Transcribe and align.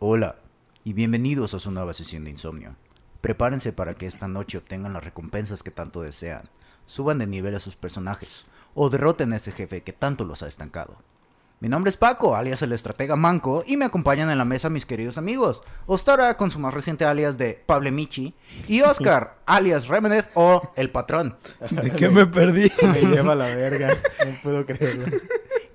Hola 0.00 0.36
y 0.84 0.92
bienvenidos 0.92 1.54
a 1.54 1.58
su 1.58 1.72
nueva 1.72 1.92
sesión 1.92 2.22
de 2.22 2.30
insomnio. 2.30 2.76
Prepárense 3.20 3.72
para 3.72 3.94
que 3.94 4.06
esta 4.06 4.28
noche 4.28 4.58
obtengan 4.58 4.92
las 4.92 5.02
recompensas 5.02 5.64
que 5.64 5.72
tanto 5.72 6.02
desean, 6.02 6.50
suban 6.86 7.18
de 7.18 7.26
nivel 7.26 7.56
a 7.56 7.58
sus 7.58 7.74
personajes 7.74 8.46
o 8.76 8.90
derroten 8.90 9.32
a 9.32 9.38
ese 9.38 9.50
jefe 9.50 9.82
que 9.82 9.92
tanto 9.92 10.24
los 10.24 10.44
ha 10.44 10.46
estancado. 10.46 10.98
Mi 11.58 11.68
nombre 11.68 11.90
es 11.90 11.96
Paco, 11.96 12.36
alias 12.36 12.62
el 12.62 12.70
estratega 12.70 13.16
Manco, 13.16 13.64
y 13.66 13.76
me 13.76 13.86
acompañan 13.86 14.30
en 14.30 14.38
la 14.38 14.44
mesa 14.44 14.70
mis 14.70 14.86
queridos 14.86 15.18
amigos, 15.18 15.64
Ostora 15.86 16.36
con 16.36 16.52
su 16.52 16.60
más 16.60 16.72
reciente 16.72 17.04
alias 17.04 17.36
de 17.36 17.60
Pable 17.66 17.90
Michi, 17.90 18.36
y 18.68 18.82
Oscar, 18.82 19.38
alias 19.46 19.88
Remenez 19.88 20.28
o 20.34 20.70
El 20.76 20.92
Patrón. 20.92 21.36
¿De 21.70 21.90
qué 21.90 22.08
me 22.08 22.26
perdí? 22.26 22.70
Me 22.84 23.00
lleva 23.00 23.34
la 23.34 23.46
verga. 23.46 23.96
No 24.24 24.40
puedo 24.44 24.64
creerlo. 24.64 25.06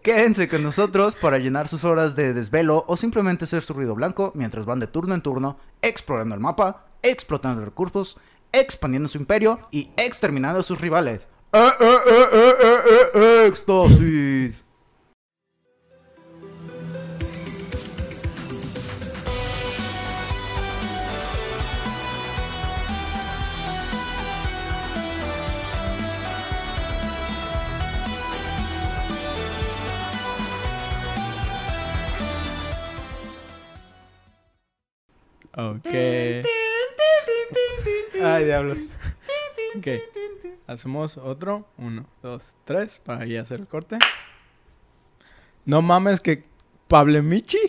Quédense 0.04 0.50
con 0.50 0.62
nosotros 0.64 1.16
para 1.16 1.38
llenar 1.38 1.70
sus 1.70 1.86
horas 1.86 2.14
de 2.14 2.34
desvelo 2.34 2.84
o 2.90 2.98
simplemente 2.98 3.46
ser 3.46 3.64
su 3.64 3.74
ruido 3.74 3.96
blanco 3.96 4.34
mientras 4.36 4.66
van 4.66 4.82
de 4.82 4.88
turno 4.88 5.16
en 5.16 5.22
turno, 5.22 5.58
explorando 5.82 6.36
el 6.36 6.42
mapa, 6.42 6.88
explotando 7.02 7.64
recursos, 7.64 8.18
expandiendo 8.52 9.08
su 9.08 9.18
imperio 9.18 9.62
y 9.72 9.92
exterminando 9.96 10.60
a 10.60 10.64
sus 10.64 10.82
rivales. 10.82 11.30
¡Eh, 11.54 11.70
eh, 11.80 11.98
eh, 12.06 12.26
eh, 12.34 12.54
eh, 12.60 13.06
eh, 13.16 13.48
éxtasis! 13.48 14.66
Ok. 35.56 35.86
Ay, 38.24 38.46
diablos. 38.46 38.92
Ok. 39.78 39.88
Hacemos 40.68 41.18
otro. 41.18 41.68
Uno, 41.78 42.06
dos, 42.22 42.54
tres. 42.66 43.00
Para 43.04 43.26
ya 43.26 43.42
hacer 43.42 43.60
el 43.60 43.68
corte. 43.68 43.98
No 45.66 45.82
mames 45.82 46.20
que... 46.22 46.46
¿Pable 46.88 47.22
Michi? 47.22 47.58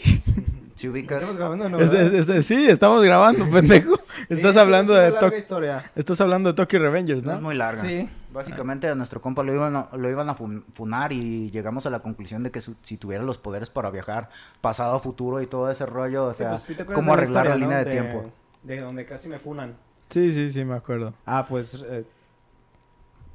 Si 0.76 0.88
ubicas... 0.88 1.18
¿Estamos 1.20 1.38
grabando 1.38 1.66
o 1.66 1.68
no? 1.68 1.78
Este- 1.80 2.18
este- 2.18 2.42
sí, 2.42 2.66
estamos 2.68 3.02
grabando, 3.04 3.48
pendejo. 3.52 3.94
Estás 4.28 4.54
Sí, 4.54 4.58
hablando 4.58 4.92
es 4.94 4.98
una 4.98 5.04
de 5.04 5.10
larga 5.12 5.28
Tok- 5.30 5.38
historia. 5.38 5.92
Estás 5.94 6.20
hablando 6.20 6.50
de 6.50 6.56
Tokyo 6.56 6.80
Revengers, 6.80 7.22
No 7.22 7.30
es 7.32 7.36
¿no? 7.38 7.42
muy 7.44 7.54
larga. 7.54 7.82
Sí. 7.82 8.08
Básicamente 8.34 8.88
a 8.88 8.94
nuestro 8.94 9.20
compa 9.22 9.42
lo 9.42 9.54
iban 9.54 9.76
a, 9.76 9.88
lo 9.96 10.10
iban 10.10 10.28
a 10.28 10.34
fun- 10.34 10.64
funar 10.72 11.12
y 11.12 11.50
llegamos 11.50 11.86
a 11.86 11.90
la 11.90 12.00
conclusión 12.00 12.42
de 12.42 12.50
que 12.50 12.60
su- 12.60 12.74
si 12.82 12.96
tuviera 12.98 13.24
los 13.24 13.38
poderes 13.38 13.70
para 13.70 13.90
viajar 13.90 14.28
pasado 14.60 14.96
a 14.96 15.00
futuro 15.00 15.40
y 15.40 15.46
todo 15.46 15.70
ese 15.70 15.86
rollo, 15.86 16.26
o 16.26 16.32
Sí, 16.34 16.38
sea, 16.38 16.50
pues, 16.50 16.62
¿sí 16.62 16.74
te 16.74 16.82
acuerdas 16.82 17.00
cómo 17.02 17.12
de 17.12 17.16
la 17.16 17.22
arreglar 17.22 17.46
la 17.46 17.54
línea 17.56 17.78
no? 17.78 17.84
de 17.84 17.90
tiempo. 17.90 18.30
De 18.62 18.80
donde 18.80 19.06
casi 19.06 19.28
me 19.28 19.38
funan. 19.38 19.76
Sí, 20.10 20.32
sí, 20.32 20.52
sí, 20.52 20.64
me 20.64 20.74
acuerdo. 20.74 21.14
Ah, 21.26 21.46
pues... 21.48 21.82
eh, 21.88 22.04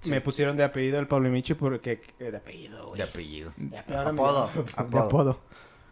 Me 0.08 0.22
pusieron 0.22 0.56
de 0.58 0.64
apellido 0.64 1.00
el 1.00 1.08
Pablo 1.08 1.30
Michi 1.30 1.54
porque... 1.56 2.02
eh, 2.20 2.32
De 2.32 2.38
apellido, 2.38 2.88
güey. 2.88 2.98
De 2.98 3.04
apellido. 3.04 3.54
De 3.58 3.78
apellido. 3.78 4.08
Apodo, 4.10 4.44
apodo. 4.76 4.90
De 4.90 5.00
apodo. 5.00 5.40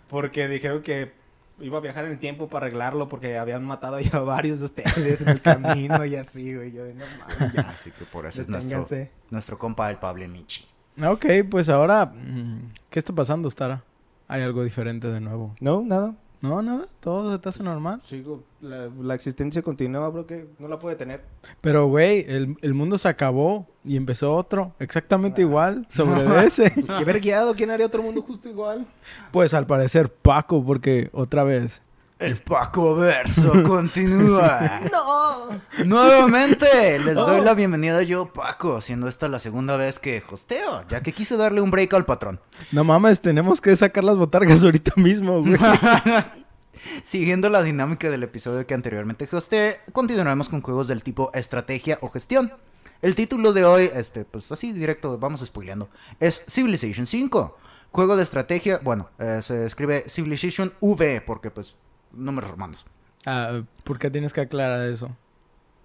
Porque 0.09 0.47
dijeron 0.47 0.81
que 0.81 1.11
iba 1.59 1.77
a 1.77 1.81
viajar 1.81 2.05
en 2.05 2.11
el 2.11 2.17
tiempo 2.17 2.47
para 2.47 2.65
arreglarlo 2.67 3.07
porque 3.07 3.37
habían 3.37 3.63
matado 3.63 3.99
ya 3.99 4.17
a 4.17 4.19
varios 4.19 4.59
de 4.59 4.65
ustedes 4.65 5.21
en 5.21 5.29
el 5.29 5.41
camino 5.41 6.05
y 6.05 6.15
así, 6.15 6.55
güey. 6.55 6.71
Yo 6.71 6.83
de 6.83 6.93
no 6.93 7.05
mames, 7.19 7.53
ya. 7.53 7.61
Así 7.69 7.91
que 7.91 8.05
por 8.05 8.25
eso 8.25 8.41
es 8.41 8.49
nuestro, 8.49 8.85
nuestro 9.29 9.57
compa 9.57 9.89
el 9.89 9.97
Pablo 9.97 10.27
Michi. 10.27 10.65
Ok, 11.05 11.25
pues 11.49 11.69
ahora... 11.69 12.05
mm, 12.07 12.71
¿Qué 12.89 12.99
está 12.99 13.13
pasando, 13.13 13.49
Stara? 13.49 13.83
¿Hay 14.27 14.41
algo 14.41 14.63
diferente 14.63 15.07
de 15.07 15.21
nuevo? 15.21 15.55
No, 15.59 15.83
nada. 15.83 16.15
No, 16.41 16.61
nada. 16.61 16.85
Todo 16.99 17.31
se 17.31 17.39
te 17.39 17.49
hace 17.49 17.63
normal. 17.63 18.01
Sigo. 18.03 18.43
La, 18.61 18.89
la 19.01 19.15
existencia 19.15 19.61
continúa, 19.61 20.07
bro, 20.09 20.25
que 20.25 20.47
no 20.59 20.67
la 20.67 20.79
puede 20.79 20.95
tener. 20.95 21.23
Pero, 21.61 21.87
güey, 21.87 22.25
el, 22.27 22.55
el 22.61 22.73
mundo 22.73 22.97
se 22.97 23.07
acabó 23.07 23.67
y 23.83 23.95
empezó 23.97 24.33
otro, 24.35 24.73
exactamente 24.79 25.41
igual, 25.41 25.85
sobre 25.89 26.45
ese. 26.45 26.71
Pues 26.71 26.91
qué 26.97 27.03
vergueado, 27.05 27.55
¿quién 27.55 27.71
haría 27.71 27.85
otro 27.85 28.03
mundo 28.03 28.21
justo 28.21 28.49
igual? 28.49 28.85
Pues 29.31 29.53
al 29.53 29.65
parecer 29.65 30.11
Paco, 30.11 30.63
porque 30.63 31.09
otra 31.13 31.43
vez. 31.43 31.81
El 32.19 32.35
Paco 32.37 32.95
Verso 32.95 33.51
continúa. 33.67 34.81
¡No! 34.91 35.49
Nuevamente 35.85 36.97
les 36.99 37.13
doy 37.15 37.39
Oh. 37.39 37.43
la 37.43 37.53
bienvenida 37.53 38.01
yo, 38.01 38.33
Paco, 38.33 38.81
siendo 38.81 39.07
esta 39.07 39.27
la 39.27 39.37
segunda 39.37 39.77
vez 39.77 39.99
que 39.99 40.23
hosteo, 40.29 40.83
ya 40.87 41.01
que 41.01 41.13
quise 41.13 41.37
darle 41.37 41.61
un 41.61 41.69
break 41.69 41.93
al 41.93 42.05
patrón. 42.05 42.39
No 42.71 42.83
mames, 42.83 43.19
tenemos 43.21 43.61
que 43.61 43.75
sacar 43.75 44.03
las 44.03 44.17
botargas 44.17 44.63
ahorita 44.63 44.93
mismo, 44.95 45.41
güey. 45.43 45.57
Siguiendo 47.03 47.49
la 47.49 47.61
dinámica 47.61 48.09
del 48.09 48.23
episodio 48.23 48.65
que 48.65 48.73
anteriormente 48.73 49.27
hosteé, 49.31 49.81
continuaremos 49.91 50.49
con 50.49 50.61
juegos 50.61 50.87
del 50.87 51.03
tipo 51.03 51.29
estrategia 51.33 51.99
o 52.01 52.09
gestión. 52.09 52.51
El 53.03 53.13
título 53.13 53.53
de 53.53 53.63
hoy, 53.65 53.91
este, 53.93 54.25
pues 54.25 54.51
así 54.51 54.73
directo, 54.73 55.19
vamos 55.19 55.41
spoileando, 55.45 55.89
es 56.19 56.43
Civilization 56.49 57.05
5. 57.05 57.57
Juego 57.91 58.15
de 58.15 58.23
estrategia, 58.23 58.79
bueno, 58.83 59.09
eh, 59.19 59.39
se 59.43 59.65
escribe 59.65 60.05
Civilization 60.07 60.73
V, 60.81 61.21
porque 61.21 61.51
pues, 61.51 61.75
números 62.17 62.51
romanos. 62.51 62.85
Ah, 63.25 63.61
¿Por 63.83 63.99
qué 63.99 64.09
tienes 64.09 64.33
que 64.33 64.41
aclarar 64.41 64.81
eso? 64.89 65.15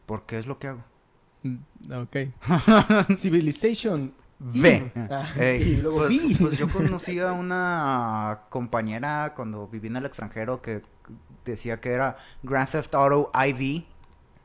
Porque 0.07 0.39
es 0.39 0.47
lo 0.47 0.59
que 0.59 0.69
hago. 0.69 0.85
Mm, 1.43 1.57
Ok. 1.95 2.17
Civilization. 3.17 4.13
V. 4.41 4.93
Ah, 5.09 5.29
y 5.55 5.77
luego 5.77 5.99
pues, 5.99 6.09
vi. 6.09 6.35
pues 6.35 6.59
yo 6.59 6.69
conocí 6.69 7.21
a 7.21 7.31
una 7.33 8.41
compañera 8.49 9.35
cuando 9.37 9.69
viví 9.69 9.87
en 9.87 9.97
el 9.97 10.05
extranjero 10.07 10.61
que 10.61 10.83
decía 11.45 11.81
que 11.81 11.91
era 11.91 12.17
Grand 12.43 12.69
Theft 12.69 12.93
Auto 12.95 13.31
IV 13.33 13.85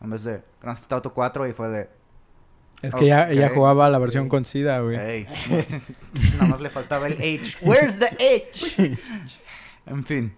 en 0.02 0.10
vez 0.10 0.24
de 0.24 0.44
Grand 0.62 0.78
Theft 0.78 0.94
Auto 0.94 1.14
4 1.14 1.48
y 1.48 1.54
fue 1.54 1.70
de... 1.70 1.90
Es 2.84 2.94
que 2.94 3.06
ella, 3.06 3.32
ella 3.32 3.50
jugaba 3.50 3.90
la 3.90 3.98
versión 3.98 4.30
con 4.30 4.46
SIDA, 4.46 4.82
güey. 4.82 4.98
Ey, 4.98 5.28
nada 6.34 6.48
más 6.48 6.62
le 6.62 6.70
faltaba 6.70 7.08
el 7.08 7.14
H. 7.14 7.58
Where's 7.64 7.98
the 7.98 8.06
H? 8.06 8.98
En 9.88 10.04
fin. 10.04 10.36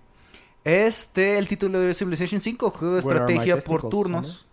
Este, 0.63 1.37
el 1.37 1.47
título 1.47 1.79
de 1.79 1.93
Civilization 1.93 2.41
5, 2.41 2.71
juego 2.71 2.95
de 2.95 3.01
Where 3.01 3.19
estrategia 3.19 3.57
por 3.59 3.89
turnos. 3.89 4.45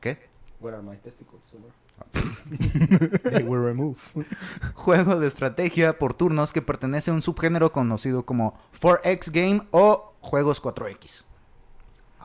¿Qué? 0.00 0.28
Where 0.60 0.76
are 0.76 0.86
my 0.86 0.96
testicles, 0.96 1.44
Summer? 1.44 1.70
They 3.24 3.42
were 3.42 3.62
removed. 3.62 3.98
Juego 4.74 5.18
de 5.18 5.26
estrategia 5.26 5.98
por 5.98 6.14
turnos 6.14 6.52
que 6.52 6.62
pertenece 6.62 7.10
a 7.10 7.14
un 7.14 7.22
subgénero 7.22 7.72
conocido 7.72 8.24
como 8.24 8.58
4X 8.80 9.30
Game 9.32 9.66
o 9.72 10.14
juegos 10.20 10.62
4X. 10.62 11.24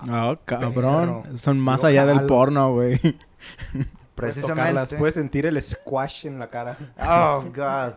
Oh, 0.10 0.38
cabrón. 0.46 1.24
Perro. 1.24 1.38
Son 1.38 1.60
más 1.60 1.84
allá 1.84 2.06
del 2.06 2.26
porno, 2.26 2.74
güey. 2.74 3.00
Puedes 4.16 4.36
Precisamente. 4.36 4.98
Puedes 4.98 5.16
sentir 5.16 5.46
el 5.46 5.62
squash 5.62 6.28
en 6.28 6.40
la 6.40 6.50
cara. 6.50 6.78
Oh, 7.00 7.44
God. 7.54 7.94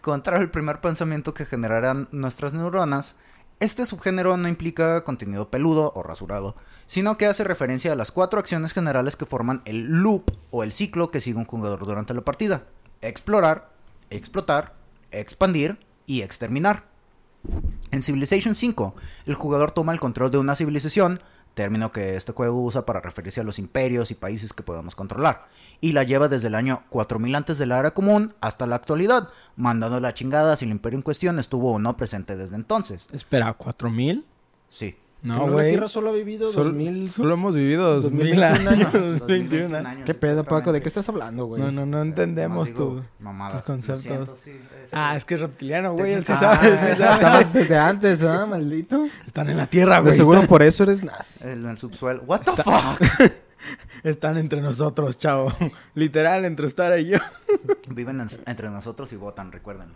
Contra 0.00 0.36
el 0.38 0.50
primer 0.50 0.80
pensamiento 0.80 1.32
que 1.32 1.46
generarán 1.46 2.08
nuestras 2.12 2.52
neuronas, 2.52 3.16
este 3.64 3.86
subgénero 3.86 4.36
no 4.36 4.46
implica 4.46 5.02
contenido 5.04 5.48
peludo 5.48 5.92
o 5.94 6.02
rasurado, 6.02 6.54
sino 6.86 7.16
que 7.16 7.26
hace 7.26 7.44
referencia 7.44 7.92
a 7.92 7.96
las 7.96 8.12
cuatro 8.12 8.38
acciones 8.38 8.72
generales 8.72 9.16
que 9.16 9.26
forman 9.26 9.62
el 9.64 9.86
loop 9.86 10.30
o 10.50 10.62
el 10.62 10.72
ciclo 10.72 11.10
que 11.10 11.20
sigue 11.20 11.38
un 11.38 11.46
jugador 11.46 11.86
durante 11.86 12.14
la 12.14 12.20
partida. 12.20 12.64
Explorar, 13.00 13.70
explotar, 14.10 14.74
expandir 15.10 15.78
y 16.06 16.20
exterminar. 16.20 16.84
En 17.90 18.02
Civilization 18.02 18.54
5, 18.54 18.94
el 19.26 19.34
jugador 19.34 19.70
toma 19.70 19.92
el 19.92 20.00
control 20.00 20.30
de 20.30 20.38
una 20.38 20.56
civilización, 20.56 21.22
término 21.54 21.92
que 21.92 22.16
este 22.16 22.32
juego 22.32 22.60
usa 22.62 22.84
para 22.84 23.00
referirse 23.00 23.40
a 23.40 23.44
los 23.44 23.58
imperios 23.58 24.10
y 24.10 24.14
países 24.14 24.52
que 24.52 24.62
podemos 24.62 24.94
controlar, 24.94 25.46
y 25.80 25.92
la 25.92 26.02
lleva 26.02 26.28
desde 26.28 26.48
el 26.48 26.54
año 26.54 26.82
4000 26.90 27.34
antes 27.34 27.58
de 27.58 27.66
la 27.66 27.78
era 27.78 27.92
común 27.92 28.34
hasta 28.40 28.66
la 28.66 28.76
actualidad, 28.76 29.28
mandando 29.56 30.00
la 30.00 30.14
chingada 30.14 30.56
si 30.56 30.64
el 30.64 30.72
imperio 30.72 30.98
en 30.98 31.02
cuestión 31.02 31.38
estuvo 31.38 31.72
o 31.72 31.78
no 31.78 31.96
presente 31.96 32.36
desde 32.36 32.56
entonces. 32.56 33.08
Espera, 33.12 33.56
¿4000? 33.56 34.24
Sí. 34.68 34.96
No, 35.24 35.46
la 35.46 35.52
güey. 35.52 35.70
Tierra 35.70 35.88
solo 35.88 36.10
ha 36.10 36.12
vivido 36.12 36.46
Sol- 36.46 36.64
2000... 36.66 37.08
Solo 37.08 37.34
hemos 37.34 37.54
vivido 37.54 37.94
2000 38.02 38.36
2021 38.36 38.70
años. 38.70 38.94
años. 38.94 39.18
2021 39.20 39.76
años. 39.78 39.86
años, 39.90 40.04
¿Qué 40.04 40.14
pedo, 40.14 40.44
Paco? 40.44 40.70
¿De 40.70 40.82
qué 40.82 40.88
estás 40.88 41.08
hablando, 41.08 41.46
güey? 41.46 41.62
No, 41.62 41.72
no, 41.72 41.86
no 41.86 42.02
entendemos 42.02 42.68
digo 42.68 42.78
tu... 43.00 43.04
mamadas. 43.24 43.54
tus 43.54 43.62
conceptos. 43.62 44.04
Lo 44.04 44.36
siento, 44.36 44.36
sí, 44.36 44.50
es- 44.84 44.90
Ah, 44.92 45.16
es 45.16 45.24
que 45.24 45.36
es 45.36 45.40
reptiliano, 45.40 45.94
güey. 45.94 46.12
Él 46.12 46.24
sí 46.26 46.34
sabe, 46.36 46.68
él 46.68 46.78
sí 46.78 46.94
sabe. 46.98 47.14
Estabas 47.14 47.52
desde 47.54 47.76
antes, 47.78 48.22
¿ah, 48.22 48.44
maldito? 48.46 49.02
Están 49.26 49.48
en 49.48 49.56
la 49.56 49.66
tierra, 49.66 50.00
güey. 50.00 50.14
seguro 50.14 50.42
por 50.42 50.62
eso 50.62 50.82
eres 50.82 51.02
nazi. 51.02 51.40
En 51.42 51.64
el 51.66 51.78
subsuelo. 51.78 52.22
What 52.26 52.42
the 52.42 52.62
fuck? 52.62 53.32
están 54.04 54.36
entre 54.36 54.60
nosotros, 54.60 55.16
chavo. 55.16 55.50
Literal, 55.94 56.44
entre 56.44 56.68
Stara 56.68 56.98
y 56.98 57.06
yo. 57.06 57.18
Viven 57.88 58.20
en- 58.20 58.28
entre 58.46 58.68
nosotros 58.68 59.10
y 59.14 59.16
votan, 59.16 59.52
recuérdenlo. 59.52 59.94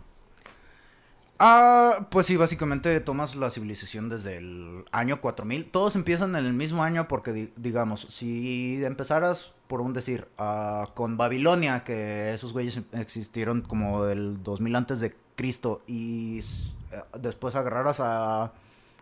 Ah, 1.41 2.07
pues 2.11 2.25
sí, 2.25 2.35
básicamente 2.35 2.99
tomas 2.99 3.35
la 3.37 3.49
civilización 3.49 4.09
desde 4.09 4.37
el 4.37 4.83
año 4.91 5.21
4000. 5.21 5.71
Todos 5.71 5.95
empiezan 5.95 6.35
en 6.35 6.45
el 6.45 6.51
mismo 6.53 6.83
año 6.83 7.07
porque, 7.07 7.31
di- 7.31 7.53
digamos, 7.55 8.01
si 8.09 8.83
empezaras, 8.83 9.53
por 9.67 9.79
un 9.79 9.93
decir, 9.93 10.27
ah, 10.37 10.89
con 10.95 11.15
Babilonia, 11.15 11.85
que 11.85 12.33
esos 12.33 12.51
güeyes 12.51 12.81
existieron 12.91 13.61
como 13.61 14.03
del 14.03 14.43
2000 14.43 14.75
antes 14.75 14.99
de 14.99 15.15
Cristo, 15.35 15.81
y 15.87 16.39
eh, 16.39 17.01
después 17.17 17.55
agarraras 17.55 18.01
a 18.01 18.51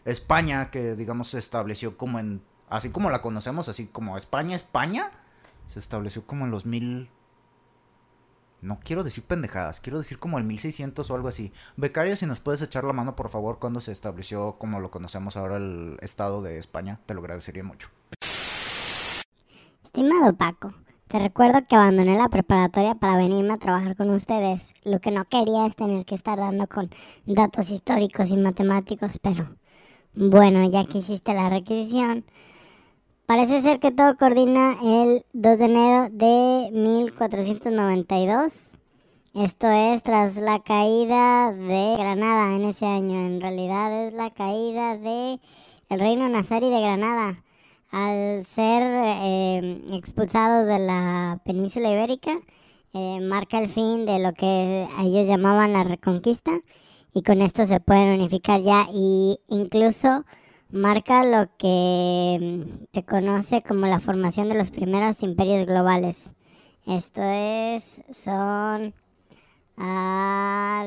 España, 0.06 0.70
que 0.70 0.96
digamos 0.96 1.30
se 1.30 1.40
estableció 1.40 1.98
como 1.98 2.20
en, 2.20 2.42
así 2.70 2.92
como 2.92 3.10
la 3.10 3.24
conocemos, 3.24 3.68
así 3.68 3.88
como 3.88 4.16
España, 4.16 4.56
España, 4.56 5.10
se 5.66 5.80
estableció 5.80 6.24
como 6.28 6.46
en 6.46 6.52
los 6.52 6.68
mil... 6.68 7.10
No 8.62 8.80
quiero 8.84 9.04
decir 9.04 9.24
pendejadas, 9.24 9.80
quiero 9.80 10.00
decir 10.00 10.18
como 10.18 10.40
el 10.40 10.44
1600 10.44 11.10
o 11.10 11.16
algo 11.16 11.28
así. 11.28 11.52
Becario, 11.76 12.16
si 12.16 12.26
nos 12.26 12.40
puedes 12.40 12.62
echar 12.62 12.84
la 12.84 12.94
mano, 12.94 13.16
por 13.16 13.30
favor, 13.30 13.60
cuando 13.60 13.82
se 13.82 13.92
estableció 13.92 14.54
como 14.58 14.80
lo 14.80 14.90
conocemos 14.90 15.38
ahora 15.38 15.58
el 15.58 15.98
Estado 16.02 16.42
de 16.42 16.58
España, 16.58 17.00
te 17.06 17.14
lo 17.14 17.20
agradecería 17.20 17.64
mucho. 17.64 17.90
Estimado 19.84 20.36
Paco, 20.36 20.74
te 21.08 21.20
recuerdo 21.20 21.66
que 21.68 21.76
abandoné 21.76 22.18
la 22.18 22.30
preparatoria 22.30 22.96
para 22.96 23.18
venirme 23.18 23.54
a 23.54 23.58
trabajar 23.58 23.96
con 23.96 24.10
ustedes. 24.10 24.74
Lo 24.84 25.00
que 25.00 25.12
no 25.12 25.26
quería 25.26 25.68
es 25.68 25.76
tener 25.76 26.06
que 26.06 26.16
estar 26.16 26.38
dando 26.38 26.68
con 26.68 26.90
datos 27.26 27.70
históricos 27.70 28.30
y 28.30 28.38
matemáticos, 28.38 29.20
pero 29.22 29.56
bueno, 30.14 30.68
ya 30.70 30.86
que 30.86 30.98
hiciste 30.98 31.34
la 31.34 31.50
requisición, 31.50 32.26
parece 33.28 33.62
ser 33.62 33.80
que 33.80 33.92
todo 33.92 34.18
coordina 34.18 34.80
el 34.82 35.24
2 35.34 35.60
de 35.60 35.66
enero 35.66 36.10
de 36.12 36.72
1492. 36.72 38.80
Esto 39.36 39.70
es 39.70 40.02
tras 40.02 40.38
la 40.38 40.64
caída 40.64 41.52
de 41.52 41.96
Granada 41.98 42.56
en 42.56 42.64
ese 42.64 42.86
año. 42.86 43.28
En 43.28 43.42
realidad 43.42 44.08
es 44.08 44.14
la 44.14 44.30
caída 44.32 44.96
de 44.98 45.42
el 45.90 46.00
reino 46.00 46.30
nazarí 46.30 46.70
de 46.70 46.80
Granada 46.80 47.44
al 47.92 48.46
ser 48.46 48.84
eh, 48.84 49.82
expulsados 49.92 50.66
de 50.66 50.80
la 50.80 51.42
península 51.44 51.92
ibérica, 51.92 52.40
eh, 52.94 53.20
marca 53.22 53.60
el 53.60 53.68
fin 53.68 54.06
de 54.06 54.20
lo 54.20 54.32
que 54.34 54.88
ellos 55.02 55.28
llamaban 55.28 55.74
la 55.74 55.84
reconquista 55.84 56.62
y 57.14 57.24
con 57.24 57.42
esto 57.42 57.66
se 57.66 57.82
pueden 57.82 58.20
unificar 58.20 58.62
ya 58.62 58.88
y 58.94 59.38
incluso 59.50 60.24
marca 60.70 61.24
lo 61.24 61.50
que 61.58 62.38
mm, 62.40 62.86
se 62.94 63.04
conoce 63.04 63.64
como 63.64 63.88
la 63.88 64.00
formación 64.00 64.50
de 64.50 64.56
los 64.56 64.72
primeros 64.72 65.24
imperios 65.24 65.66
globales. 65.66 66.34
Esto 66.86 67.22
es, 67.22 68.04
son 68.12 68.94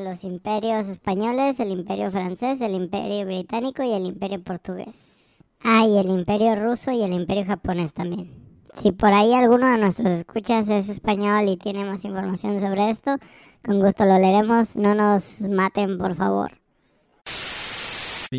los 0.04 0.24
imperios 0.24 0.88
españoles, 0.88 1.60
el 1.60 1.70
imperio 1.70 2.10
francés, 2.10 2.60
el 2.60 2.74
imperio 2.74 3.26
británico 3.26 3.82
y 3.82 3.92
el 3.92 4.06
imperio 4.06 4.42
portugués. 4.42 5.38
Ah, 5.62 5.84
y 5.86 5.98
el 5.98 6.08
imperio 6.08 6.56
ruso 6.56 6.90
y 6.90 7.02
el 7.02 7.12
imperio 7.12 7.44
japonés 7.44 7.92
también. 7.92 8.32
Si 8.74 8.92
por 8.92 9.12
ahí 9.12 9.34
alguno 9.34 9.70
de 9.70 9.78
nuestros 9.78 10.08
escuchas 10.08 10.68
es 10.68 10.88
español 10.88 11.48
y 11.48 11.56
tiene 11.56 11.84
más 11.84 12.04
información 12.04 12.58
sobre 12.60 12.90
esto, 12.90 13.16
con 13.64 13.80
gusto 13.80 14.04
lo 14.06 14.18
leeremos. 14.18 14.76
No 14.76 14.94
nos 14.94 15.42
maten, 15.42 15.98
por 15.98 16.14
favor. 16.14 16.59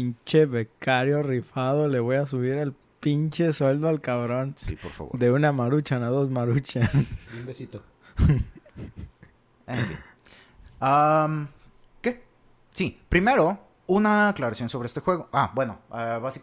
Pinche 0.02 0.46
becario 0.46 1.22
rifado, 1.22 1.90
le 1.90 2.00
voy 2.00 2.16
a 2.16 2.26
subir 2.26 2.54
el 2.54 2.74
pinche 3.02 3.52
sueldo 3.52 3.90
al 3.90 4.00
cabrón. 4.00 4.54
Sí, 4.56 4.78
por 4.78 4.92
favor. 4.92 5.20
De 5.20 5.30
una 5.34 5.52
maruchan 5.52 6.02
a 6.02 6.08
dos 6.08 6.30
maruchan. 6.30 6.90
Un 7.38 7.46
besito. 7.46 7.84
En 9.68 9.86
fin. 9.86 9.98
¿Qué? 12.02 12.24
Sí, 12.72 13.00
primero, 13.10 13.60
una 13.88 14.30
aclaración 14.30 14.70
sobre 14.70 14.88
este 14.88 15.02
juego. 15.02 15.28
Ah, 15.34 15.52
bueno, 15.54 15.80
basi- 15.90 16.42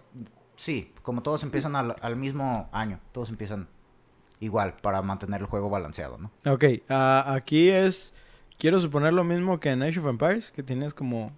sí, 0.57 0.93
como 1.03 1.23
todos 1.23 1.43
empiezan 1.43 1.75
al, 1.75 1.97
al 2.03 2.17
mismo 2.17 2.69
año, 2.73 3.01
todos 3.13 3.29
empiezan 3.31 3.67
igual 4.41 4.77
para 4.83 5.01
mantener 5.03 5.41
el 5.41 5.47
juego 5.47 5.69
balanceado, 5.71 6.17
¿no? 6.19 6.31
ok, 6.51 6.65
ah, 6.91 7.25
aquí 7.35 7.71
es... 7.71 8.13
Quiero 8.59 8.79
suponer 8.81 9.13
lo 9.15 9.25
mismo 9.25 9.59
que 9.61 9.71
en 9.71 9.83
Age 9.83 10.01
of 10.01 10.07
Empires, 10.07 10.51
que 10.53 10.63
tienes 10.63 10.93
como 10.95 11.33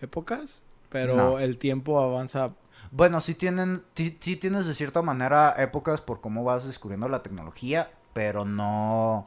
épocas, 0.00 0.62
pero 0.94 1.16
No. 1.16 1.38
el 1.40 1.58
tiempo 1.58 2.00
avanza. 2.00 2.52
Bueno, 2.92 3.20
sí, 3.20 3.34
tienen, 3.34 3.82
sí, 3.96 4.16
sí 4.20 4.36
tienes 4.36 4.66
de 4.66 4.74
cierta 4.74 5.02
manera 5.02 5.52
épocas 5.58 6.00
por 6.00 6.20
cómo 6.20 6.44
vas 6.44 6.64
descubriendo 6.64 7.08
la 7.08 7.20
tecnología, 7.24 7.90
pero 8.12 8.44
no, 8.44 9.26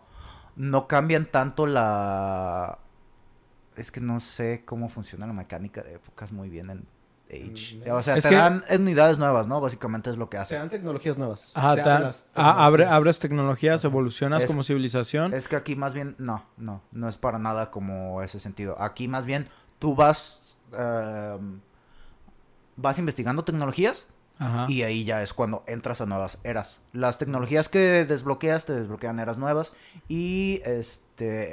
no 0.56 0.88
cambian 0.88 1.26
tanto 1.26 1.66
la... 1.68 2.78
Es 3.76 3.92
que 3.92 4.00
no 4.00 4.22
sé 4.22 4.64
cómo 4.66 4.88
funciona 4.88 5.28
la 5.28 5.34
mecánica 5.34 5.82
de 5.84 5.96
épocas 5.96 6.32
muy 6.32 6.48
bien 6.50 6.70
en 6.70 6.86
Age. 7.30 7.82
Mm, 7.86 7.92
O 7.92 8.02
sea, 8.02 8.16
es 8.16 8.24
te 8.24 8.30
que- 8.30 8.36
dan 8.36 8.64
unidades 8.70 9.18
nuevas, 9.18 9.46
¿no? 9.48 9.60
Básicamente 9.60 10.10
es 10.10 10.16
lo 10.16 10.30
que 10.30 10.38
Se 10.38 10.42
hace. 10.44 10.56
dan 10.56 10.70
tecnologías 10.70 11.18
nuevas. 11.18 11.52
Ajá, 11.54 11.76
Te 11.76 11.82
te- 11.84 11.90
dan 11.90 12.12
ah, 12.36 12.66
abre- 12.66 12.86
abres 12.86 13.20
tecnologías, 13.20 13.84
evolucionas 13.84 14.44
Es- 14.46 14.50
como 14.50 14.64
civilización. 14.64 15.34
Es 15.34 15.50
que 15.50 15.58
aquí 15.58 15.76
más 15.76 15.94
bien, 15.94 16.16
no, 16.20 16.46
no, 16.56 16.82
no 16.94 17.10
es 17.10 17.18
para 17.18 17.38
nada 17.38 17.70
como 17.70 18.22
ese 18.22 18.40
sentido. 18.40 18.82
Aquí 18.82 19.10
más 19.10 19.26
bien 19.26 19.50
tú 19.78 19.94
vas, 19.94 20.47
em, 20.74 21.60
vas 22.76 23.00
investigando 23.00 23.44
tecnologías 23.44 24.06
Ajá. 24.40 24.66
y 24.70 24.84
ahí 24.84 25.04
ya 25.04 25.24
es 25.24 25.34
cuando 25.34 25.64
entras 25.68 26.02
a 26.02 26.06
nuevas 26.06 26.40
eras. 26.44 26.80
Las 26.94 27.18
tecnologías 27.18 27.70
que 27.70 28.06
desbloqueas 28.06 28.66
te 28.66 28.74
desbloquean 28.74 29.20
eras 29.20 29.38
nuevas 29.38 29.74
y 30.08 30.62
este, 30.66 31.48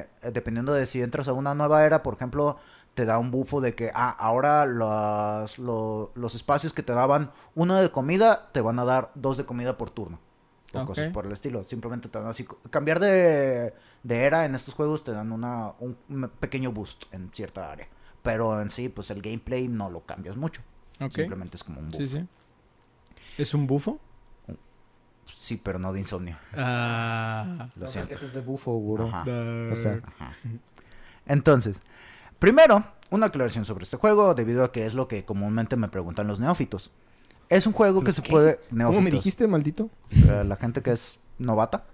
eh, 0.00 0.08
dependiendo 0.32 0.72
de 0.72 0.86
si 0.86 1.02
entras 1.02 1.28
a 1.28 1.32
una 1.32 1.54
nueva 1.54 1.84
era, 1.84 2.02
por 2.02 2.14
ejemplo, 2.14 2.58
te 2.94 3.06
da 3.06 3.18
un 3.18 3.30
bufo 3.30 3.60
de 3.60 3.74
que, 3.74 3.90
ah, 3.94 4.10
ahora 4.10 4.66
los, 4.66 5.58
lo- 5.58 6.12
los 6.14 6.34
espacios 6.34 6.72
que 6.74 6.82
te 6.82 6.92
daban 6.92 7.32
uno 7.54 7.74
de 7.76 7.90
comida, 7.90 8.50
te 8.52 8.60
van 8.60 8.78
a 8.78 8.84
dar 8.84 9.10
dos 9.14 9.36
de 9.36 9.44
comida 9.46 9.76
por 9.78 9.90
turno. 9.90 10.18
O 10.74 10.86
cosas 10.86 11.08
por 11.12 11.26
el 11.26 11.32
estilo. 11.32 11.64
Simplemente 11.64 12.08
te 12.08 12.18
dan 12.18 12.28
así. 12.28 12.46
Cambiar 12.70 12.98
de, 12.98 13.74
de 14.02 14.24
era 14.24 14.46
en 14.46 14.54
estos 14.54 14.72
juegos 14.72 15.04
te 15.04 15.12
dan 15.12 15.30
una, 15.32 15.72
un 15.80 15.96
pequeño 16.40 16.72
boost 16.72 17.04
en 17.12 17.30
cierta 17.34 17.70
área. 17.70 17.88
Pero 18.22 18.60
en 18.60 18.70
sí, 18.70 18.88
pues 18.88 19.10
el 19.10 19.20
gameplay 19.20 19.68
no 19.68 19.90
lo 19.90 20.00
cambias 20.06 20.36
mucho. 20.36 20.62
Simplemente 20.98 21.56
es 21.56 21.64
como 21.64 21.80
un 21.80 21.86
bufo. 21.86 21.98
Sí, 21.98 22.08
sí. 22.08 22.26
¿Es 23.38 23.54
un 23.54 23.66
bufo? 23.66 23.98
Sí, 25.36 25.60
pero 25.62 25.78
no 25.78 25.92
de 25.92 26.00
insomnio. 26.00 26.36
Ah. 26.54 27.68
Lo 27.76 27.86
No, 27.86 27.90
siento. 27.90 28.14
Ese 28.14 28.26
es 28.26 28.34
de 28.34 28.40
bufo. 28.40 28.96
Ajá. 29.08 29.22
O 29.22 29.76
sea, 29.76 30.00
Ajá. 30.06 30.32
Entonces, 31.26 31.80
primero, 32.38 32.84
una 33.10 33.26
aclaración 33.26 33.64
sobre 33.64 33.84
este 33.84 33.96
juego, 33.96 34.34
debido 34.34 34.64
a 34.64 34.72
que 34.72 34.86
es 34.86 34.94
lo 34.94 35.08
que 35.08 35.24
comúnmente 35.24 35.76
me 35.76 35.88
preguntan 35.88 36.26
los 36.26 36.38
neófitos. 36.40 36.90
Es 37.48 37.66
un 37.66 37.72
juego 37.72 38.00
que 38.00 38.06
¿Los 38.08 38.16
se 38.16 38.22
qué? 38.22 38.30
puede... 38.30 38.56
¿Cómo 38.68 38.78
Neófitos. 38.78 39.04
me 39.04 39.10
dijiste, 39.10 39.46
maldito? 39.46 39.90
Eh, 40.10 40.44
La 40.46 40.56
gente 40.56 40.82
que 40.82 40.92
es 40.92 41.18
novata. 41.38 41.84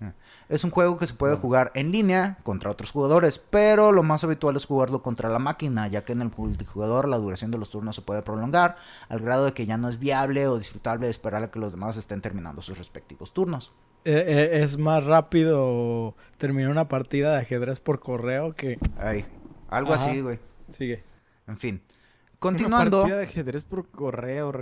Ah. 0.00 0.12
Es 0.48 0.62
un 0.62 0.70
juego 0.70 0.98
que 0.98 1.06
se 1.06 1.14
puede 1.14 1.36
jugar 1.36 1.72
en 1.74 1.90
línea 1.90 2.38
contra 2.42 2.70
otros 2.70 2.90
jugadores, 2.90 3.38
pero 3.38 3.92
lo 3.92 4.02
más 4.02 4.22
habitual 4.24 4.56
es 4.56 4.66
jugarlo 4.66 5.02
contra 5.02 5.30
la 5.30 5.38
máquina, 5.38 5.88
ya 5.88 6.04
que 6.04 6.12
en 6.12 6.22
el 6.22 6.30
multijugador 6.36 7.08
la 7.08 7.16
duración 7.16 7.50
de 7.50 7.58
los 7.58 7.70
turnos 7.70 7.96
se 7.96 8.02
puede 8.02 8.22
prolongar 8.22 8.76
al 9.08 9.20
grado 9.20 9.46
de 9.46 9.52
que 9.52 9.66
ya 9.66 9.76
no 9.76 9.88
es 9.88 9.98
viable 9.98 10.46
o 10.48 10.58
disfrutable 10.58 11.08
esperar 11.08 11.42
a 11.42 11.50
que 11.50 11.58
los 11.58 11.72
demás 11.72 11.96
estén 11.96 12.20
terminando 12.20 12.62
sus 12.62 12.78
respectivos 12.78 13.32
turnos. 13.32 13.72
Eh, 14.04 14.22
eh, 14.26 14.62
es 14.62 14.78
más 14.78 15.04
rápido 15.04 16.14
terminar 16.38 16.70
una 16.70 16.88
partida 16.88 17.32
de 17.32 17.38
ajedrez 17.38 17.80
por 17.80 17.98
correo 17.98 18.54
que... 18.54 18.78
Ay, 18.98 19.24
algo 19.68 19.94
Ajá. 19.94 20.04
así, 20.10 20.20
güey. 20.20 20.38
Sigue. 20.68 21.02
En 21.48 21.58
fin. 21.58 21.82
Una 21.86 22.38
Continuando. 22.38 23.00
partida 23.00 23.16
de 23.16 23.24
ajedrez 23.24 23.64
por 23.64 23.88
correo. 23.88 24.52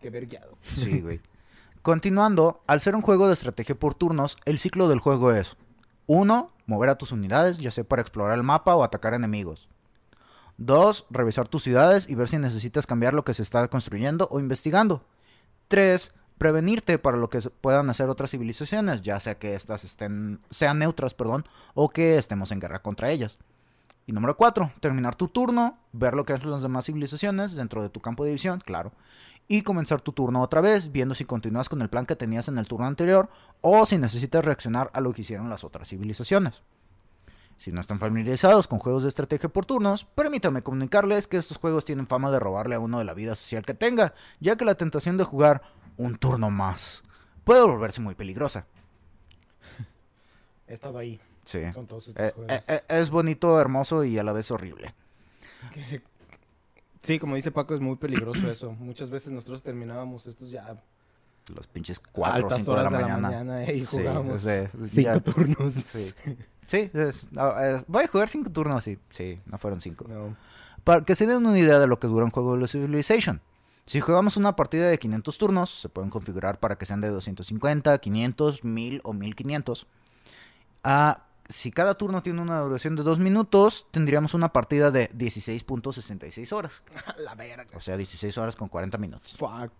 Qué 0.00 0.10
vergueado. 0.10 0.56
Sí, 0.62 1.00
güey. 1.00 1.20
Continuando, 1.82 2.62
al 2.66 2.82
ser 2.82 2.94
un 2.94 3.00
juego 3.00 3.26
de 3.26 3.32
estrategia 3.32 3.74
por 3.74 3.94
turnos, 3.94 4.36
el 4.44 4.58
ciclo 4.58 4.86
del 4.86 4.98
juego 4.98 5.32
es 5.32 5.56
1. 6.06 6.52
Mover 6.66 6.90
a 6.90 6.98
tus 6.98 7.10
unidades, 7.10 7.56
ya 7.56 7.70
sea 7.70 7.84
para 7.84 8.02
explorar 8.02 8.36
el 8.36 8.44
mapa 8.44 8.74
o 8.74 8.84
atacar 8.84 9.14
enemigos. 9.14 9.68
2. 10.58 11.06
Revisar 11.08 11.48
tus 11.48 11.62
ciudades 11.62 12.06
y 12.06 12.14
ver 12.14 12.28
si 12.28 12.36
necesitas 12.36 12.86
cambiar 12.86 13.14
lo 13.14 13.24
que 13.24 13.32
se 13.32 13.42
está 13.42 13.66
construyendo 13.68 14.28
o 14.30 14.40
investigando. 14.40 15.06
3. 15.68 16.12
Prevenirte 16.36 16.98
para 16.98 17.16
lo 17.16 17.30
que 17.30 17.40
puedan 17.40 17.88
hacer 17.88 18.10
otras 18.10 18.30
civilizaciones, 18.30 19.00
ya 19.00 19.18
sea 19.18 19.38
que 19.38 19.54
estas 19.54 19.84
estén, 19.84 20.40
sean 20.50 20.78
neutras, 20.78 21.14
perdón, 21.14 21.46
o 21.74 21.88
que 21.88 22.16
estemos 22.18 22.52
en 22.52 22.60
guerra 22.60 22.82
contra 22.82 23.10
ellas. 23.10 23.38
Y 24.06 24.12
número 24.12 24.36
4, 24.36 24.72
terminar 24.80 25.14
tu 25.16 25.28
turno, 25.28 25.78
ver 25.92 26.14
lo 26.14 26.24
que 26.24 26.34
hacen 26.34 26.50
las 26.50 26.62
demás 26.62 26.84
civilizaciones 26.84 27.54
dentro 27.54 27.82
de 27.82 27.88
tu 27.88 28.00
campo 28.00 28.24
de 28.24 28.32
visión, 28.32 28.60
claro, 28.60 28.92
y 29.52 29.62
comenzar 29.62 30.00
tu 30.00 30.12
turno 30.12 30.42
otra 30.42 30.60
vez, 30.60 30.92
viendo 30.92 31.12
si 31.16 31.24
continúas 31.24 31.68
con 31.68 31.82
el 31.82 31.90
plan 31.90 32.06
que 32.06 32.14
tenías 32.14 32.46
en 32.46 32.56
el 32.56 32.68
turno 32.68 32.86
anterior 32.86 33.28
o 33.62 33.84
si 33.84 33.98
necesitas 33.98 34.44
reaccionar 34.44 34.92
a 34.94 35.00
lo 35.00 35.12
que 35.12 35.22
hicieron 35.22 35.50
las 35.50 35.64
otras 35.64 35.88
civilizaciones. 35.88 36.62
Si 37.58 37.72
no 37.72 37.80
están 37.80 37.98
familiarizados 37.98 38.68
con 38.68 38.78
juegos 38.78 39.02
de 39.02 39.08
estrategia 39.08 39.48
por 39.48 39.66
turnos, 39.66 40.04
permítame 40.04 40.62
comunicarles 40.62 41.26
que 41.26 41.36
estos 41.36 41.56
juegos 41.56 41.84
tienen 41.84 42.06
fama 42.06 42.30
de 42.30 42.38
robarle 42.38 42.76
a 42.76 42.78
uno 42.78 43.00
de 43.00 43.04
la 43.04 43.12
vida 43.12 43.34
social 43.34 43.64
que 43.66 43.74
tenga, 43.74 44.14
ya 44.38 44.54
que 44.54 44.64
la 44.64 44.76
tentación 44.76 45.16
de 45.16 45.24
jugar 45.24 45.62
un 45.96 46.14
turno 46.16 46.48
más 46.50 47.02
puede 47.42 47.62
volverse 47.62 48.00
muy 48.00 48.14
peligrosa. 48.14 48.66
He 50.68 50.74
estado 50.74 50.96
ahí 50.98 51.20
Sí. 51.44 51.58
con 51.74 51.88
todos 51.88 52.06
estos 52.06 52.24
Eh, 52.24 52.32
juegos. 52.36 52.52
eh, 52.54 52.62
eh, 52.68 52.82
es 52.88 53.10
bonito, 53.10 53.60
hermoso 53.60 54.04
y 54.04 54.16
a 54.16 54.22
la 54.22 54.32
vez 54.32 54.52
horrible. 54.52 54.94
Sí, 57.02 57.18
como 57.18 57.34
dice 57.36 57.50
Paco, 57.50 57.74
es 57.74 57.80
muy 57.80 57.96
peligroso 57.96 58.50
eso. 58.50 58.72
Muchas 58.72 59.10
veces 59.10 59.32
nosotros 59.32 59.62
terminábamos 59.62 60.26
estos 60.26 60.50
ya 60.50 60.76
Los 61.54 61.66
pinches 61.66 61.98
a 61.98 62.02
4 62.12 62.32
o 62.32 62.42
altas 62.44 62.58
5 62.58 62.76
de 62.76 62.82
la 62.84 62.90
mañana. 62.90 63.64
eh, 63.64 63.76
y 63.76 63.80
Sí, 63.80 63.86
jugábamos 63.86 64.44
es 64.44 64.72
de- 64.72 64.88
cinco 64.88 65.02
ya- 65.02 65.20
turnos. 65.20 65.74
Sí. 65.74 66.12
Sí, 66.66 66.90
es- 66.94 67.32
no, 67.32 67.58
es- 67.58 67.84
voy 67.88 68.04
a 68.04 68.06
jugar 68.08 68.28
cinco 68.28 68.50
turnos, 68.50 68.84
sí. 68.84 68.98
Sí, 69.08 69.40
no 69.46 69.58
fueron 69.58 69.80
cinco. 69.80 70.06
No. 70.08 70.36
Para 70.84 71.04
que 71.04 71.14
se 71.14 71.26
den 71.26 71.44
una 71.44 71.58
idea 71.58 71.78
de 71.78 71.86
lo 71.86 71.98
que 71.98 72.06
dura 72.06 72.24
un 72.24 72.30
juego 72.30 72.56
de 72.56 72.68
Civilization. 72.68 73.40
Si 73.86 74.00
jugamos 74.00 74.36
una 74.36 74.54
partida 74.54 74.86
de 74.88 74.98
500 74.98 75.36
turnos, 75.36 75.70
se 75.80 75.88
pueden 75.88 76.10
configurar 76.10 76.60
para 76.60 76.76
que 76.76 76.86
sean 76.86 77.00
de 77.00 77.08
250, 77.08 77.98
500, 77.98 78.62
1000 78.62 79.00
o 79.02 79.12
1500. 79.12 79.86
Ah, 80.84 81.24
si 81.50 81.70
cada 81.70 81.94
turno 81.94 82.22
tiene 82.22 82.40
una 82.40 82.60
duración 82.60 82.96
de 82.96 83.02
2 83.02 83.18
minutos, 83.18 83.86
tendríamos 83.90 84.34
una 84.34 84.52
partida 84.52 84.90
de 84.90 85.10
16.66 85.10 86.52
horas. 86.52 86.82
La 87.18 87.34
verga. 87.34 87.66
O 87.76 87.80
sea, 87.80 87.96
16 87.96 88.38
horas 88.38 88.56
con 88.56 88.68
40 88.68 88.96
minutos. 88.98 89.34
Fuck. 89.36 89.72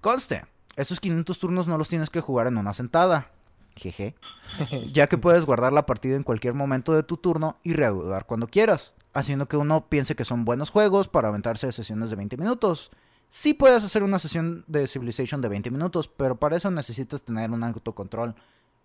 Conste, 0.00 0.44
esos 0.76 1.00
500 1.00 1.38
turnos 1.38 1.66
no 1.66 1.76
los 1.76 1.88
tienes 1.88 2.10
que 2.10 2.20
jugar 2.20 2.46
en 2.46 2.56
una 2.56 2.72
sentada. 2.72 3.30
Jeje. 3.74 4.14
Ya 4.92 5.08
que 5.08 5.18
puedes 5.18 5.44
guardar 5.44 5.72
la 5.72 5.86
partida 5.86 6.16
en 6.16 6.22
cualquier 6.22 6.54
momento 6.54 6.94
de 6.94 7.02
tu 7.02 7.16
turno 7.16 7.56
y 7.62 7.72
reanudar 7.72 8.26
cuando 8.26 8.46
quieras. 8.46 8.94
Haciendo 9.12 9.48
que 9.48 9.56
uno 9.56 9.88
piense 9.88 10.14
que 10.14 10.24
son 10.24 10.44
buenos 10.44 10.70
juegos 10.70 11.08
para 11.08 11.28
aventarse 11.28 11.72
sesiones 11.72 12.10
de 12.10 12.16
20 12.16 12.36
minutos. 12.36 12.90
Sí 13.28 13.54
puedes 13.54 13.82
hacer 13.82 14.02
una 14.02 14.18
sesión 14.18 14.64
de 14.68 14.86
Civilization 14.86 15.40
de 15.40 15.48
20 15.48 15.70
minutos, 15.70 16.06
pero 16.06 16.36
para 16.36 16.56
eso 16.56 16.70
necesitas 16.70 17.22
tener 17.22 17.50
un 17.50 17.64
autocontrol 17.64 18.36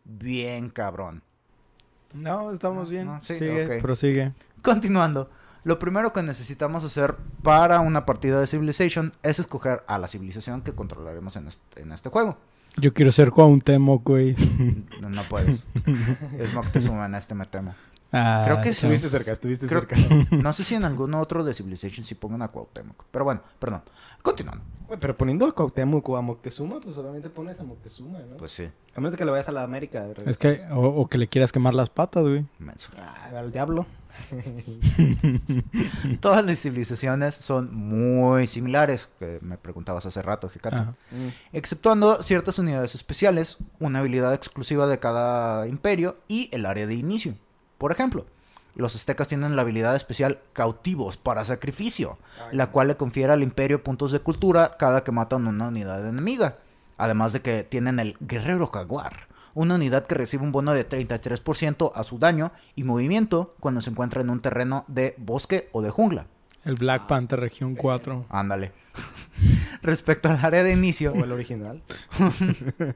bien 0.03 0.69
cabrón. 0.69 1.23
No, 2.13 2.51
estamos 2.51 2.85
No, 2.85 2.89
bien. 2.89 3.05
no, 3.07 3.21
sí, 3.21 3.35
Sigue, 3.35 3.79
prosigue. 3.81 4.33
Continuando, 4.61 5.29
lo 5.63 5.79
primero 5.79 6.11
que 6.13 6.23
necesitamos 6.23 6.83
hacer 6.83 7.15
para 7.43 7.79
una 7.79 8.05
partida 8.05 8.39
de 8.39 8.47
Civilization 8.47 9.13
es 9.23 9.39
escoger 9.39 9.83
a 9.87 9.97
la 9.97 10.07
civilización 10.07 10.61
que 10.61 10.73
controlaremos 10.73 11.35
en 11.35 11.47
este, 11.47 11.81
en 11.81 11.91
este 11.91 12.09
juego. 12.09 12.37
Yo 12.77 12.91
quiero 12.91 13.11
ser 13.11 13.31
Cuauhtémoc, 13.31 14.03
güey. 14.07 14.35
No, 15.01 15.09
no 15.09 15.23
puedes. 15.23 15.67
es 16.39 16.53
Moctezuma 16.53 17.05
en 17.05 17.15
este 17.15 17.35
me 17.35 17.45
temo. 17.45 17.75
Ah, 18.13 18.41
Creo 18.45 18.59
que 18.61 18.73
sí. 18.73 18.85
Estuviste 18.87 19.09
cerca, 19.09 19.31
estuviste 19.31 19.67
Creo- 19.67 19.81
cerca. 19.87 19.95
No 20.35 20.51
sé 20.53 20.63
si 20.63 20.75
en 20.75 20.83
algún 20.83 21.13
otro 21.13 21.43
de 21.43 21.53
Civilization 21.53 22.05
sí 22.05 22.15
pongan 22.15 22.41
a 22.41 22.49
Cuauhtémoc. 22.49 23.05
Pero 23.11 23.23
bueno, 23.25 23.41
perdón. 23.59 23.83
Continuando. 24.21 24.63
Pero 24.99 25.17
poniendo 25.17 25.45
a 25.47 25.53
Cuauhtémoc 25.53 26.07
o 26.09 26.17
a 26.17 26.21
Moctezuma, 26.21 26.81
pues 26.81 26.95
solamente 26.95 27.29
pones 27.29 27.59
a 27.61 27.63
Moctezuma, 27.63 28.19
¿no? 28.19 28.35
Pues 28.37 28.51
sí, 28.51 28.69
A 28.93 28.99
menos 28.99 29.13
de 29.13 29.17
que 29.17 29.23
le 29.23 29.31
vayas 29.31 29.47
a 29.47 29.53
la 29.53 29.63
América. 29.63 30.01
de 30.03 30.29
Es 30.29 30.37
que, 30.37 30.61
o, 30.71 30.81
o 30.81 31.07
que 31.07 31.17
le 31.17 31.27
quieras 31.29 31.53
quemar 31.53 31.73
las 31.73 31.89
patas, 31.89 32.23
güey. 32.23 32.45
Ah, 32.99 33.29
al 33.37 33.51
diablo. 33.53 33.85
Todas 36.19 36.45
las 36.45 36.59
civilizaciones 36.59 37.35
son 37.35 37.73
muy 37.73 38.47
similares, 38.47 39.09
que 39.19 39.39
me 39.41 39.57
preguntabas 39.57 40.05
hace 40.05 40.21
rato, 40.21 40.49
Hikatsu. 40.53 40.83
Mm. 40.83 41.27
Exceptuando 41.53 42.21
ciertas 42.21 42.59
unidades 42.59 42.95
especiales, 42.95 43.57
una 43.79 43.99
habilidad 43.99 44.33
exclusiva 44.33 44.87
de 44.87 44.99
cada 44.99 45.67
imperio 45.67 46.17
y 46.27 46.49
el 46.51 46.65
área 46.65 46.85
de 46.87 46.95
inicio. 46.95 47.35
Por 47.81 47.91
ejemplo, 47.91 48.27
los 48.75 48.95
aztecas 48.95 49.27
tienen 49.27 49.55
la 49.55 49.63
habilidad 49.63 49.95
especial 49.95 50.37
cautivos 50.53 51.17
para 51.17 51.43
sacrificio, 51.43 52.19
la 52.51 52.67
cual 52.67 52.89
le 52.89 52.95
confiere 52.95 53.33
al 53.33 53.41
imperio 53.41 53.83
puntos 53.83 54.11
de 54.11 54.19
cultura 54.19 54.73
cada 54.77 55.03
que 55.03 55.11
matan 55.11 55.47
una 55.47 55.69
unidad 55.69 56.07
enemiga. 56.07 56.59
Además 56.99 57.33
de 57.33 57.41
que 57.41 57.63
tienen 57.63 57.97
el 57.97 58.17
guerrero 58.19 58.67
jaguar, 58.67 59.27
una 59.55 59.73
unidad 59.73 60.05
que 60.05 60.13
recibe 60.13 60.43
un 60.43 60.51
bono 60.51 60.73
de 60.73 60.87
33% 60.87 61.91
a 61.95 62.03
su 62.03 62.19
daño 62.19 62.51
y 62.75 62.83
movimiento 62.83 63.55
cuando 63.59 63.81
se 63.81 63.89
encuentra 63.89 64.21
en 64.21 64.29
un 64.29 64.41
terreno 64.41 64.85
de 64.87 65.15
bosque 65.17 65.67
o 65.71 65.81
de 65.81 65.89
jungla. 65.89 66.27
El 66.63 66.75
Black 66.75 67.07
Panther 67.07 67.39
Región 67.39 67.73
4. 67.73 68.27
Ándale. 68.29 68.73
Respecto 69.81 70.29
al 70.29 70.45
área 70.45 70.61
de 70.61 70.73
inicio, 70.73 71.13
O 71.13 71.23
el 71.23 71.31
original. 71.31 71.81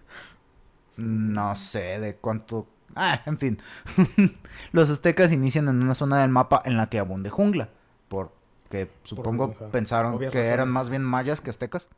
No 0.98 1.56
sé 1.56 2.00
de 2.00 2.16
cuánto. 2.16 2.68
Ah, 2.96 3.22
en 3.26 3.38
fin. 3.38 3.60
Los 4.72 4.90
aztecas 4.90 5.32
inician 5.32 5.68
en 5.68 5.82
una 5.82 5.94
zona 5.96 6.22
del 6.22 6.30
mapa 6.32 6.62
en 6.66 6.78
la 6.78 6.88
que 6.90 7.00
abunde 7.00 7.30
jungla. 7.30 7.70
Porque 8.08 8.90
supongo 9.04 9.54
pensaron 9.72 10.14
obvias 10.16 10.32
que 10.32 10.46
eran 10.48 10.72
más 10.72 10.90
bien 10.90 11.04
mayas 11.04 11.42
que 11.42 11.50
aztecas. 11.50 11.90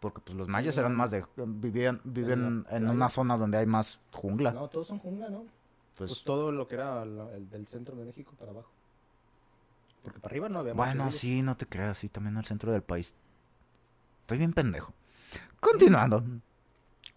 Porque 0.00 0.20
pues 0.20 0.36
los 0.36 0.48
mayas 0.48 0.78
eran 0.78 0.96
más 0.96 1.10
de. 1.10 1.22
Vivían, 1.36 2.00
viven 2.04 2.64
la 2.70 2.76
en 2.78 2.88
una 2.88 3.10
zona 3.10 3.36
donde 3.36 3.58
hay 3.58 3.66
más 3.66 4.00
jungla. 4.12 4.52
No, 4.52 4.68
todos 4.68 4.88
son 4.88 4.98
jungla, 4.98 5.28
¿no? 5.28 5.44
Pues, 5.96 6.12
pues. 6.12 6.24
todo 6.24 6.50
lo 6.52 6.66
que 6.66 6.76
era 6.76 7.04
la- 7.04 7.30
el 7.36 7.50
del 7.50 7.66
centro 7.66 7.94
de 7.96 8.06
México 8.06 8.32
para 8.38 8.52
abajo. 8.52 8.70
Porque 10.02 10.18
para 10.18 10.32
arriba 10.32 10.48
no 10.48 10.60
había 10.60 10.72
más 10.72 10.86
Bueno, 10.86 11.02
civiles. 11.10 11.18
sí, 11.20 11.42
no 11.42 11.56
te 11.58 11.66
creas, 11.66 11.98
sí, 11.98 12.08
también 12.08 12.38
al 12.38 12.44
centro 12.46 12.72
del 12.72 12.80
país. 12.82 13.14
Estoy 14.22 14.38
bien 14.38 14.54
pendejo. 14.54 14.94
Continuando. 15.60 16.24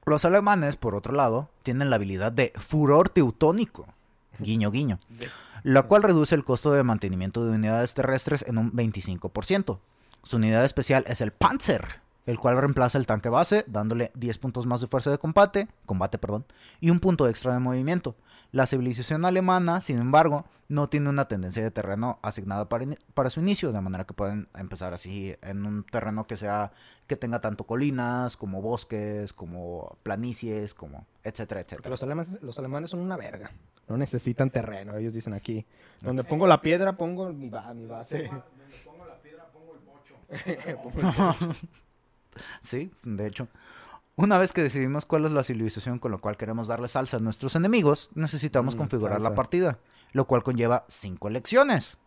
Los 0.05 0.25
alemanes, 0.25 0.75
por 0.75 0.95
otro 0.95 1.13
lado, 1.13 1.50
tienen 1.63 1.89
la 1.89 1.95
habilidad 1.95 2.31
de 2.31 2.53
furor 2.57 3.10
teutónico. 3.10 3.88
Guiño, 4.39 4.72
guiño. 4.72 5.00
La 5.63 5.83
cual 5.83 6.03
reduce 6.03 6.36
el 6.36 6.43
costo 6.43 6.72
de 6.72 6.83
mantenimiento 6.83 7.45
de 7.45 7.55
unidades 7.55 7.93
terrestres 7.93 8.43
en 8.48 8.57
un 8.57 8.74
25%. 8.74 9.79
Su 10.24 10.36
unidad 10.38 10.65
especial 10.65 11.05
es 11.07 11.22
el 11.22 11.31
Panzer, 11.31 12.01
el 12.25 12.39
cual 12.39 12.57
reemplaza 12.57 12.98
el 12.98 13.05
tanque 13.05 13.29
base, 13.29 13.63
dándole 13.67 14.12
10 14.15 14.38
puntos 14.39 14.65
más 14.65 14.81
de 14.81 14.88
fuerza 14.88 15.12
de 15.12 15.17
combate, 15.17 15.67
combate, 15.86 16.17
perdón, 16.17 16.45
y 16.79 16.89
un 16.89 17.00
punto 17.00 17.27
extra 17.27 17.53
de 17.53 17.60
movimiento. 17.60 18.15
La 18.53 18.67
civilización 18.67 19.25
alemana, 19.25 19.81
sin 19.81 19.98
embargo, 20.00 20.45
no 20.69 20.88
tiene 20.88 21.10
una 21.10 21.27
tendencia 21.27 21.62
de 21.63 21.72
terreno 21.72 22.19
asignada 22.22 22.69
para, 22.69 23.29
su 23.31 23.39
inicio, 23.39 23.72
de 23.72 23.81
manera 23.81 24.05
que 24.05 24.13
pueden 24.13 24.48
empezar 24.55 24.93
así 24.93 25.36
en 25.41 25.65
un 25.65 25.83
terreno 25.83 26.25
que 26.25 26.38
sea 26.38 26.72
que 27.07 27.15
tenga 27.17 27.41
tanto 27.41 27.65
colinas, 27.65 28.38
como 28.38 28.62
bosques, 28.62 29.33
como 29.33 29.98
planicies, 30.03 30.74
como 30.75 31.05
etcétera, 31.24 31.62
Porque 31.62 31.74
etcétera. 31.75 31.89
los 31.89 32.03
alemanes, 32.03 32.41
los 32.43 32.60
alemanes 32.60 32.91
son 32.91 33.00
una 33.01 33.17
verga. 33.17 33.50
No 33.89 33.98
necesitan 33.98 34.50
terreno, 34.51 34.95
ellos 34.98 35.13
dicen 35.15 35.33
aquí. 35.33 35.65
Donde 36.01 36.24
pongo 36.24 36.45
la 36.48 36.62
piedra, 36.62 36.95
pongo 36.95 37.33
mi, 37.33 37.50
ba- 37.50 37.74
mi 37.74 37.86
base. 37.88 38.29
Sí, 42.62 42.91
de 43.03 43.27
hecho. 43.27 43.48
Una 44.15 44.38
vez 44.38 44.53
que 44.53 44.62
decidimos 44.62 45.05
cuál 45.05 45.25
es 45.25 45.32
la 45.32 45.41
civilización 45.41 45.98
con 45.98 46.12
la 46.12 46.20
cual 46.20 46.38
queremos 46.38 46.67
darle 46.67 46.88
salsa 46.88 47.17
a 47.17 47.20
nuestros 47.20 47.55
enemigos, 47.55 48.12
necesitamos 48.13 48.75
Mm, 48.75 48.77
configurar 48.77 49.22
la 49.22 49.34
partida, 49.34 49.79
lo 50.12 50.25
cual 50.25 50.43
conlleva 50.43 50.86
cinco 50.88 51.27
elecciones. 51.27 51.98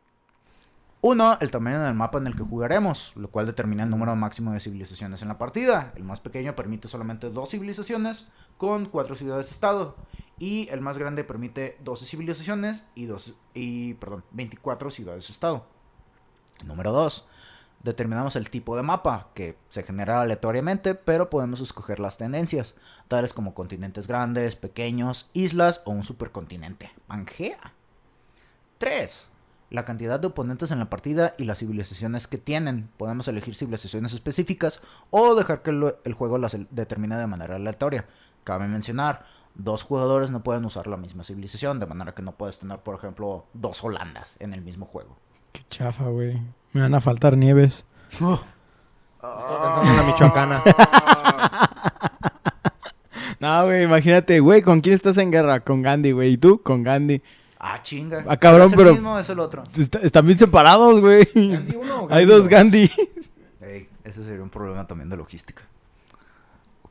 Uno, 1.01 1.37
el 1.41 1.51
tamaño 1.51 1.81
del 1.83 1.95
mapa 1.95 2.19
en 2.19 2.29
el 2.29 2.37
que 2.37 2.45
jugaremos, 2.45 3.13
lo 3.17 3.29
cual 3.29 3.47
determina 3.47 3.83
el 3.83 3.91
número 3.91 4.15
máximo 4.17 4.53
de 4.53 4.61
civilizaciones 4.61 5.21
en 5.23 5.29
la 5.29 5.39
partida. 5.39 5.93
El 5.97 6.05
más 6.05 6.21
pequeño 6.21 6.55
permite 6.55 6.89
solamente 6.89 7.29
dos 7.31 7.51
civilizaciones 7.51 8.29
con 8.57 8.87
cuatro 8.87 9.15
ciudades-estado. 9.15 9.97
Y 10.39 10.69
el 10.71 10.81
más 10.81 10.99
grande 10.99 11.25
permite 11.25 11.79
12 11.83 12.07
civilizaciones 12.07 12.85
y, 12.95 13.07
dos, 13.07 13.35
y 13.55 13.95
perdón, 13.95 14.25
24 14.33 14.91
ciudades-estado. 14.91 15.65
Número 16.65 16.93
2. 16.93 17.27
Determinamos 17.83 18.35
el 18.37 18.51
tipo 18.51 18.77
de 18.77 18.83
mapa, 18.83 19.29
que 19.35 19.57
se 19.69 19.83
genera 19.83 20.21
aleatoriamente, 20.21 20.95
pero 20.95 21.31
podemos 21.31 21.61
escoger 21.61 22.01
las 22.01 22.17
tendencias, 22.17 22.75
tales 23.09 23.33
como 23.33 23.55
continentes 23.55 24.09
grandes, 24.09 24.57
pequeños, 24.57 25.31
islas 25.33 25.83
o 25.85 25.93
un 25.93 26.03
supercontinente. 26.03 26.91
Pangea. 27.07 27.75
3. 28.79 29.31
La 29.71 29.85
cantidad 29.85 30.21
de 30.21 30.29
oponentes 30.29 30.71
en 30.71 30.79
la 30.79 30.91
partida 30.91 31.33
y 31.39 31.45
las 31.45 31.59
civilizaciones 31.59 32.27
que 32.27 32.39
tienen. 32.39 32.89
Podemos 32.97 33.29
elegir 33.29 33.55
civilizaciones 33.55 34.13
específicas 34.13 34.81
o 35.11 35.35
dejar 35.35 35.63
que 35.63 35.71
el 35.71 36.15
juego 36.15 36.39
las 36.39 36.57
determine 36.71 37.17
de 37.17 37.27
manera 37.27 37.57
aleatoria. 37.57 38.07
Cabe 38.45 38.69
mencionar, 38.69 39.27
dos 39.55 39.83
jugadores 39.83 40.31
no 40.31 40.43
pueden 40.43 40.65
usar 40.65 40.87
la 40.87 40.97
misma 40.97 41.25
civilización, 41.25 41.81
de 41.81 41.87
manera 41.87 42.15
que 42.15 42.23
no 42.23 42.33
puedes 42.33 42.59
tener, 42.59 42.79
por 42.81 42.95
ejemplo, 42.95 43.47
dos 43.55 43.83
Holandas 43.83 44.37
en 44.41 44.55
el 44.55 44.63
mismo 44.63 44.87
juego. 44.87 45.17
Qué 45.57 45.65
chafa, 45.71 46.05
güey. 46.05 46.39
Me 46.73 46.83
van 46.83 46.95
a 46.95 47.01
faltar 47.01 47.37
nieves. 47.37 47.85
Estaba 48.11 48.43
pensando 49.63 49.91
en 49.91 49.97
la 49.97 50.03
michoacana. 50.03 50.63
No, 53.39 53.65
güey, 53.67 53.83
imagínate, 53.85 54.41
güey, 54.41 54.63
¿con 54.63 54.81
quién 54.81 54.95
estás 54.95 55.19
en 55.19 55.31
guerra? 55.31 55.61
Con 55.61 55.83
Gandhi, 55.83 56.13
güey. 56.13 56.33
¿Y 56.33 56.39
tú? 56.39 56.63
Con 56.63 56.83
Gandhi. 56.83 57.21
Ah, 57.59 57.81
chinga. 57.83 58.25
Ah, 58.27 58.37
cabrón, 58.39 58.67
¿Es 58.69 58.73
el 58.73 58.79
pero- 58.79 58.93
mismo 58.93 59.13
o 59.15 59.19
es 59.19 59.29
el 59.29 59.39
otro? 59.41 59.65
Est- 59.77 59.95
están 59.97 60.25
bien 60.27 60.39
separados, 60.39 61.01
güey. 61.01 61.29
¿Gandhi 61.35 61.77
uno 61.77 61.97
o 61.97 62.03
Hay 62.05 62.09
Gandhi 62.09 62.25
dos 62.27 62.39
dos? 62.41 62.49
Gandhi. 62.49 62.91
Ey, 63.61 63.89
ese 64.05 64.25
sería 64.25 64.43
un 64.43 64.49
problema 64.49 64.87
también 64.87 65.11
de 65.11 65.17
logística. 65.19 65.63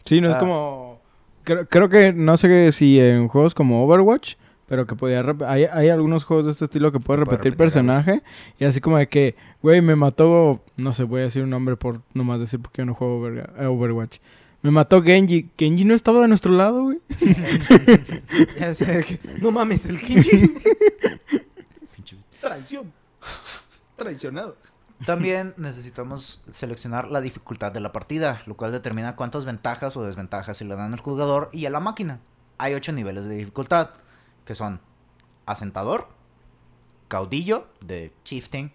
Sí, 0.05 0.22
no 0.22 0.29
es 0.29 0.36
Ah. 0.36 0.39
como... 0.39 1.00
Creo, 1.43 1.67
creo 1.67 1.89
que, 1.89 2.13
no 2.13 2.38
sé 2.38 2.72
si 2.72 3.00
en 3.00 3.27
juegos 3.27 3.55
como 3.55 3.84
Overwatch, 3.86 4.36
pero 4.67 4.86
que 4.88 4.95
podía... 4.95 5.24
Hay, 5.48 5.65
hay 5.65 5.89
algunos 5.89 6.24
juegos 6.24 6.45
de 6.45 6.51
este 6.51 6.65
estilo 6.65 6.91
que 6.91 7.00
puedes 7.00 7.19
repetir 7.19 7.38
repetir 7.51 7.57
personaje. 7.57 8.24
Y 8.60 8.65
así 8.65 8.81
como 8.81 8.98
de 8.98 9.07
que, 9.07 9.36
güey, 9.62 9.81
me 9.81 9.95
mató... 9.95 10.63
No 10.77 10.93
sé, 10.93 11.03
voy 11.03 11.22
a 11.22 11.25
decir 11.25 11.43
un 11.43 11.50
nombre 11.51 11.75
por 11.77 12.01
nomás 12.13 12.39
decir 12.39 12.60
porque 12.60 12.81
yo 12.81 12.86
no 12.86 12.93
juego 12.95 13.27
eh, 13.29 13.65
Overwatch. 13.65 14.17
Me 14.62 14.72
mató 14.72 15.03
Genji. 15.03 15.51
Genji 15.57 15.86
no 15.86 15.93
estaba 15.93 16.22
de 16.22 16.27
nuestro 16.27 16.51
lado, 16.51 16.81
güey. 16.84 17.00
Ya 18.60 18.74
sé 18.74 19.03
que- 19.03 19.19
No 19.41 19.51
mames, 19.51 19.86
el 19.86 20.00
Kenji. 20.00 20.29
Pinche- 21.95 22.17
Traición. 22.41 22.91
Traicionado. 23.95 24.57
También 25.05 25.53
necesitamos 25.57 26.41
seleccionar 26.51 27.12
la 27.12 27.19
dificultad 27.22 27.72
de 27.72 27.81
la 27.81 27.91
partida, 27.91 28.41
lo 28.45 28.55
cual 28.55 28.72
determina 28.72 29.15
cuántas 29.15 29.45
ventajas 29.45 29.95
o 29.98 30.03
desventajas 30.05 30.57
se 30.57 30.65
le 30.65 30.75
dan 30.75 30.93
al 30.93 31.00
jugador 31.01 31.50
y 31.51 31.65
a 31.65 31.69
la 31.69 31.79
máquina. 31.81 32.19
Hay 32.57 32.74
ocho 32.74 32.93
niveles 32.93 33.25
de 33.25 33.36
dificultad, 33.36 33.89
que 34.45 34.55
son 34.55 34.79
asentador, 35.45 36.07
caudillo 37.07 37.67
de 37.81 38.13
Chieftain, 38.23 38.71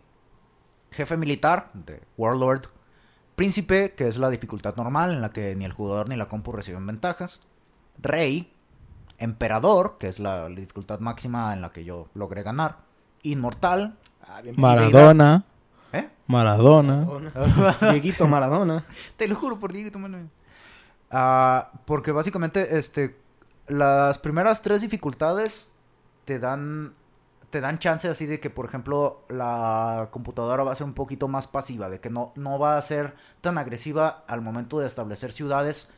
jefe 0.90 1.16
militar 1.16 1.70
de 1.74 2.02
Warlord, 2.16 2.66
príncipe, 3.36 3.94
que 3.94 4.08
es 4.08 4.18
la 4.18 4.30
dificultad 4.30 4.76
normal 4.76 5.12
en 5.12 5.22
la 5.22 5.30
que 5.30 5.54
ni 5.56 5.64
el 5.64 5.72
jugador 5.72 6.08
ni 6.08 6.16
la 6.16 6.28
compu 6.28 6.52
reciben 6.52 6.86
ventajas, 6.86 7.42
rey, 7.98 8.52
emperador, 9.18 9.96
que 9.98 10.08
es 10.08 10.18
la 10.18 10.48
dificultad 10.48 11.00
máxima 11.00 11.52
en 11.52 11.60
la 11.62 11.72
que 11.72 11.84
yo 11.84 12.08
logré 12.14 12.42
ganar, 12.42 12.78
inmortal, 13.22 13.96
Ah, 14.32 14.42
Maradona. 14.56 15.44
¿eh? 15.92 16.08
Maradona. 16.28 17.04
Maradona. 17.04 17.76
Dieguito 17.92 18.28
Maradona. 18.28 18.84
Te 19.16 19.26
lo 19.26 19.34
juro 19.34 19.58
por 19.58 19.72
Diego, 19.72 19.98
Manuel. 19.98 20.28
Ah, 21.10 21.72
porque 21.84 22.12
básicamente, 22.12 22.78
este, 22.78 23.16
las 23.70 24.18
primeras 24.18 24.62
tres 24.62 24.82
dificultades 24.82 25.72
te 26.24 26.38
dan, 26.38 26.94
te 27.50 27.60
dan 27.60 27.78
chance 27.78 28.08
así 28.08 28.26
de 28.26 28.40
que, 28.40 28.50
por 28.50 28.66
ejemplo, 28.66 29.24
la 29.28 30.08
computadora 30.10 30.64
va 30.64 30.72
a 30.72 30.76
ser 30.76 30.86
un 30.86 30.94
poquito 30.94 31.28
más 31.28 31.46
pasiva, 31.46 31.88
de 31.88 32.00
que 32.00 32.10
no, 32.10 32.32
no 32.36 32.58
va 32.58 32.76
a 32.76 32.82
ser 32.82 33.14
tan 33.40 33.58
agresiva 33.58 34.24
al 34.26 34.42
momento 34.42 34.78
de 34.78 34.86
establecer 34.86 35.32
ciudades, 35.32 35.88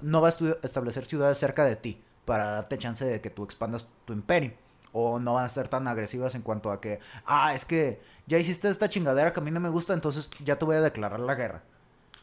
no 0.00 0.20
va 0.20 0.28
a 0.28 0.32
establecer 0.62 1.06
ciudades 1.06 1.38
cerca 1.38 1.64
de 1.64 1.76
ti 1.76 2.02
para 2.24 2.50
darte 2.50 2.78
chance 2.78 3.04
de 3.04 3.20
que 3.20 3.30
tú 3.30 3.44
expandas 3.44 3.86
tu 4.04 4.12
imperio. 4.12 4.52
O 4.92 5.20
no 5.20 5.34
van 5.34 5.44
a 5.44 5.48
ser 5.48 5.68
tan 5.68 5.86
agresivas 5.86 6.34
en 6.34 6.42
cuanto 6.42 6.72
a 6.72 6.80
que, 6.80 6.98
ah, 7.24 7.54
es 7.54 7.64
que 7.64 8.00
ya 8.26 8.38
hiciste 8.38 8.68
esta 8.68 8.88
chingadera 8.88 9.32
que 9.32 9.38
a 9.38 9.42
mí 9.42 9.52
no 9.52 9.60
me 9.60 9.68
gusta, 9.68 9.94
entonces 9.94 10.28
ya 10.44 10.56
te 10.56 10.64
voy 10.64 10.76
a 10.76 10.80
declarar 10.80 11.20
la 11.20 11.36
guerra 11.36 11.62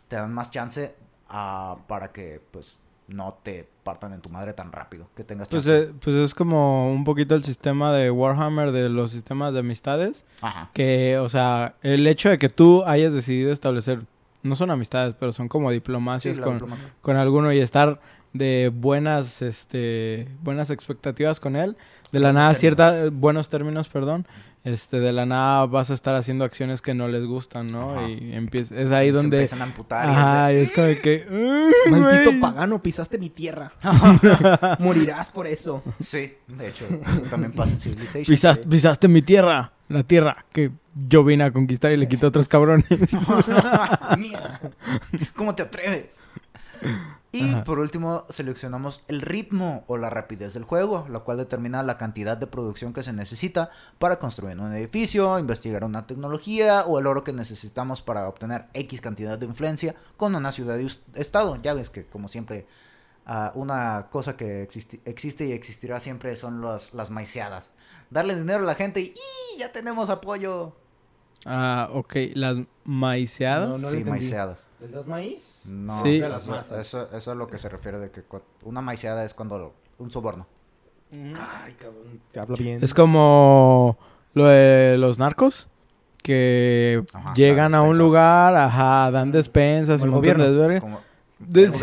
te 0.07 0.15
dan 0.15 0.33
más 0.33 0.51
chance 0.51 0.95
ah, 1.29 1.77
para 1.87 2.11
que 2.11 2.41
pues 2.51 2.77
no 3.07 3.37
te 3.43 3.67
partan 3.83 4.11
en 4.13 4.19
tu 4.21 4.29
madre 4.29 4.51
tan 4.53 4.71
rápido, 4.71 5.07
que 5.15 5.23
tengas 5.23 5.47
Pues, 5.47 5.63
chance. 5.63 5.83
eh, 5.83 5.93
pues 6.01 6.15
es 6.17 6.33
como 6.35 6.91
un 6.91 7.03
poquito 7.05 7.35
el 7.35 7.43
sistema 7.45 7.93
de 7.93 8.11
Warhammer 8.11 8.71
de 8.71 8.89
los 8.89 9.11
sistemas 9.11 9.53
de 9.53 9.59
amistades. 9.61 10.25
Ajá. 10.41 10.69
Que, 10.73 11.17
o 11.17 11.29
sea, 11.29 11.75
el 11.83 12.05
hecho 12.05 12.29
de 12.29 12.37
que 12.37 12.49
tú 12.49 12.83
hayas 12.85 13.13
decidido 13.13 13.51
establecer, 13.53 14.01
no 14.43 14.55
son 14.55 14.71
amistades, 14.71 15.15
pero 15.19 15.31
son 15.33 15.47
como 15.47 15.71
diplomacias 15.71 16.37
con, 16.39 16.55
diplomacia. 16.55 16.93
con 17.01 17.15
alguno 17.15 17.51
y 17.53 17.59
estar 17.59 17.99
de 18.33 18.71
buenas, 18.75 19.41
este, 19.41 20.27
buenas 20.43 20.69
expectativas 20.69 21.39
con 21.39 21.55
él. 21.55 21.77
De 22.11 22.19
la 22.19 22.27
Buenos 22.29 22.33
nada, 22.33 22.53
términos. 22.53 22.59
cierta, 22.59 23.09
buenos 23.11 23.49
términos, 23.49 23.87
perdón. 23.89 24.25
Este, 24.67 24.99
de 24.99 25.13
la 25.13 25.25
nada 25.25 25.65
vas 25.65 25.91
a 25.91 25.93
estar 25.93 26.13
haciendo 26.15 26.43
acciones 26.43 26.81
que 26.81 26.93
no 26.93 27.07
les 27.07 27.25
gustan, 27.25 27.67
¿no? 27.67 27.91
Ajá. 27.97 28.09
Y 28.09 28.33
empieza, 28.33 28.75
es 28.75 28.91
ahí 28.91 29.07
Se 29.07 29.13
donde... 29.13 29.37
empiezan 29.37 29.61
a 29.61 29.63
amputar 29.63 30.05
y 30.07 30.11
Ajá, 30.11 30.51
es 30.51 30.59
y 30.59 30.63
es 30.63 30.71
como 30.73 30.87
de 30.87 30.99
que... 30.99 31.25
"Ay, 31.29 31.91
Maldito 31.91 32.29
güey". 32.31 32.41
pagano, 32.41 32.81
pisaste 32.83 33.17
mi 33.17 33.29
tierra. 33.29 33.71
Morirás 34.79 35.29
por 35.29 35.47
eso. 35.47 35.83
de- 35.85 36.03
Sí, 36.03 36.33
de 36.47 36.67
hecho, 36.67 36.85
eso 37.11 37.21
también 37.29 37.53
pasa 37.53 37.73
en 37.73 37.79
Civilization. 37.79 38.25
Pisas- 38.25 38.67
pisaste 38.67 39.07
mi 39.07 39.21
tierra, 39.21 39.71
la 39.87 40.03
tierra 40.03 40.45
que 40.51 40.71
yo 41.07 41.23
vine 41.23 41.45
a 41.45 41.51
conquistar 41.51 41.91
y 41.93 41.97
le 41.97 42.07
quité 42.09 42.25
a 42.25 42.29
otros 42.29 42.47
cabrones. 42.49 42.85
Mía. 44.17 44.59
¿Cómo 45.35 45.55
te 45.55 45.63
atreves? 45.63 46.07
Y 47.33 47.49
Ajá. 47.51 47.63
por 47.65 47.79
último, 47.79 48.25
seleccionamos 48.29 49.03
el 49.09 49.21
ritmo 49.21 49.83
o 49.87 49.97
la 49.97 50.09
rapidez 50.09 50.53
del 50.53 50.63
juego, 50.63 51.05
lo 51.09 51.25
cual 51.25 51.37
determina 51.37 51.83
la 51.83 51.97
cantidad 51.97 52.37
de 52.37 52.47
producción 52.47 52.93
que 52.93 53.03
se 53.03 53.11
necesita 53.11 53.69
para 53.99 54.17
construir 54.17 54.57
un 54.57 54.73
edificio, 54.73 55.37
investigar 55.37 55.83
una 55.83 56.07
tecnología 56.07 56.85
o 56.85 56.99
el 56.99 57.05
oro 57.05 57.25
que 57.25 57.33
necesitamos 57.33 58.01
para 58.01 58.29
obtener 58.29 58.67
X 58.73 59.01
cantidad 59.01 59.37
de 59.37 59.45
influencia 59.45 59.93
con 60.15 60.35
una 60.35 60.53
ciudad 60.53 60.77
y 60.79 60.87
estado. 61.15 61.57
Ya 61.61 61.73
ves 61.73 61.89
que, 61.89 62.05
como 62.05 62.29
siempre, 62.29 62.65
ah, 63.25 63.51
una 63.55 64.07
cosa 64.09 64.37
que 64.37 64.65
existi- 64.65 65.01
existe 65.03 65.45
y 65.47 65.51
existirá 65.51 65.99
siempre 65.99 66.35
son 66.37 66.61
las, 66.61 66.93
las 66.93 67.11
maiceadas. 67.11 67.71
Darle 68.09 68.35
dinero 68.35 68.63
a 68.63 68.67
la 68.67 68.75
gente 68.75 69.01
y 69.01 69.13
ya 69.59 69.73
tenemos 69.73 70.09
apoyo. 70.09 70.75
Ah, 71.45 71.89
ok, 71.93 72.15
las 72.33 72.57
maiceadas. 72.83 73.69
No, 73.69 73.77
no 73.77 73.89
sí, 73.89 74.03
maiceadas. 74.03 74.67
¿Les 74.79 74.91
das 74.91 75.05
maíz? 75.07 75.61
No, 75.65 76.01
Sí. 76.01 76.19
De 76.19 76.29
las 76.29 76.43
eso, 76.43 76.51
masas. 76.51 76.79
eso, 76.79 77.09
eso 77.15 77.31
es 77.31 77.37
lo 77.37 77.47
que 77.47 77.57
se 77.57 77.69
refiere 77.69 77.99
de 77.99 78.11
que 78.11 78.23
una 78.63 78.81
maiceada 78.81 79.23
es 79.23 79.33
cuando 79.33 79.73
un 79.99 80.11
soborno. 80.11 80.47
Ay, 81.11 81.73
cabrón. 81.79 82.21
Te 82.31 82.39
habla 82.39 82.55
bien. 82.57 82.83
Es 82.83 82.93
como 82.93 83.97
lo 84.33 84.45
de 84.45 84.97
los 84.97 85.19
narcos 85.19 85.69
que 86.21 87.03
Ajá, 87.13 87.33
llegan 87.33 87.73
a 87.73 87.81
un 87.81 87.97
lugar, 87.97 88.53
ajá, 88.55 89.09
dan 89.11 89.31
despensas 89.31 90.01
y 90.01 90.05
Como 90.05 90.19
un 90.19 90.25
el 90.25 90.37
montón 90.37 90.67
de. 90.67 90.81
Como 90.81 90.99
De- 91.39 91.65
es, 91.65 91.81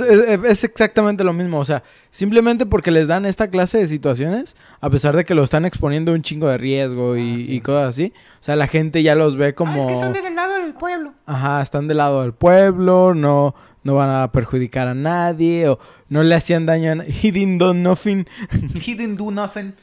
es 0.44 0.64
exactamente 0.64 1.24
lo 1.24 1.32
mismo, 1.32 1.58
o 1.58 1.64
sea, 1.64 1.82
simplemente 2.10 2.64
porque 2.64 2.92
les 2.92 3.08
dan 3.08 3.26
esta 3.26 3.48
clase 3.48 3.78
de 3.78 3.86
situaciones, 3.88 4.56
a 4.80 4.88
pesar 4.88 5.16
de 5.16 5.24
que 5.24 5.34
lo 5.34 5.42
están 5.42 5.64
exponiendo 5.66 6.12
a 6.12 6.14
un 6.14 6.22
chingo 6.22 6.48
de 6.48 6.58
riesgo 6.58 7.16
y, 7.16 7.20
Ah, 7.32 7.36
sí. 7.36 7.52
y 7.54 7.60
cosas 7.60 7.88
así, 7.88 8.12
o 8.38 8.42
sea, 8.42 8.54
la 8.54 8.68
gente 8.68 9.02
ya 9.02 9.16
los 9.16 9.34
ve 9.36 9.54
como... 9.54 9.84
del 10.12 10.34
lado 10.36 10.54
del 10.62 10.74
pueblo. 10.74 11.12
Ajá, 11.26 11.60
están 11.60 11.88
del 11.88 11.96
lado 11.96 12.22
del 12.22 12.34
pueblo, 12.34 13.14
no, 13.14 13.56
no 13.82 13.94
van 13.96 14.10
a 14.10 14.30
perjudicar 14.30 14.86
a 14.86 14.94
nadie, 14.94 15.68
o 15.68 15.80
no 16.08 16.22
le 16.22 16.36
hacían 16.36 16.64
daño 16.64 16.92
a 16.92 16.94
nadie. 16.96 17.10
He 17.22 17.32
didn't 17.32 17.58
do 17.58 17.74
nothing. 17.74 18.26
He 18.74 18.94
didn't 18.94 19.18
do 19.18 19.32
nothing. 19.32 19.74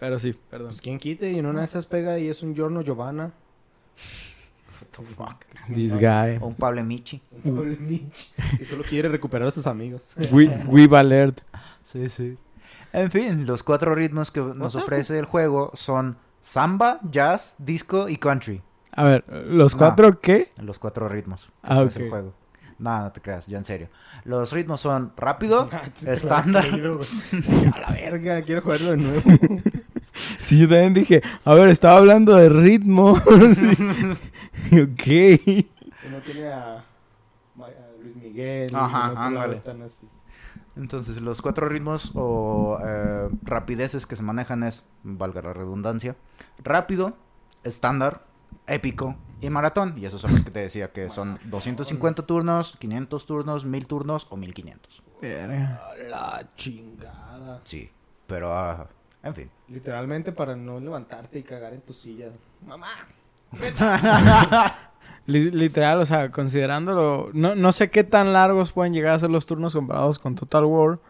Pero 0.00 0.18
sí, 0.18 0.34
perdón. 0.50 0.68
Pues 0.70 0.80
quién 0.80 0.98
quite 0.98 1.30
y 1.30 1.38
en 1.38 1.46
una 1.46 1.60
de 1.60 1.66
esas 1.66 1.86
pega 1.86 2.18
y 2.18 2.28
es 2.28 2.42
un 2.42 2.54
giorno 2.54 2.82
Giovanna. 2.82 3.30
What 4.80 4.88
the 4.96 5.02
fuck. 5.02 5.44
This 5.74 5.94
guy. 5.96 6.38
O 6.40 6.48
un 6.48 6.54
Pablo 6.54 6.82
Michi. 6.84 7.22
y 8.60 8.64
solo 8.64 8.82
quiere 8.88 9.08
recuperar 9.08 9.48
a 9.48 9.50
sus 9.50 9.66
amigos. 9.66 10.02
We, 10.30 10.48
we 10.66 10.88
alert. 10.96 11.40
Sí, 11.84 12.08
sí. 12.08 12.36
En 12.92 13.10
fin, 13.10 13.46
los 13.46 13.62
cuatro 13.62 13.94
ritmos 13.94 14.30
que 14.30 14.40
nos 14.40 14.74
ofrece 14.74 15.18
el 15.18 15.24
juego 15.26 15.70
son 15.74 16.16
samba, 16.40 17.00
jazz, 17.10 17.54
disco 17.58 18.08
y 18.08 18.16
country. 18.16 18.62
A 18.92 19.04
ver, 19.04 19.24
¿los 19.28 19.74
No. 19.74 19.78
cuatro 19.78 20.20
qué? 20.20 20.48
Los 20.62 20.78
cuatro 20.78 21.08
ritmos 21.08 21.50
Ah, 21.62 21.80
ofrece 21.80 22.04
el 22.04 22.10
juego. 22.10 22.34
No, 22.78 23.00
no 23.00 23.12
te 23.12 23.20
creas, 23.20 23.46
ya 23.46 23.58
en 23.58 23.64
serio. 23.64 23.88
Los 24.24 24.52
ritmos 24.52 24.80
son 24.80 25.12
rápido, 25.16 25.68
estándar. 26.06 26.66
A 27.74 27.80
la 27.80 27.88
verga, 27.90 28.42
quiero 28.42 28.62
jugarlo 28.62 28.90
de 28.92 28.96
nuevo. 28.98 29.22
Sí, 30.40 30.58
yo 30.58 30.68
también 30.68 30.94
dije, 30.94 31.22
a 31.44 31.54
ver, 31.54 31.68
estaba 31.68 31.98
hablando 31.98 32.34
de 32.36 32.48
ritmo. 32.48 33.20
Ok. 34.72 35.02
Que 35.02 36.10
no 36.10 36.18
tiene 36.18 36.48
a, 36.48 36.84
Luis 38.02 38.16
Miguel. 38.16 38.74
Ajá, 38.74 39.12
ándale. 39.16 39.56
están 39.56 39.82
así. 39.82 40.06
Entonces, 40.76 41.22
los 41.22 41.40
cuatro 41.40 41.68
ritmos 41.68 42.12
o 42.14 42.78
eh, 42.84 43.28
rapideces 43.42 44.06
que 44.06 44.14
se 44.14 44.22
manejan 44.22 44.62
es, 44.62 44.86
valga 45.02 45.40
la 45.40 45.54
redundancia, 45.54 46.16
rápido, 46.62 47.16
estándar, 47.64 48.24
épico 48.66 49.16
y 49.40 49.48
maratón. 49.48 49.94
Y 49.96 50.04
esos 50.04 50.20
son 50.20 50.32
los 50.32 50.42
que 50.42 50.50
te 50.50 50.60
decía 50.60 50.92
que 50.92 51.08
son 51.08 51.38
250 51.44 52.26
turnos, 52.26 52.76
500 52.78 53.26
turnos, 53.26 53.64
1000 53.64 53.86
turnos 53.86 54.26
o 54.30 54.36
1500. 54.36 55.02
A 55.22 55.94
la 56.08 56.50
chingada. 56.54 57.60
Sí, 57.64 57.90
pero, 58.26 58.52
ah, 58.52 58.86
en 59.22 59.34
fin. 59.34 59.50
Literalmente 59.68 60.32
para 60.32 60.54
no 60.56 60.78
levantarte 60.78 61.38
y 61.38 61.42
cagar 61.42 61.72
en 61.72 61.80
tu 61.80 61.94
silla. 61.94 62.30
Mamá. 62.66 63.08
Li- 65.26 65.50
literal, 65.50 65.98
o 66.00 66.06
sea, 66.06 66.30
considerándolo, 66.30 67.30
no, 67.32 67.54
no 67.56 67.72
sé 67.72 67.90
qué 67.90 68.04
tan 68.04 68.32
largos 68.32 68.70
pueden 68.72 68.92
llegar 68.94 69.14
a 69.14 69.18
ser 69.18 69.30
los 69.30 69.44
turnos 69.46 69.74
comparados 69.74 70.18
con 70.20 70.36
Total 70.36 70.64
War, 70.64 71.00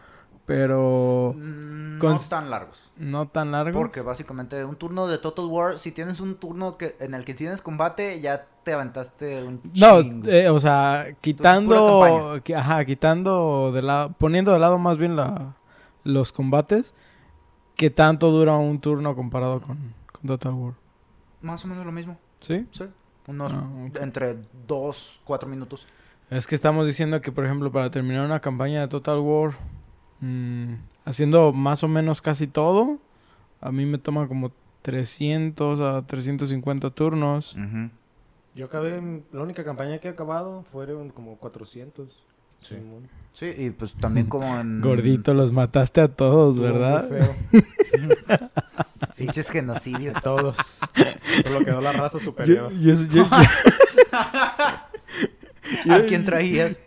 pero 0.46 1.34
Mm, 1.36 1.98
Con- 1.98 2.12
No 2.12 2.18
tan 2.28 2.50
largos. 2.50 2.90
no 2.96 3.28
tan 3.28 3.52
largos. 3.52 3.74
Porque 3.80 4.00
básicamente 4.00 4.64
un 4.64 4.76
turno 4.76 5.06
de 5.06 5.18
Total 5.18 5.44
War, 5.46 5.78
si 5.78 5.92
tienes 5.92 6.20
un 6.20 6.36
turno 6.36 6.76
que 6.78 6.96
en 7.00 7.12
el 7.14 7.24
que 7.26 7.34
tienes 7.34 7.60
combate, 7.60 8.20
ya 8.20 8.46
te 8.62 8.72
aventaste 8.72 9.42
un 9.42 9.60
No, 9.78 10.02
chingo. 10.02 10.28
eh, 10.28 10.48
o 10.50 10.60
sea, 10.60 11.08
quitando, 11.20 12.38
ajá, 12.56 12.84
quitando 12.86 13.70
de 13.72 13.82
lado, 13.82 14.12
poniendo 14.18 14.52
de 14.52 14.58
lado 14.58 14.78
más 14.78 14.96
bien 14.98 15.14
la, 15.16 15.56
los 16.04 16.32
combates, 16.32 16.94
¿qué 17.76 17.90
tanto 17.90 18.30
dura 18.30 18.56
un 18.56 18.80
turno 18.80 19.14
comparado 19.14 19.60
con, 19.60 19.76
con 20.12 20.22
Total 20.26 20.52
War? 20.54 20.74
Más 21.42 21.64
o 21.64 21.68
menos 21.68 21.84
lo 21.84 21.92
mismo. 21.92 22.18
¿Sí? 22.46 22.66
Sí. 22.70 22.84
Unos 23.26 23.52
Ah, 23.52 23.68
ok. 23.88 23.98
entre 24.00 24.36
2, 24.68 25.20
4 25.24 25.48
minutos. 25.48 25.86
Es 26.30 26.46
que 26.46 26.54
estamos 26.54 26.86
diciendo 26.86 27.20
que, 27.20 27.32
por 27.32 27.44
ejemplo, 27.44 27.70
para 27.72 27.90
terminar 27.90 28.24
una 28.24 28.40
campaña 28.40 28.80
de 28.82 28.88
Total 28.88 29.18
War, 29.18 29.52
mm, 30.20 30.74
haciendo 31.04 31.52
más 31.52 31.82
o 31.82 31.88
menos 31.88 32.22
casi 32.22 32.46
todo, 32.46 32.98
a 33.60 33.72
mí 33.72 33.84
me 33.86 33.98
toma 33.98 34.28
como 34.28 34.52
300 34.82 35.80
a 35.80 36.06
350 36.06 36.90
turnos. 36.90 37.56
Yo 38.54 38.66
acabé, 38.66 39.22
la 39.32 39.42
única 39.42 39.64
campaña 39.64 39.98
que 39.98 40.08
he 40.08 40.10
acabado 40.12 40.64
fueron 40.72 41.10
como 41.10 41.36
400. 41.36 42.25
Sí. 42.60 43.46
Y 43.58 43.70
pues 43.70 43.92
también 43.94 44.26
como 44.28 44.58
en... 44.58 44.80
Gordito, 44.82 45.34
los 45.34 45.52
mataste 45.52 46.00
a 46.00 46.08
todos, 46.08 46.54
Estuvo 46.56 46.68
muy 46.68 46.78
¿verdad? 46.78 47.08
feo. 47.08 48.48
Pinches 49.16 49.50
genocidios. 49.50 50.22
Todos. 50.22 50.56
Solo 51.42 51.64
quedó 51.64 51.80
la 51.80 51.92
raza 51.92 52.18
Yo- 52.18 52.24
superior. 52.24 52.72
yo- 52.74 52.94
yo- 52.94 53.26
¿A 55.90 56.02
quién 56.08 56.24
traías? 56.24 56.80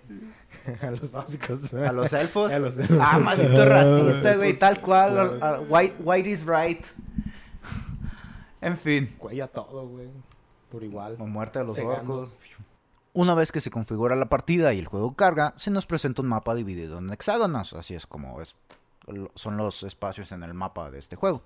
a 0.82 0.92
los 0.92 1.12
básicos. 1.12 1.74
¿A 1.74 1.92
los 1.92 2.14
elfos? 2.14 2.52
A 2.52 2.60
los 2.60 2.76
Ah, 3.00 3.18
maldito 3.20 3.66
racista, 3.66 4.30
Los 4.30 4.38
güey, 4.38 4.54
tal 4.58 4.80
cual. 4.82 5.12
Claro. 5.40 5.46
a- 5.46 5.60
White, 5.62 5.96
white 6.00 6.30
is 6.30 6.46
right. 6.46 6.86
En 8.62 8.78
fin, 8.78 9.16
Cuella 9.18 9.48
todo, 9.48 9.88
güey. 9.88 10.08
Por 10.72 10.84
igual. 10.84 11.16
o 11.18 11.26
muerte 11.26 11.60
de 11.60 11.66
los 11.66 11.76
Cegando. 11.76 12.14
orcos. 12.20 12.34
Una 13.14 13.34
vez 13.34 13.52
que 13.52 13.62
se 13.62 13.72
configura 13.72 14.16
la 14.16 14.30
partida 14.30 14.74
y 14.74 14.80
el 14.80 14.88
juego 14.88 15.16
carga, 15.16 15.54
se 15.56 15.72
nos 15.72 15.88
presenta 15.88 16.22
un 16.22 16.28
mapa 16.28 16.54
dividido 16.54 17.00
en 17.00 17.12
hexágonos, 17.12 17.74
así 17.74 17.96
es 17.96 18.06
como 18.06 18.40
es, 18.40 18.56
son 19.34 19.58
los 19.58 19.82
espacios 19.84 20.32
en 20.32 20.44
el 20.44 20.54
mapa 20.54 20.92
de 20.92 21.00
este 21.00 21.16
juego. 21.16 21.42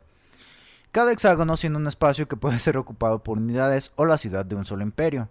Cada 0.92 1.14
hexágono 1.14 1.56
siendo 1.56 1.80
un 1.80 1.88
espacio 1.88 2.28
que 2.28 2.36
puede 2.36 2.60
ser 2.60 2.78
ocupado 2.78 3.24
por 3.24 3.38
unidades 3.38 3.94
o 3.96 4.06
la 4.06 4.18
ciudad 4.18 4.46
de 4.46 4.56
un 4.56 4.66
solo 4.66 4.84
imperio. 4.84 5.30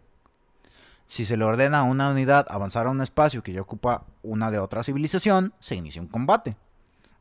Si 1.04 1.26
se 1.26 1.36
le 1.36 1.44
ordena 1.44 1.80
a 1.80 1.82
una 1.82 2.10
unidad 2.10 2.46
avanzar 2.48 2.86
a 2.86 2.90
un 2.90 3.02
espacio 3.02 3.42
que 3.42 3.52
ya 3.52 3.60
ocupa 3.60 4.06
una 4.22 4.50
de 4.50 4.58
otra 4.58 4.82
civilización, 4.82 5.52
se 5.60 5.74
inicia 5.74 6.00
un 6.00 6.08
combate. 6.08 6.56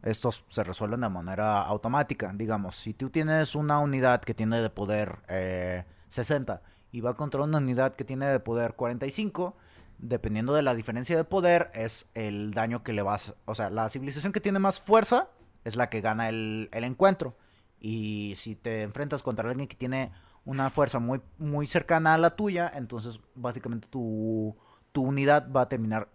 Estos 0.04 0.45
se 0.47 0.63
resuelven 0.63 1.02
de 1.02 1.10
manera 1.10 1.62
automática. 1.62 2.32
Digamos, 2.34 2.76
si 2.76 2.93
tú 2.93 3.10
tienes 3.10 3.56
una 3.56 3.80
unidad 3.80 4.21
que 4.21 4.34
tiene 4.34 4.62
de 4.62 4.69
poder 4.69 5.19
eh, 5.28 5.84
60 6.08 6.62
y 6.92 7.02
va 7.02 7.16
contra 7.16 7.44
una 7.44 7.58
unidad 7.60 7.96
que 7.96 8.04
tiene 8.04 8.26
de 8.28 8.40
poder 8.40 8.76
45, 8.76 9.56
dependiendo 9.98 10.54
de 10.54 10.62
la 10.62 10.76
diferencia 10.76 11.16
de 11.16 11.24
poder, 11.24 11.72
es 11.74 12.08
el 12.14 12.52
daño 12.52 12.84
que 12.84 12.94
le 12.94 13.02
vas. 13.02 13.36
O 13.46 13.56
sea, 13.56 13.70
la 13.70 13.90
civilización 13.90 14.34
que 14.34 14.42
tiene 14.42 14.60
más 14.60 14.82
fuerza 14.82 15.30
es 15.64 15.76
la 15.76 15.90
que 15.90 16.02
gana 16.02 16.30
el, 16.30 16.70
el 16.72 16.84
encuentro. 16.84 17.36
Y 17.80 18.34
si 18.36 18.56
te 18.56 18.84
enfrentas 18.84 19.24
contra 19.24 19.50
alguien 19.50 19.68
que 19.68 19.76
tiene 19.76 20.12
una 20.46 20.70
fuerza 20.70 21.00
muy, 21.00 21.22
muy 21.38 21.68
cercana 21.68 22.14
a 22.14 22.18
la 22.18 22.32
tuya, 22.32 22.72
entonces 22.76 23.20
básicamente 23.36 23.88
tu, 23.88 24.56
tu 24.92 25.04
unidad 25.04 25.52
va 25.52 25.62
a 25.62 25.70
terminar 25.70 26.10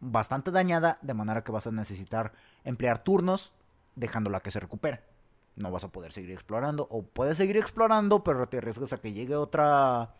bastante 0.00 0.50
dañada, 0.50 0.98
de 1.02 1.14
manera 1.14 1.44
que 1.44 1.52
vas 1.52 1.66
a 1.66 1.70
necesitar 1.70 2.32
emplear 2.64 3.02
turnos 3.02 3.52
dejándola 3.96 4.40
que 4.40 4.50
se 4.50 4.60
recupere. 4.60 5.02
No 5.60 5.70
vas 5.70 5.84
a 5.84 5.88
poder 5.88 6.10
seguir 6.12 6.30
explorando, 6.32 6.86
o 6.90 7.02
puedes 7.02 7.36
seguir 7.36 7.56
explorando, 7.56 8.24
pero 8.24 8.46
te 8.46 8.58
arriesgas 8.58 8.92
a 8.92 8.98
que 9.00 9.12
llegue 9.12 9.36
otra, 9.36 10.14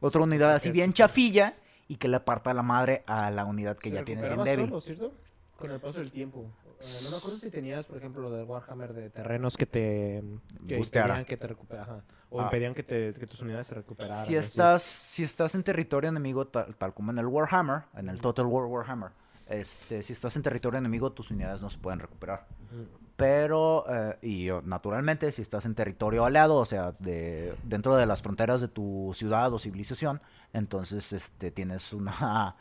otra 0.00 0.20
unidad 0.22 0.52
así 0.54 0.70
bien 0.70 0.92
chafilla 0.92 1.54
y 1.88 1.96
que 1.96 2.08
le 2.08 2.20
parta 2.20 2.52
la 2.52 2.62
madre 2.62 3.02
a 3.06 3.30
la 3.30 3.44
unidad 3.44 3.76
que 3.78 3.88
Se 3.90 3.96
ya 3.96 4.04
tienes 4.04 4.26
bien 4.28 4.44
débil. 4.44 4.66
solo, 4.66 4.80
¿cierto? 4.80 5.12
Con 5.58 5.70
el 5.70 5.80
paso 5.80 5.98
del 6.00 6.10
tiempo. 6.10 6.44
Eh, 6.80 6.84
no 7.04 7.10
me 7.12 7.16
acuerdo 7.16 7.38
si 7.38 7.50
tenías, 7.50 7.86
por 7.86 7.96
ejemplo, 7.96 8.22
lo 8.22 8.30
del 8.32 8.44
Warhammer 8.44 8.92
de 8.92 9.08
terrenos 9.10 9.56
que 9.56 9.66
te 9.66 10.22
que 10.66 10.76
impedían 10.78 11.24
que 11.24 11.36
te 11.36 11.46
recuperaran. 11.46 12.02
O 12.28 12.40
Ah. 12.40 12.44
impedían 12.44 12.74
que, 12.74 12.82
te, 12.82 13.14
que 13.14 13.26
tus 13.26 13.40
unidades 13.40 13.68
se 13.68 13.74
recuperaran. 13.74 14.16
Si 14.26 14.36
así. 14.36 14.46
estás, 14.48 14.82
si 14.82 15.22
estás 15.22 15.54
en 15.54 15.62
territorio 15.62 16.10
enemigo, 16.10 16.46
tal, 16.48 16.74
tal 16.76 16.92
como 16.92 17.12
en 17.12 17.18
el 17.18 17.26
Warhammer, 17.26 17.82
en 17.94 18.08
el 18.08 18.20
Total 18.20 18.46
War 18.46 18.64
Warhammer, 18.66 19.10
este, 19.48 20.02
si 20.02 20.12
estás 20.12 20.34
en 20.36 20.42
territorio 20.42 20.78
enemigo, 20.78 21.12
tus 21.12 21.30
unidades 21.30 21.60
no 21.62 21.70
se 21.70 21.78
pueden 21.78 22.00
recuperar. 22.00 22.46
Mm. 22.72 23.01
Pero, 23.22 23.84
eh, 23.88 24.18
y 24.20 24.50
oh, 24.50 24.62
naturalmente, 24.62 25.30
si 25.30 25.42
estás 25.42 25.64
en 25.64 25.76
territorio 25.76 26.24
aliado, 26.24 26.56
o 26.56 26.64
sea, 26.64 26.92
de, 26.98 27.54
dentro 27.62 27.94
de 27.94 28.04
las 28.04 28.20
fronteras 28.20 28.60
de 28.60 28.66
tu 28.66 29.12
ciudad 29.14 29.52
o 29.52 29.60
civilización, 29.60 30.20
entonces 30.52 31.12
este, 31.12 31.52
tienes 31.52 31.92
una 31.92 32.56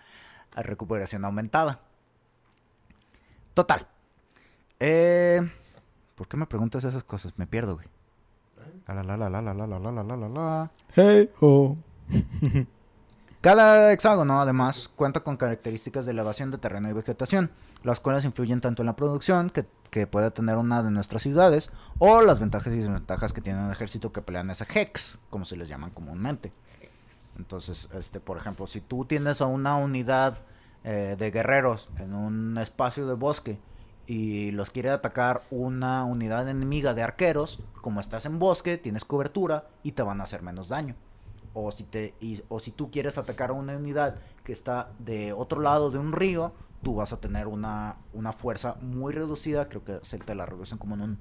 recuperación 0.56 1.26
aumentada. 1.26 1.80
Total. 3.56 3.88
Eh, 4.80 5.42
¿Por 6.14 6.28
qué 6.28 6.38
me 6.38 6.46
preguntas 6.46 6.84
esas 6.84 7.04
cosas? 7.04 7.34
Me 7.38 7.48
pierdo, 7.48 7.78
güey. 7.78 7.88
La, 8.88 8.94
la, 8.94 9.18
la, 9.18 9.18
la, 9.18 9.42
la, 9.42 9.42
la, 9.42 9.66
la, 9.66 9.80
la, 9.80 9.92
la, 9.92 10.04
la, 10.04 10.16
la, 10.16 10.30
la. 10.30 10.72
Hey, 10.94 11.32
oh. 11.42 11.76
Cada 13.42 13.92
hexágono, 13.92 14.40
además, 14.40 14.88
cuenta 14.96 15.22
con 15.22 15.38
características 15.38 16.06
de 16.06 16.12
elevación 16.12 16.52
de 16.52 16.60
terreno 16.60 16.88
y 16.88 16.94
vegetación, 16.94 17.50
las 17.82 18.00
cuales 18.00 18.26
influyen 18.26 18.62
tanto 18.62 18.84
en 18.84 18.86
la 18.86 18.96
producción 18.96 19.50
que, 19.50 19.66
que 19.92 20.08
puede 20.08 20.32
tener 20.32 20.56
una 20.56 20.82
de 20.82 20.90
nuestras 20.90 21.22
ciudades, 21.22 21.72
o 22.00 22.22
las 22.22 22.40
ventajas 22.40 22.74
y 22.74 22.78
desventajas 22.78 23.34
que 23.34 23.42
tiene 23.42 23.64
un 23.64 23.72
ejército 23.72 24.12
que 24.12 24.22
pelean 24.22 24.50
ese 24.50 24.66
hex, 24.74 25.20
como 25.30 25.46
se 25.46 25.58
les 25.58 25.68
llaman 25.68 25.92
comúnmente. 25.92 26.52
Entonces, 27.38 27.90
este, 27.94 28.20
por 28.20 28.38
ejemplo, 28.38 28.66
si 28.68 28.82
tú 28.82 29.06
tienes 29.06 29.42
a 29.42 29.46
una 29.46 29.76
unidad 29.76 30.40
eh, 30.84 31.16
de 31.20 31.30
guerreros 31.30 31.90
en 32.00 32.14
un 32.14 32.58
espacio 32.58 33.06
de 33.06 33.16
bosque 33.16 33.60
y 34.08 34.52
los 34.52 34.70
quiere 34.70 34.92
atacar 34.92 35.44
una 35.52 36.06
unidad 36.06 36.50
enemiga 36.50 36.94
de 36.94 37.04
arqueros, 37.04 37.60
como 37.82 38.00
estás 38.00 38.26
en 38.26 38.40
bosque, 38.40 38.78
tienes 38.78 39.06
cobertura 39.06 39.68
y 39.84 39.92
te 39.92 40.04
van 40.04 40.22
a 40.22 40.24
hacer 40.24 40.42
menos 40.42 40.70
daño. 40.70 40.96
O 41.54 41.70
si, 41.72 41.84
te, 41.84 42.14
y- 42.22 42.42
o 42.50 42.60
si 42.60 42.72
tú 42.72 42.90
quieres 42.92 43.18
atacar 43.18 43.50
a 43.50 43.54
una 43.54 43.76
unidad 43.76 44.16
que 44.44 44.54
está 44.54 44.92
de 45.00 45.34
otro 45.34 45.62
lado 45.62 45.92
de 45.92 46.00
un 46.00 46.14
río, 46.14 46.54
tú 46.82 46.96
vas 46.96 47.14
a 47.14 47.18
tener 47.20 47.48
una, 47.48 47.98
una 48.14 48.32
fuerza 48.34 48.76
muy 48.82 49.14
reducida, 49.14 49.68
creo 49.70 49.84
que 49.84 50.00
se 50.04 50.18
te 50.18 50.34
la 50.36 50.46
reducen 50.46 50.78
como 50.78 50.96
en 50.96 51.02
un 51.02 51.20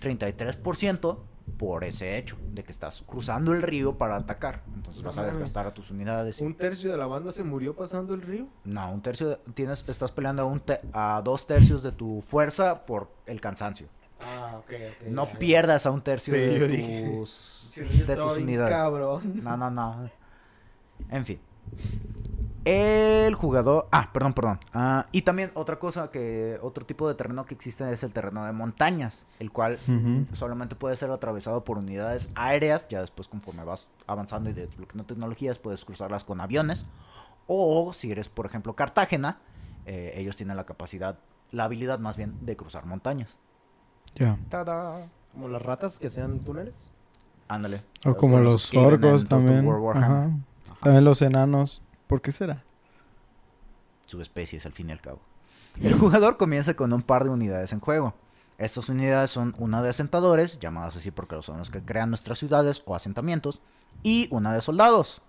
33% 0.00 1.18
por 1.58 1.82
ese 1.82 2.18
hecho, 2.18 2.36
de 2.52 2.62
que 2.62 2.70
estás 2.70 3.02
cruzando 3.06 3.52
el 3.52 3.62
río 3.62 3.96
para 3.96 4.16
atacar. 4.16 4.62
Entonces 4.74 5.02
vas 5.02 5.16
a 5.18 5.24
desgastar 5.24 5.66
a 5.66 5.72
tus 5.74 5.90
unidades. 5.90 6.40
¿Un 6.40 6.54
tercio 6.54 6.90
de 6.92 6.98
la 6.98 7.06
banda 7.06 7.32
se 7.32 7.42
murió 7.42 7.74
pasando 7.74 8.12
el 8.14 8.20
río? 8.22 8.46
No, 8.64 8.92
un 8.92 9.00
tercio, 9.00 9.30
de- 9.30 9.36
tienes, 9.54 9.88
estás 9.88 10.12
peleando 10.12 10.42
a, 10.42 10.44
un 10.44 10.60
te- 10.60 10.80
a 10.92 11.20
dos 11.24 11.46
tercios 11.46 11.82
de 11.82 11.90
tu 11.92 12.20
fuerza 12.20 12.84
por 12.84 13.10
el 13.26 13.40
cansancio. 13.40 13.88
Ah, 14.20 14.56
ok, 14.58 14.70
ok. 15.02 15.06
No 15.08 15.24
sí. 15.24 15.36
pierdas 15.38 15.86
a 15.86 15.90
un 15.90 16.02
tercio 16.02 16.34
Sí, 16.34 16.40
de 16.40 16.68
dije, 16.68 17.10
tus, 17.16 17.57
Sí, 17.86 18.02
de 18.02 18.16
tus 18.16 18.36
unidades. 18.36 18.76
Cabrón. 18.76 19.42
No, 19.42 19.56
no, 19.56 19.70
no. 19.70 20.10
En 21.10 21.24
fin. 21.24 21.40
El 22.64 23.34
jugador... 23.34 23.88
Ah, 23.92 24.10
perdón, 24.12 24.34
perdón. 24.34 24.60
Ah, 24.74 25.06
y 25.10 25.22
también 25.22 25.50
otra 25.54 25.78
cosa 25.78 26.10
que... 26.10 26.58
Otro 26.60 26.84
tipo 26.84 27.08
de 27.08 27.14
terreno 27.14 27.46
que 27.46 27.54
existe 27.54 27.90
es 27.90 28.02
el 28.02 28.12
terreno 28.12 28.44
de 28.44 28.52
montañas. 28.52 29.24
El 29.38 29.50
cual 29.50 29.78
solamente 30.34 30.74
puede 30.74 30.96
ser 30.96 31.10
atravesado 31.10 31.64
por 31.64 31.78
unidades 31.78 32.30
aéreas. 32.34 32.86
Ya 32.88 33.00
después 33.00 33.28
conforme 33.28 33.64
vas 33.64 33.88
avanzando 34.06 34.50
y 34.50 34.52
desbloqueando 34.52 35.04
tecnologías 35.04 35.58
puedes 35.58 35.84
cruzarlas 35.84 36.24
con 36.24 36.40
aviones. 36.40 36.84
O 37.46 37.94
si 37.94 38.12
eres, 38.12 38.28
por 38.28 38.44
ejemplo, 38.44 38.74
Cartagena, 38.74 39.38
eh, 39.86 40.12
ellos 40.16 40.36
tienen 40.36 40.58
la 40.58 40.66
capacidad, 40.66 41.18
la 41.50 41.64
habilidad 41.64 41.98
más 41.98 42.18
bien 42.18 42.36
de 42.42 42.56
cruzar 42.56 42.84
montañas. 42.84 43.38
Ya. 44.14 44.38
Como 45.32 45.48
las 45.48 45.62
ratas 45.62 45.98
que 45.98 46.10
sean 46.10 46.40
túneles. 46.40 46.90
Ándale. 47.48 47.82
O 48.04 48.14
como 48.14 48.36
Como 48.36 48.38
los 48.40 48.74
orcos 48.74 49.26
también. 49.26 49.68
Ajá. 49.68 49.98
Ajá. 49.98 50.30
También 50.82 51.04
los 51.04 51.22
enanos. 51.22 51.82
¿Por 52.06 52.20
qué 52.20 52.32
será? 52.32 52.64
subespecies 54.08 54.66
al 54.66 54.72
fin 54.72 54.88
y 54.88 54.92
al 54.92 55.00
cabo. 55.00 55.20
El 55.80 55.94
jugador 55.94 56.36
comienza 56.36 56.74
con 56.74 56.92
un 56.92 57.02
par 57.02 57.24
de 57.24 57.30
unidades 57.30 57.72
en 57.72 57.80
juego. 57.80 58.14
Estas 58.56 58.88
unidades 58.88 59.30
son 59.30 59.54
una 59.58 59.82
de 59.82 59.90
asentadores, 59.90 60.58
llamadas 60.58 60.96
así 60.96 61.12
porque 61.12 61.40
son 61.42 61.58
los 61.58 61.70
que 61.70 61.82
crean 61.82 62.08
nuestras 62.08 62.38
ciudades 62.38 62.82
o 62.86 62.96
asentamientos, 62.96 63.60
y 64.02 64.26
una 64.32 64.52
de 64.52 64.60
soldados. 64.60 65.22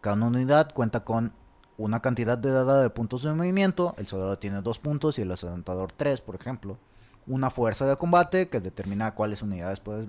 Cada 0.00 0.24
unidad 0.24 0.72
cuenta 0.72 1.00
con 1.00 1.32
una 1.78 2.00
cantidad 2.00 2.38
de 2.38 2.50
dada 2.50 2.80
de 2.80 2.90
puntos 2.90 3.22
de 3.22 3.34
movimiento, 3.34 3.94
el 3.98 4.06
soldado 4.06 4.38
tiene 4.38 4.62
dos 4.62 4.78
puntos 4.78 5.18
y 5.18 5.22
el 5.22 5.32
asentador 5.32 5.90
tres, 5.92 6.20
por 6.20 6.36
ejemplo. 6.36 6.78
Una 7.26 7.50
fuerza 7.50 7.86
de 7.86 7.96
combate 7.96 8.48
que 8.48 8.60
determina 8.60 9.14
cuáles 9.14 9.42
unidades 9.42 9.80
puedes, 9.80 10.06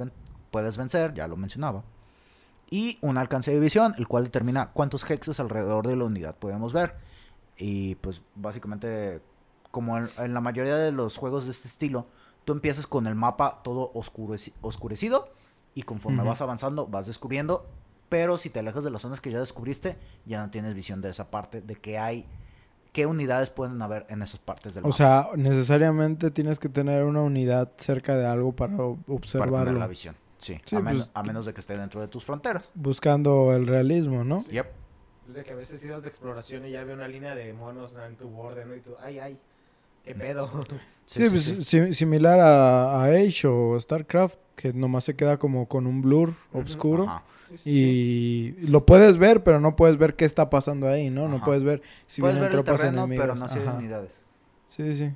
puedes 0.58 0.78
vencer, 0.78 1.14
ya 1.14 1.28
lo 1.28 1.38
mencionaba. 1.38 1.84
Y 2.70 2.98
un 3.02 3.18
alcance 3.18 3.52
de 3.52 3.60
visión, 3.60 3.94
el 3.98 4.08
cual 4.08 4.24
determina 4.26 4.72
cuántos 4.74 5.10
hexes 5.10 5.40
alrededor 5.40 5.88
de 5.88 5.96
la 5.96 6.04
unidad 6.06 6.36
podemos 6.36 6.74
ver. 6.74 6.96
Y 7.58 7.96
pues 7.96 8.22
básicamente, 8.36 9.22
como 9.72 9.98
en, 9.98 10.10
en 10.18 10.34
la 10.34 10.42
mayoría 10.42 10.76
de 10.76 10.92
los 10.92 11.16
juegos 11.18 11.46
de 11.46 11.52
este 11.52 11.68
estilo, 11.68 12.08
tú 12.44 12.54
empiezas 12.54 12.88
con 12.88 13.08
el 13.08 13.16
mapa 13.16 13.62
todo 13.64 13.92
oscureci- 13.94 14.54
oscurecido 14.62 15.30
y 15.76 15.84
conforme 15.84 16.24
vas 16.24 16.42
avanzando 16.42 16.88
vas 16.88 17.06
descubriendo, 17.08 17.66
pero 18.10 18.38
si 18.38 18.50
te 18.50 18.60
alejas 18.60 18.84
de 18.84 18.90
las 18.90 19.02
zonas 19.02 19.22
que 19.22 19.32
ya 19.32 19.40
descubriste, 19.40 19.98
ya 20.26 20.42
no 20.44 20.50
tienes 20.52 20.74
visión 20.74 21.02
de 21.02 21.10
esa 21.10 21.30
parte, 21.30 21.62
de 21.62 21.76
qué 21.76 21.98
hay, 22.00 22.26
qué 22.94 23.06
unidades 23.06 23.50
pueden 23.50 23.82
haber 23.82 24.06
en 24.10 24.22
esas 24.24 24.40
partes 24.40 24.74
del 24.76 24.84
O 24.84 24.88
mapa 24.88 24.98
sea, 24.98 25.30
necesariamente 25.36 26.32
tienes 26.32 26.58
que 26.60 26.68
tener 26.70 27.04
una 27.04 27.22
unidad 27.22 27.72
cerca 27.78 28.16
de 28.18 28.26
algo 28.26 28.54
para 28.54 28.76
o- 28.76 28.96
para 28.96 29.06
tener 29.06 29.18
observarlo. 29.18 29.80
la 29.80 29.88
visión. 29.88 30.16
Sí, 30.40 30.58
Sí, 30.66 30.76
a, 30.76 30.80
men- 30.80 30.98
pues, 30.98 31.10
a 31.14 31.24
menos 31.24 31.46
de 31.46 31.54
que 31.54 31.60
esté 31.62 31.78
dentro 31.78 32.00
de 32.02 32.08
tus 32.08 32.24
fronteras. 32.24 32.70
Buscando 32.76 33.54
el 33.56 33.66
realismo, 33.68 34.24
¿no? 34.24 34.44
Yep. 34.46 34.68
De 35.34 35.44
que 35.44 35.52
a 35.52 35.56
veces 35.56 35.84
ibas 35.84 36.04
de 36.04 36.10
exploración 36.10 36.66
y 36.66 36.72
ya 36.72 36.82
había 36.82 36.94
una 36.94 37.08
línea 37.08 37.36
de 37.36 37.52
monos 37.54 37.96
en 38.08 38.16
tu 38.16 38.30
borde, 38.30 38.66
¿no? 38.66 38.76
Y 38.76 38.80
tú, 38.82 38.92
ay, 39.04 39.20
ay, 39.20 39.38
qué 40.06 40.16
pedo. 40.16 40.50
Sí, 41.06 41.28
pues, 41.30 41.44
si- 41.68 41.94
similar 41.94 42.40
a, 42.40 43.02
a 43.02 43.06
Age 43.06 43.48
o 43.48 43.80
StarCraft, 43.80 44.38
que 44.56 44.74
nomás 44.74 45.04
se 45.06 45.16
queda 45.16 45.38
como 45.38 45.68
con 45.68 45.86
un 45.88 46.02
blur 46.02 46.30
Ujú. 46.54 46.60
oscuro. 46.64 47.04
Ajá. 47.10 47.24
Y 47.66 48.52
lo 48.68 48.86
puedes 48.86 49.18
ver, 49.18 49.42
pero 49.44 49.60
no 49.62 49.76
puedes 49.78 49.98
ver 49.98 50.16
qué 50.16 50.26
está 50.26 50.50
pasando 50.50 50.88
ahí, 50.90 51.10
¿no? 51.10 51.28
No 51.30 51.42
puedes 51.42 51.64
ver 51.64 51.82
si 52.06 52.20
Puedes 52.22 52.36
vienen 52.36 52.52
ver 52.52 52.60
el 52.60 52.64
tropas 52.66 52.82
terreno, 52.82 53.04
enemigas. 53.06 53.24
pero 53.26 53.36
no 53.36 53.48
si 53.50 53.60
hay 53.60 53.68
unidades. 53.78 54.22
Sí, 54.68 54.96
sí. 54.96 55.14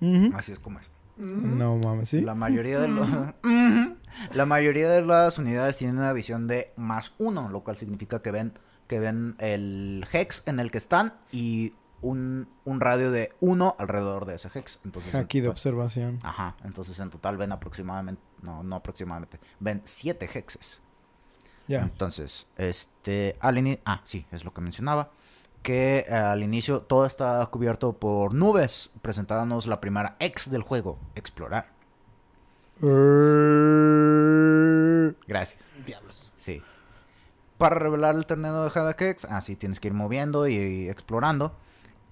Ujú. 0.00 0.36
Así 0.36 0.52
es 0.52 0.58
como 0.60 0.78
es. 0.78 0.90
No 1.16 1.76
mames, 1.76 2.08
¿sí? 2.10 2.20
La 2.20 2.34
mayoría 2.34 2.78
de 2.80 2.88
los... 2.88 3.08
la 4.34 4.46
mayoría 4.46 4.88
de 4.90 5.02
las 5.02 5.38
unidades 5.38 5.76
tienen 5.76 5.98
una 5.98 6.12
visión 6.12 6.46
de 6.46 6.72
más 6.76 7.12
uno, 7.18 7.48
lo 7.48 7.60
cual 7.64 7.76
significa 7.76 8.20
que 8.22 8.30
ven 8.30 8.52
que 8.86 9.00
ven 9.00 9.34
el 9.38 10.06
hex 10.12 10.44
en 10.46 10.60
el 10.60 10.70
que 10.70 10.78
están 10.78 11.14
y 11.32 11.72
un, 12.02 12.48
un 12.64 12.80
radio 12.80 13.10
de 13.10 13.32
uno 13.40 13.74
alrededor 13.80 14.26
de 14.26 14.36
ese 14.36 14.48
hex. 14.54 14.78
Entonces, 14.84 15.12
en 15.14 15.20
Aquí 15.20 15.40
de 15.40 15.46
total- 15.48 15.52
observación. 15.54 16.18
Ajá, 16.22 16.56
entonces 16.62 16.98
en 17.00 17.10
total 17.10 17.36
ven 17.36 17.50
aproximadamente 17.50 18.22
no, 18.42 18.62
no 18.62 18.76
aproximadamente, 18.76 19.40
ven 19.60 19.82
7 19.84 20.28
hexes. 20.32 20.80
Ya. 21.66 21.80
Entonces, 21.82 22.46
este, 22.56 23.36
al 23.40 23.80
ah, 23.84 24.02
sí, 24.04 24.24
es 24.30 24.44
lo 24.44 24.52
que 24.54 24.60
mencionaba, 24.60 25.10
que 25.66 26.06
eh, 26.08 26.14
al 26.14 26.44
inicio 26.44 26.80
todo 26.82 27.06
está 27.06 27.44
cubierto 27.46 27.92
por 27.94 28.32
nubes, 28.32 28.90
presentándonos 29.02 29.66
la 29.66 29.80
primera 29.80 30.14
ex 30.20 30.48
del 30.48 30.62
juego, 30.62 30.96
explorar. 31.16 31.66
Gracias. 35.26 35.64
Diablos. 35.84 36.30
Sí. 36.36 36.62
Para 37.58 37.74
revelar 37.80 38.14
el 38.14 38.26
torneo 38.26 38.62
de 38.62 38.70
Hadakex, 38.70 39.24
así 39.24 39.56
tienes 39.56 39.80
que 39.80 39.88
ir 39.88 39.94
moviendo 39.94 40.46
y, 40.46 40.54
y 40.54 40.88
explorando. 40.88 41.52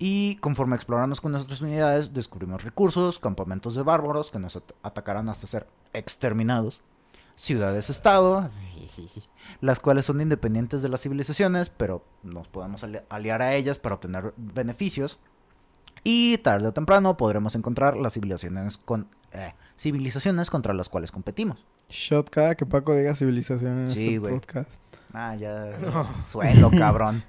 Y 0.00 0.34
conforme 0.38 0.74
exploramos 0.74 1.20
con 1.20 1.30
nuestras 1.30 1.60
unidades, 1.60 2.12
descubrimos 2.12 2.64
recursos, 2.64 3.20
campamentos 3.20 3.76
de 3.76 3.82
bárbaros 3.84 4.32
que 4.32 4.40
nos 4.40 4.56
at- 4.56 4.72
atacarán 4.82 5.28
hasta 5.28 5.46
ser 5.46 5.68
exterminados. 5.92 6.82
Ciudades-estado, 7.36 8.46
las 9.60 9.80
cuales 9.80 10.06
son 10.06 10.20
independientes 10.20 10.82
de 10.82 10.88
las 10.88 11.00
civilizaciones, 11.00 11.68
pero 11.70 12.04
nos 12.22 12.48
podemos 12.48 12.84
ali- 12.84 13.00
aliar 13.08 13.42
a 13.42 13.54
ellas 13.54 13.78
para 13.78 13.96
obtener 13.96 14.32
beneficios. 14.36 15.18
Y 16.04 16.38
tarde 16.38 16.68
o 16.68 16.72
temprano 16.72 17.16
podremos 17.16 17.54
encontrar 17.54 17.96
las 17.96 18.12
civilizaciones, 18.12 18.76
con, 18.78 19.08
eh, 19.32 19.54
civilizaciones 19.78 20.50
contra 20.50 20.74
las 20.74 20.88
cuales 20.88 21.10
competimos. 21.10 21.64
Shot 21.88 22.28
cada 22.30 22.54
que 22.54 22.66
Paco 22.66 22.94
diga 22.94 23.14
civilización 23.14 23.78
en 23.80 23.90
Sí, 23.90 24.06
este 24.06 24.18
güey. 24.18 24.34
podcast. 24.34 24.70
Ah, 25.12 25.34
ya. 25.34 25.70
Suelo, 26.22 26.70
cabrón. 26.76 27.24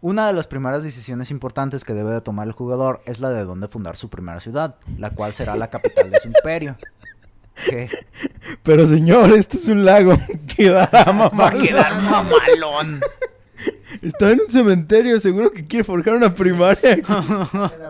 Una 0.00 0.28
de 0.28 0.32
las 0.32 0.46
primeras 0.46 0.84
decisiones 0.84 1.32
importantes 1.32 1.82
que 1.84 1.92
debe 1.92 2.12
de 2.12 2.20
tomar 2.20 2.46
el 2.46 2.52
jugador 2.52 3.00
es 3.04 3.18
la 3.18 3.30
de 3.30 3.44
dónde 3.44 3.66
fundar 3.66 3.96
su 3.96 4.08
primera 4.08 4.38
ciudad, 4.38 4.76
la 4.96 5.10
cual 5.10 5.32
será 5.34 5.56
la 5.56 5.66
capital 5.68 6.08
de 6.10 6.20
su 6.20 6.28
imperio. 6.28 6.76
¿Qué? 7.68 7.88
Pero 8.62 8.86
señor, 8.86 9.30
este 9.32 9.56
es 9.56 9.68
un 9.68 9.84
lago. 9.84 10.14
Quedará 10.56 11.04
Va 11.04 11.10
a 11.10 11.12
mamalón. 11.12 11.62
quedar 11.62 12.00
mamalón. 12.02 13.00
Está 14.02 14.30
en 14.30 14.40
un 14.40 14.50
cementerio, 14.50 15.18
seguro 15.18 15.50
que 15.50 15.66
quiere 15.66 15.84
forjar 15.84 16.14
una 16.14 16.32
primaria. 16.32 16.92
Era 16.94 17.10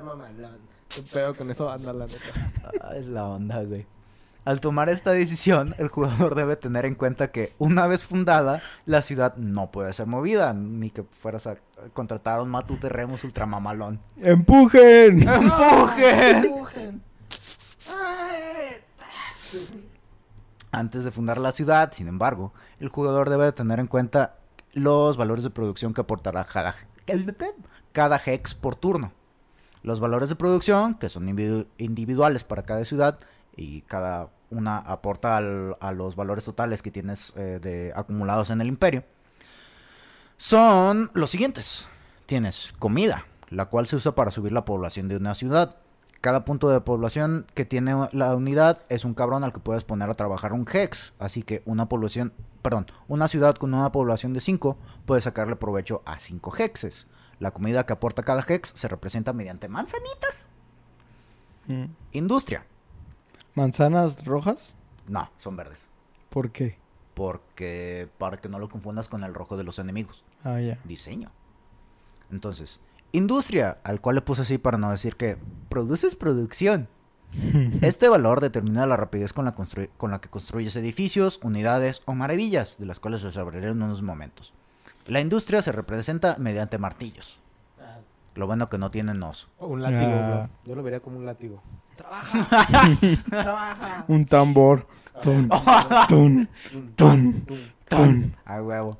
mamalón. 0.00 0.58
Qué 0.88 1.02
pedo 1.02 1.34
con 1.34 1.50
eso 1.50 1.70
anda 1.70 1.92
la 1.92 2.06
neta. 2.06 2.18
Ah, 2.82 2.96
es 2.96 3.06
la 3.06 3.24
onda, 3.24 3.62
güey. 3.62 3.86
Al 4.44 4.60
tomar 4.60 4.88
esta 4.88 5.10
decisión, 5.10 5.74
el 5.76 5.88
jugador 5.88 6.34
debe 6.34 6.56
tener 6.56 6.86
en 6.86 6.94
cuenta 6.94 7.30
que 7.30 7.52
una 7.58 7.86
vez 7.86 8.04
fundada, 8.04 8.62
la 8.86 9.02
ciudad 9.02 9.36
no 9.36 9.70
puede 9.70 9.92
ser 9.92 10.06
movida, 10.06 10.54
ni 10.54 10.88
que 10.88 11.02
fueras 11.20 11.46
a 11.46 11.56
contratar 11.92 12.38
a 12.38 12.42
un 12.42 12.48
Matute 12.48 12.88
Remus 12.88 13.24
ultramamalón. 13.24 14.00
¡Empujen! 14.22 15.28
¡Empujen! 15.28 17.02
Antes 20.70 21.04
de 21.04 21.10
fundar 21.10 21.38
la 21.38 21.52
ciudad, 21.52 21.92
sin 21.92 22.08
embargo, 22.08 22.52
el 22.78 22.88
jugador 22.88 23.30
debe 23.30 23.46
de 23.46 23.52
tener 23.52 23.80
en 23.80 23.86
cuenta 23.86 24.36
los 24.72 25.16
valores 25.16 25.44
de 25.44 25.50
producción 25.50 25.94
que 25.94 26.02
aportará 26.02 26.44
cada, 27.92 28.20
hex 28.24 28.54
por 28.54 28.76
turno. 28.76 29.12
Los 29.82 30.00
valores 30.00 30.28
de 30.28 30.34
producción, 30.36 30.94
que 30.94 31.08
son 31.08 31.26
individu- 31.26 31.66
individuales 31.78 32.44
para 32.44 32.64
cada 32.64 32.84
ciudad, 32.84 33.18
y 33.56 33.80
cada 33.82 34.28
una 34.50 34.78
aporta 34.78 35.36
a 35.36 35.92
los 35.92 36.16
valores 36.16 36.44
totales 36.44 36.82
que 36.82 36.90
tienes 36.90 37.32
eh, 37.36 37.92
acumulados 37.96 38.50
en 38.50 38.60
el 38.60 38.68
imperio, 38.68 39.04
son 40.36 41.10
los 41.14 41.30
siguientes. 41.30 41.88
Tienes 42.26 42.74
comida, 42.78 43.24
la 43.48 43.66
cual 43.66 43.86
se 43.86 43.96
usa 43.96 44.14
para 44.14 44.30
subir 44.30 44.52
la 44.52 44.64
población 44.64 45.08
de 45.08 45.16
una 45.16 45.34
ciudad. 45.34 45.78
Cada 46.20 46.44
punto 46.44 46.68
de 46.68 46.80
población 46.80 47.46
que 47.54 47.64
tiene 47.64 48.08
la 48.12 48.34
unidad 48.34 48.82
es 48.88 49.04
un 49.04 49.14
cabrón 49.14 49.44
al 49.44 49.52
que 49.52 49.60
puedes 49.60 49.84
poner 49.84 50.10
a 50.10 50.14
trabajar 50.14 50.52
un 50.52 50.66
hex. 50.70 51.14
Así 51.20 51.44
que 51.44 51.62
una 51.64 51.88
población, 51.88 52.32
perdón, 52.60 52.86
una 53.06 53.28
ciudad 53.28 53.54
con 53.54 53.72
una 53.72 53.92
población 53.92 54.32
de 54.32 54.40
5 54.40 54.76
puede 55.06 55.20
sacarle 55.20 55.54
provecho 55.54 56.02
a 56.04 56.18
5 56.18 56.52
hexes. 56.58 57.06
La 57.38 57.52
comida 57.52 57.86
que 57.86 57.92
aporta 57.92 58.24
cada 58.24 58.44
hex 58.46 58.72
se 58.74 58.88
representa 58.88 59.32
mediante 59.32 59.68
manzanitas. 59.68 60.48
Mm. 61.68 61.84
Industria. 62.12 62.66
¿Manzanas 63.54 64.24
rojas? 64.24 64.74
No, 65.06 65.30
son 65.36 65.56
verdes. 65.56 65.88
¿Por 66.30 66.50
qué? 66.50 66.78
Porque 67.14 68.08
para 68.18 68.38
que 68.38 68.48
no 68.48 68.58
lo 68.58 68.68
confundas 68.68 69.08
con 69.08 69.22
el 69.22 69.34
rojo 69.34 69.56
de 69.56 69.64
los 69.64 69.78
enemigos. 69.78 70.24
Ah, 70.44 70.60
ya. 70.60 70.78
diseño. 70.84 71.30
Entonces, 72.30 72.80
industria, 73.12 73.78
al 73.84 74.00
cual 74.00 74.16
le 74.16 74.22
puse 74.22 74.42
así 74.42 74.58
para 74.58 74.78
no 74.78 74.90
decir 74.90 75.16
que 75.16 75.38
produces 75.68 76.16
producción. 76.16 76.88
Este 77.82 78.08
valor 78.08 78.40
determina 78.40 78.86
la 78.86 78.96
rapidez 78.96 79.32
con 79.32 79.44
la, 79.44 79.54
constru- 79.54 79.90
con 79.98 80.10
la 80.10 80.20
que 80.20 80.28
construyes 80.30 80.74
edificios, 80.76 81.40
unidades 81.42 82.02
o 82.06 82.14
maravillas, 82.14 82.76
de 82.78 82.86
las 82.86 83.00
cuales 83.00 83.22
les 83.22 83.36
hablaré 83.36 83.68
en 83.68 83.82
unos 83.82 84.02
momentos. 84.02 84.52
La 85.06 85.20
industria 85.20 85.60
se 85.62 85.72
representa 85.72 86.36
mediante 86.38 86.78
martillos. 86.78 87.40
Lo 88.34 88.46
bueno 88.46 88.68
que 88.68 88.78
no 88.78 88.90
tienen 88.90 89.22
oso. 89.22 89.48
O 89.58 89.66
un 89.66 89.82
látigo, 89.82 90.00
Ah. 90.12 90.48
bro. 90.64 90.70
Yo 90.70 90.74
lo 90.76 90.82
vería 90.82 91.00
como 91.00 91.18
un 91.18 91.26
látigo. 91.26 91.60
Trabaja. 91.96 92.48
Trabaja. 93.30 94.04
Un 94.06 94.24
tambor. 94.26 94.86
Tun, 95.20 95.48
tun, 96.08 96.48
tun, 96.94 97.44
tun. 97.88 98.36
A 98.44 98.62
huevo. 98.62 98.96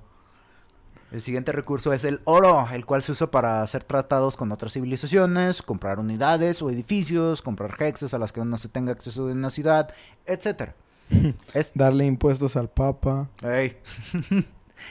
El 1.11 1.23
siguiente 1.23 1.53
recurso 1.53 1.93
es 1.95 2.05
el 2.05 2.21
oro, 2.25 2.69
el 2.71 2.85
cual 2.85 3.03
se 3.03 3.13
usa 3.13 3.31
para 3.31 3.63
hacer 3.63 3.83
tratados 3.83 4.37
con 4.37 4.53
otras 4.53 4.75
civilizaciones, 4.75 5.63
comprar 5.63 5.99
unidades 5.99 6.61
o 6.61 6.69
edificios, 6.69 7.41
comprar 7.41 7.83
hexes 7.83 8.13
a 8.13 8.19
las 8.19 8.33
que 8.33 8.45
no 8.45 8.59
se 8.59 8.69
tenga 8.69 8.93
acceso 8.93 9.31
en 9.31 9.39
una 9.39 9.49
ciudad, 9.49 9.95
etc. 10.27 10.73
Darle 11.75 12.05
impuestos 12.05 12.57
al 12.57 12.69
papa. 12.69 13.29
Ey. 13.43 13.79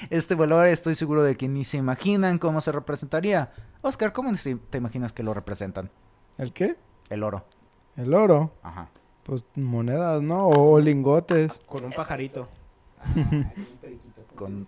Este 0.10 0.36
valor 0.36 0.68
estoy 0.68 0.96
seguro 0.96 1.24
de 1.24 1.38
que 1.38 1.48
ni 1.48 1.64
se 1.64 1.78
imaginan 1.78 2.40
cómo 2.40 2.60
se 2.60 2.74
representaría. 2.74 3.54
Oscar, 3.82 4.12
¿cómo 4.12 4.32
te 4.70 4.78
imaginas 4.78 5.14
que 5.14 5.24
lo 5.24 5.34
representan? 5.34 5.90
¿El 6.38 6.52
qué? 6.52 6.76
El 7.10 7.24
oro. 7.24 7.46
El 7.96 8.14
oro. 8.14 8.54
Ajá. 8.64 8.90
Pues 9.24 9.46
monedas, 9.56 10.22
¿no? 10.22 10.46
O 10.48 10.78
lingotes. 10.80 11.62
Con 11.66 11.86
un 11.86 11.92
pajarito. 11.92 12.50
Ah, 13.00 13.06
con 14.38 14.66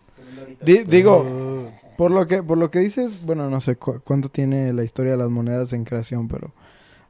digo, 0.65 1.71
por 1.97 2.11
lo 2.11 2.27
que 2.27 2.43
por 2.43 2.57
lo 2.57 2.69
que 2.69 2.79
dices, 2.79 3.23
bueno, 3.25 3.49
no 3.49 3.61
sé 3.61 3.77
cu- 3.77 4.01
cuánto 4.03 4.27
tiene 4.29 4.73
la 4.73 4.83
historia 4.83 5.13
de 5.13 5.17
las 5.17 5.29
monedas 5.29 5.71
en 5.73 5.85
creación, 5.85 6.27
pero 6.27 6.51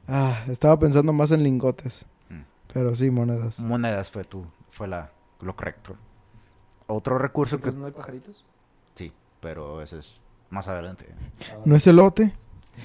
ah, 0.06 0.44
estaba 0.48 0.78
pensando 0.78 1.12
más 1.12 1.32
en 1.32 1.42
lingotes. 1.42 2.06
Mm. 2.28 2.40
Pero 2.72 2.94
sí, 2.94 3.10
monedas. 3.10 3.58
Monedas 3.60 4.10
fue 4.10 4.22
tu, 4.24 4.46
fue 4.70 4.86
la, 4.86 5.10
lo 5.40 5.56
correcto. 5.56 5.96
Otro 6.86 7.18
recurso 7.18 7.58
que... 7.60 7.72
¿No 7.72 7.86
hay 7.86 7.92
pajaritos? 7.92 8.44
Sí, 8.94 9.12
pero 9.40 9.80
ese 9.82 9.98
es 9.98 10.20
más 10.50 10.66
adelante. 10.68 11.06
¿No 11.64 11.74
es 11.76 11.86
elote? 11.86 12.32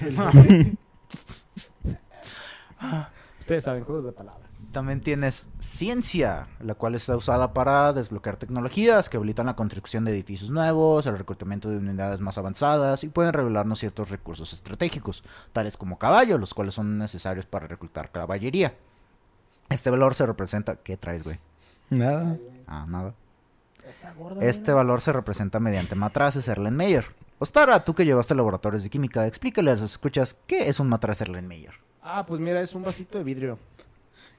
Ustedes 3.38 3.64
saben, 3.64 3.84
juegos 3.84 4.04
de 4.04 4.12
palabras. 4.12 4.45
También 4.72 5.00
tienes 5.00 5.46
ciencia, 5.58 6.48
la 6.60 6.74
cual 6.74 6.94
está 6.94 7.16
usada 7.16 7.54
para 7.54 7.94
desbloquear 7.94 8.36
tecnologías 8.36 9.08
que 9.08 9.16
habilitan 9.16 9.46
la 9.46 9.56
construcción 9.56 10.04
de 10.04 10.12
edificios 10.12 10.50
nuevos, 10.50 11.06
el 11.06 11.16
reclutamiento 11.16 11.70
de 11.70 11.78
unidades 11.78 12.20
más 12.20 12.36
avanzadas 12.36 13.02
y 13.02 13.08
pueden 13.08 13.32
revelarnos 13.32 13.78
ciertos 13.78 14.10
recursos 14.10 14.52
estratégicos, 14.52 15.24
tales 15.54 15.78
como 15.78 15.98
caballos, 15.98 16.38
los 16.38 16.52
cuales 16.52 16.74
son 16.74 16.98
necesarios 16.98 17.46
para 17.46 17.66
reclutar 17.66 18.12
caballería. 18.12 18.74
Este 19.70 19.90
valor 19.90 20.14
se 20.14 20.26
representa... 20.26 20.76
¿Qué 20.76 20.96
traes, 20.96 21.24
güey? 21.24 21.38
Nada. 21.88 22.36
Ah, 22.66 22.84
nada. 22.86 23.14
Esa 23.88 24.12
gorda, 24.12 24.44
Este 24.44 24.72
valor 24.72 25.00
se 25.00 25.12
representa 25.12 25.60
mediante 25.60 25.94
matraces 25.94 26.48
Erlenmeyer. 26.48 27.06
Ostara, 27.38 27.84
tú 27.84 27.94
que 27.94 28.04
llevaste 28.04 28.34
laboratorios 28.34 28.82
de 28.82 28.90
química, 28.90 29.26
explícale 29.26 29.70
a 29.70 29.74
los 29.74 29.82
escuchas 29.82 30.36
qué 30.46 30.68
es 30.68 30.80
un 30.80 30.88
matraz 30.88 31.20
Erlenmeyer. 31.20 31.74
Ah, 32.02 32.24
pues 32.26 32.40
mira, 32.40 32.60
es 32.60 32.74
un 32.74 32.82
vasito 32.82 33.18
de 33.18 33.24
vidrio. 33.24 33.58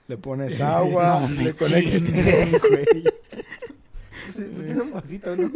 Le 0.08 0.18
pones 0.18 0.60
agua, 0.62 1.20
No 1.22 1.28
me 1.30 1.44
le 1.44 1.54
conectas. 1.56 2.02
Pues 4.36 4.68
es 4.70 4.78
un 4.78 4.92
vasito, 4.92 5.36
¿no? 5.36 5.50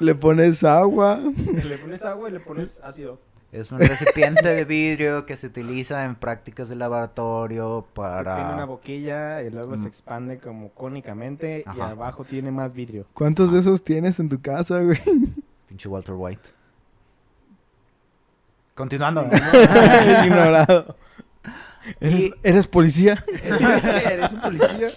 le 0.00 0.14
pones 0.14 0.64
agua. 0.64 1.18
Le 1.64 1.76
pones 1.76 2.02
agua 2.02 2.28
y 2.28 2.32
le 2.32 2.40
pones 2.40 2.80
ácido. 2.82 3.20
Es 3.52 3.70
un 3.70 3.80
recipiente 3.80 4.48
de 4.48 4.64
vidrio 4.64 5.26
que 5.26 5.36
se 5.36 5.48
utiliza 5.48 6.04
en 6.04 6.14
prácticas 6.14 6.68
de 6.68 6.76
laboratorio 6.76 7.86
Tiene 7.94 8.08
una 8.08 8.24
para... 8.54 8.64
boquilla 8.64 9.42
y 9.42 9.50
luego 9.50 9.76
Mm. 9.76 9.82
se 9.82 9.88
expande 9.88 10.38
como 10.38 10.70
cónicamente 10.70 11.64
y 11.76 11.80
abajo 11.80 12.24
tiene 12.24 12.50
más 12.50 12.72
vidrio. 12.72 13.04
¿Cuántos 13.14 13.52
de 13.52 13.58
esos 13.60 13.82
tienes 13.84 14.20
en 14.20 14.28
tu 14.28 14.40
casa, 14.40 14.80
güey? 14.80 14.98
Pinche 15.68 15.88
Walter 15.88 16.14
White. 16.16 16.48
Continuando. 18.74 19.22
Ignorado. 20.24 20.96
¿Eres, 22.00 22.18
Y- 22.20 22.34
eres 22.42 22.66
policía? 22.66 23.22
¿Eres 24.10 24.32
un 24.32 24.40
policía? 24.40 24.88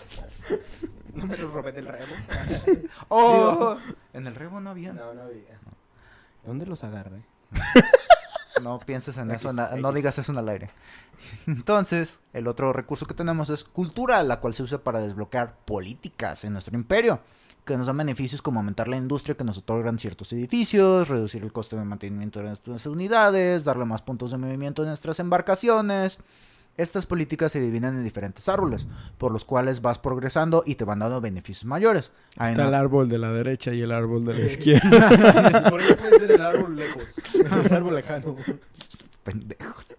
No 1.13 1.25
me 1.25 1.38
lo 1.38 1.49
robé 1.52 1.71
del 1.71 1.86
rebo. 1.88 2.13
¡Oh! 3.10 3.78
En 4.13 4.28
el 4.28 4.36
rebo 4.36 4.60
no 4.62 4.69
había. 4.71 4.93
No, 4.93 5.13
no 5.13 5.23
había. 5.23 5.60
¿Dónde 6.45 6.65
los 6.65 6.84
agarré? 6.84 7.23
No 8.63 8.78
pienses 8.80 9.17
en 9.17 9.32
eso, 9.32 9.54
na- 9.54 9.69
no 9.78 9.93
digas 9.93 10.17
eso 10.17 10.34
en 10.34 10.38
el 10.39 10.49
aire. 10.49 10.69
Entonces, 11.47 12.19
el 12.34 12.45
otro 12.45 12.73
recurso 12.73 13.06
que 13.06 13.13
tenemos 13.13 13.49
es 13.49 13.63
cultura, 13.63 14.21
la 14.23 14.41
cual 14.41 14.54
se 14.54 14.63
usa 14.63 14.80
para 14.84 14.99
desbloquear 14.99 15.56
políticas 15.63 16.43
en 16.43 16.52
nuestro 16.54 16.75
imperio, 16.75 17.21
que 17.63 17.78
nos 17.78 17.88
dan 17.88 17.95
beneficios 17.95 18.41
como 18.41 18.60
aumentar 18.60 18.89
la 18.89 18.97
industria 18.97 19.38
que 19.38 19.45
nos 19.45 19.60
otorgan 19.60 19.97
ciertos 19.97 20.34
edificios, 20.34 21.08
reducir 21.08 21.41
el 21.43 21.54
coste 21.54 21.78
de 21.78 21.86
mantenimiento 21.86 22.39
de 22.39 22.47
nuestras 22.47 22.86
unidades, 22.86 23.63
darle 23.63 23.86
más 23.86 24.02
puntos 24.02 24.32
de 24.32 24.38
movimiento 24.38 24.82
a 24.82 24.88
nuestras 24.88 25.21
embarcaciones. 25.21 26.17
Estas 26.80 27.06
políticas 27.06 27.52
se 27.52 27.60
dividen 27.60 27.94
en 27.94 28.06
diferentes 28.06 28.48
árboles, 28.48 28.88
por 29.18 29.34
los 29.34 29.44
cuales 29.44 29.82
vas 29.82 30.00
progresando 30.00 30.63
y 30.65 30.76
te 30.76 30.86
van 30.86 31.00
dando 31.00 31.20
beneficios 31.20 31.65
mayores. 31.65 32.13
Está 32.32 32.70
el 32.70 32.74
árbol 32.74 33.10
de 33.10 33.18
la 33.18 33.34
derecha 33.34 33.74
y 33.74 33.82
el 33.82 33.92
árbol 33.92 34.24
de 34.24 34.34
la 34.34 34.46
izquierda. 34.46 35.10
Por 35.70 35.82
ahí 35.82 35.94
puedes 35.94 36.22
ver 36.22 36.32
el 36.32 36.42
árbol 36.42 36.78
lejos. 36.78 37.22
El 37.36 37.74
árbol 37.74 37.96
lejano. 37.96 38.38
pendejos. 39.26 39.98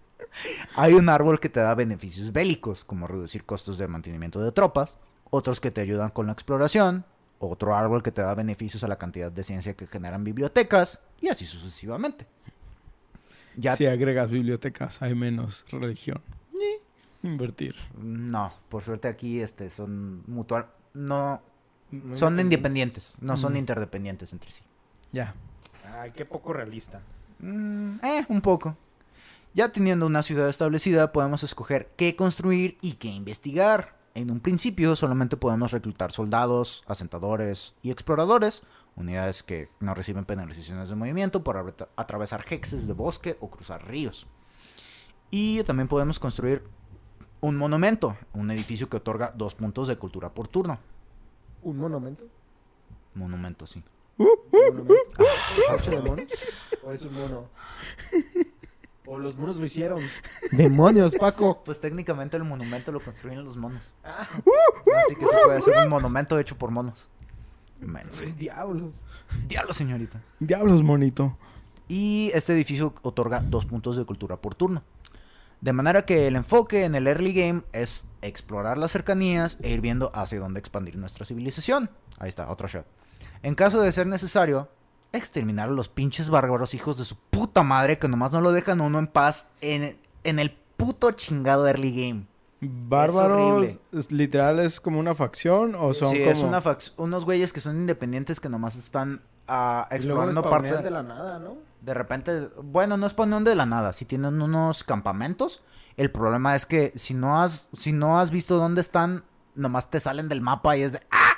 Hay 0.75 0.93
un 0.93 1.07
árbol 1.09 1.39
que 1.39 1.49
te 1.49 1.59
da 1.59 1.75
beneficios 1.75 2.31
bélicos, 2.31 2.83
como 2.83 3.05
reducir 3.05 3.43
costos 3.43 3.77
de 3.77 3.87
mantenimiento 3.87 4.41
de 4.41 4.51
tropas, 4.51 4.97
otros 5.29 5.61
que 5.61 5.69
te 5.69 5.81
ayudan 5.81 6.09
con 6.09 6.25
la 6.25 6.33
exploración, 6.33 7.05
otro 7.37 7.75
árbol 7.75 8.01
que 8.01 8.11
te 8.11 8.23
da 8.23 8.33
beneficios 8.33 8.83
a 8.83 8.87
la 8.87 8.97
cantidad 8.97 9.31
de 9.31 9.43
ciencia 9.43 9.75
que 9.75 9.85
generan 9.85 10.23
bibliotecas, 10.23 11.03
y 11.19 11.27
así 11.27 11.45
sucesivamente. 11.45 12.25
Ya 13.55 13.75
Si 13.75 13.85
agregas 13.85 14.31
bibliotecas, 14.31 14.99
hay 15.03 15.13
menos 15.13 15.63
religión. 15.69 16.23
Invertir. 17.23 17.75
no, 17.97 18.51
por 18.69 18.81
suerte 18.83 19.07
aquí 19.07 19.39
este 19.41 19.69
son 19.69 20.23
mutual 20.27 20.67
no 20.93 21.41
No 21.91 22.15
son 22.15 22.39
independientes. 22.39 23.15
no 23.21 23.37
son 23.37 23.53
Mm. 23.53 23.57
interdependientes 23.57 24.33
entre 24.33 24.51
sí. 24.51 24.63
Ya. 25.11 25.35
Ay, 25.97 26.11
qué 26.11 26.25
poco 26.25 26.53
realista. 26.53 27.01
Mm, 27.39 27.95
eh, 28.03 28.25
un 28.29 28.41
poco. 28.41 28.77
Ya 29.53 29.71
teniendo 29.73 30.05
una 30.05 30.23
ciudad 30.23 30.47
establecida, 30.47 31.11
podemos 31.11 31.43
escoger 31.43 31.91
qué 31.97 32.15
construir 32.15 32.77
y 32.81 32.93
qué 32.93 33.09
investigar. 33.09 33.97
En 34.13 34.31
un 34.31 34.39
principio 34.39 34.95
solamente 34.95 35.35
podemos 35.37 35.71
reclutar 35.71 36.11
soldados, 36.13 36.83
asentadores 36.87 37.75
y 37.81 37.91
exploradores, 37.91 38.63
unidades 38.95 39.43
que 39.43 39.69
no 39.79 39.93
reciben 39.93 40.23
penalizaciones 40.25 40.87
de 40.89 40.95
movimiento 40.95 41.43
por 41.43 41.57
atra- 41.57 41.87
atravesar 41.97 42.45
hexes 42.49 42.87
de 42.87 42.93
bosque 42.93 43.37
o 43.41 43.49
cruzar 43.49 43.85
ríos. 43.87 44.27
Y 45.29 45.63
también 45.63 45.87
podemos 45.87 46.19
construir 46.19 46.63
un 47.41 47.57
monumento, 47.57 48.15
un 48.33 48.51
edificio 48.51 48.87
que 48.87 48.97
otorga 48.97 49.33
dos 49.35 49.55
puntos 49.55 49.87
de 49.87 49.97
cultura 49.97 50.29
por 50.29 50.47
turno. 50.47 50.79
¿Un 51.63 51.77
monumento? 51.77 52.23
Monumento, 53.15 53.67
sí. 53.67 53.83
¿Un 54.17 54.27
monumento? 54.51 54.93
¿Un 55.17 55.77
coche 55.77 55.91
de 55.91 56.01
monos? 56.01 56.31
¿O 56.83 56.91
es 56.91 57.01
un 57.03 57.13
mono? 57.13 57.49
¿O 59.05 59.17
los 59.17 59.35
monos 59.35 59.57
lo 59.57 59.65
hicieron? 59.65 60.01
¡Demonios, 60.51 61.15
Paco! 61.15 61.61
Pues 61.65 61.79
técnicamente 61.79 62.37
el 62.37 62.43
monumento 62.43 62.91
lo 62.91 63.03
construyen 63.03 63.43
los 63.43 63.57
monos. 63.57 63.95
Así 64.03 65.15
que 65.15 65.25
se 65.25 65.35
puede 65.45 65.57
hacer 65.57 65.73
un 65.83 65.89
monumento 65.89 66.39
hecho 66.39 66.55
por 66.57 66.71
monos. 66.71 67.09
Menso. 67.79 68.23
¡Diablos! 68.37 68.93
Diablo, 69.47 69.73
señorita. 69.73 70.21
Diablos, 70.39 70.83
monito. 70.83 71.35
Y 71.87 72.31
este 72.33 72.53
edificio 72.53 72.93
otorga 73.01 73.41
dos 73.41 73.65
puntos 73.65 73.97
de 73.97 74.05
cultura 74.05 74.37
por 74.37 74.55
turno. 74.55 74.83
De 75.61 75.73
manera 75.73 76.05
que 76.05 76.27
el 76.27 76.35
enfoque 76.35 76.85
en 76.85 76.95
el 76.95 77.07
early 77.07 77.33
game 77.33 77.61
es 77.71 78.05
explorar 78.21 78.77
las 78.77 78.91
cercanías 78.91 79.57
e 79.61 79.69
ir 79.69 79.79
viendo 79.81 80.11
hacia 80.13 80.39
dónde 80.39 80.59
expandir 80.59 80.97
nuestra 80.97 81.23
civilización. 81.25 81.89
Ahí 82.17 82.29
está, 82.29 82.49
otro 82.49 82.67
shot. 82.67 82.85
En 83.43 83.55
caso 83.55 83.79
de 83.81 83.91
ser 83.91 84.07
necesario, 84.07 84.69
exterminar 85.13 85.69
a 85.69 85.71
los 85.71 85.87
pinches 85.87 86.29
bárbaros 86.29 86.73
hijos 86.73 86.97
de 86.97 87.05
su 87.05 87.15
puta 87.15 87.63
madre 87.63 87.99
que 87.99 88.07
nomás 88.07 88.31
no 88.31 88.41
lo 88.41 88.51
dejan 88.51 88.81
uno 88.81 88.97
en 88.97 89.07
paz 89.07 89.45
en, 89.61 89.97
en 90.23 90.39
el 90.39 90.51
puto 90.77 91.11
chingado 91.11 91.67
early 91.67 91.91
game. 91.91 92.25
¿Bárbaros 92.61 93.79
es, 93.91 94.11
literal 94.11 94.59
es 94.59 94.79
como 94.79 94.99
una 94.99 95.15
facción 95.15 95.75
o 95.75 95.93
son 95.93 96.11
sí, 96.11 96.19
como... 96.19 96.31
es 96.31 96.39
una 96.41 96.61
fac- 96.61 96.93
unos 96.97 97.25
güeyes 97.25 97.53
que 97.53 97.61
son 97.61 97.75
independientes 97.77 98.39
que 98.39 98.49
nomás 98.49 98.75
están 98.75 99.21
explorando 99.91 100.41
parte 100.49 100.77
de 100.81 100.91
la 100.91 101.03
nada, 101.03 101.39
¿no? 101.39 101.57
De 101.81 101.93
repente, 101.93 102.49
bueno, 102.63 102.97
no 102.97 103.07
es 103.07 103.13
poniendo 103.13 103.49
de 103.49 103.55
la 103.55 103.65
nada, 103.65 103.91
si 103.93 104.05
tienen 104.05 104.41
unos 104.41 104.83
campamentos, 104.83 105.63
el 105.97 106.11
problema 106.11 106.55
es 106.55 106.65
que 106.65 106.93
si 106.95 107.13
no 107.13 107.41
has 107.41 107.69
si 107.73 107.91
no 107.91 108.19
has 108.19 108.31
visto 108.31 108.57
dónde 108.57 108.81
están, 108.81 109.23
nomás 109.55 109.89
te 109.89 109.99
salen 109.99 110.29
del 110.29 110.41
mapa 110.41 110.77
y 110.77 110.83
es 110.83 110.91
de 110.93 111.01
¡ah! 111.11 111.31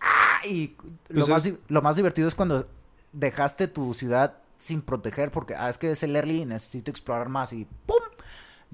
¡ah! 0.00 0.46
y 0.46 0.76
lo 1.08 1.20
Pues 1.20 1.28
más 1.28 1.46
es- 1.46 1.54
lo 1.68 1.80
más 1.80 1.96
divertido 1.96 2.28
es 2.28 2.34
cuando 2.34 2.66
dejaste 3.12 3.68
tu 3.68 3.94
ciudad 3.94 4.38
sin 4.58 4.82
proteger 4.82 5.30
porque 5.30 5.54
ah, 5.54 5.68
es 5.70 5.78
que 5.78 5.92
es 5.92 6.02
el 6.02 6.16
early 6.16 6.42
y 6.42 6.44
necesito 6.44 6.90
explorar 6.90 7.28
más 7.28 7.52
y 7.52 7.66
pum, 7.86 7.96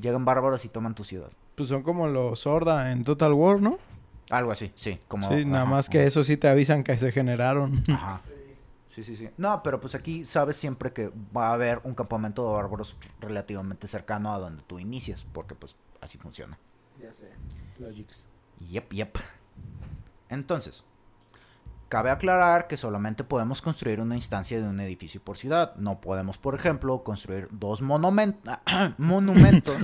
llegan 0.00 0.24
bárbaros 0.24 0.64
y 0.64 0.68
toman 0.68 0.94
tu 0.94 1.04
ciudad. 1.04 1.30
Pues 1.54 1.68
son 1.68 1.82
como 1.82 2.08
los 2.08 2.46
Horda 2.46 2.90
en 2.92 3.04
Total 3.04 3.32
War, 3.34 3.60
¿no? 3.60 3.78
Algo 4.30 4.52
así, 4.52 4.72
sí, 4.74 4.98
como 5.08 5.28
sí, 5.28 5.44
nada 5.44 5.62
ajá, 5.62 5.70
más 5.70 5.88
que 5.90 6.06
eso 6.06 6.24
sí 6.24 6.36
te 6.36 6.48
avisan 6.48 6.82
que 6.84 6.96
se 6.96 7.12
generaron. 7.12 7.82
Ajá. 7.92 8.20
Sí, 8.24 8.32
sí, 9.04 9.16
sí. 9.16 9.30
No, 9.36 9.62
pero 9.62 9.80
pues 9.80 9.94
aquí 9.94 10.24
sabes 10.24 10.56
siempre 10.56 10.92
que 10.92 11.12
va 11.36 11.48
a 11.48 11.52
haber 11.54 11.80
un 11.84 11.94
campamento 11.94 12.46
de 12.46 12.54
bárbaros 12.54 12.96
relativamente 13.20 13.86
cercano 13.86 14.32
a 14.34 14.38
donde 14.38 14.62
tú 14.64 14.78
inicias, 14.78 15.26
porque 15.32 15.54
pues 15.54 15.76
así 16.00 16.18
funciona. 16.18 16.58
Ya 17.00 17.12
sé. 17.12 17.30
Logics. 17.78 18.26
Yep, 18.68 18.92
yep. 18.92 19.18
Entonces, 20.28 20.84
cabe 21.88 22.10
aclarar 22.10 22.66
que 22.68 22.76
solamente 22.76 23.24
podemos 23.24 23.62
construir 23.62 24.00
una 24.00 24.14
instancia 24.16 24.60
de 24.60 24.68
un 24.68 24.80
edificio 24.80 25.20
por 25.22 25.36
ciudad. 25.36 25.74
No 25.76 26.00
podemos, 26.00 26.36
por 26.38 26.54
ejemplo, 26.54 27.02
construir 27.02 27.48
dos 27.50 27.82
monumen- 27.82 28.36
monumentos 28.98 29.76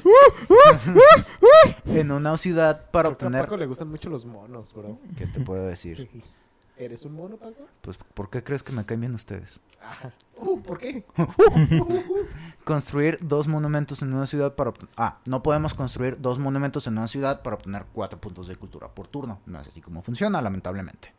en 1.87 2.11
una 2.11 2.37
ciudad 2.38 2.90
para 2.90 3.09
Creo 3.09 3.19
que 3.19 3.25
a 3.25 3.29
obtener... 3.29 3.45
Paco 3.47 3.57
le 3.57 3.66
gustan 3.66 3.88
mucho 3.88 4.11
los 4.11 4.25
monos, 4.27 4.73
bro. 4.75 4.99
¿Qué 5.16 5.27
te 5.27 5.40
puedo 5.40 5.64
decir? 5.66 6.11
¿Eres 6.79 7.07
un 7.07 7.15
mono, 7.15 7.37
Paco? 7.39 7.67
Pues, 7.81 7.97
¿por 7.97 8.29
qué 8.29 8.45
crees 8.45 8.62
que 8.62 8.73
me 8.73 8.85
caen 8.85 9.01
bien 9.01 9.15
ustedes? 9.15 9.61
Ah. 9.81 10.11
Uh, 10.37 10.61
¿Por 10.61 10.79
qué? 10.79 11.07
Construir 12.65 13.19
dos 13.23 13.49
monumentos 13.49 14.03
en 14.03 14.12
una 14.12 14.27
ciudad 14.27 14.55
para... 14.55 14.75
Ah, 14.97 15.19
no 15.25 15.43
podemos 15.43 15.73
construir 15.73 16.21
dos 16.21 16.39
monumentos 16.39 16.87
en 16.87 16.99
una 16.99 17.09
ciudad 17.09 17.43
para 17.43 17.57
obtener 17.57 17.87
cuatro 17.95 18.21
puntos 18.21 18.49
de 18.49 18.57
cultura 18.57 18.89
por 18.89 19.09
turno. 19.09 19.41
No 19.47 19.59
es 19.59 19.69
así 19.69 19.81
como 19.81 20.03
funciona, 20.03 20.43
lamentablemente. 20.43 21.15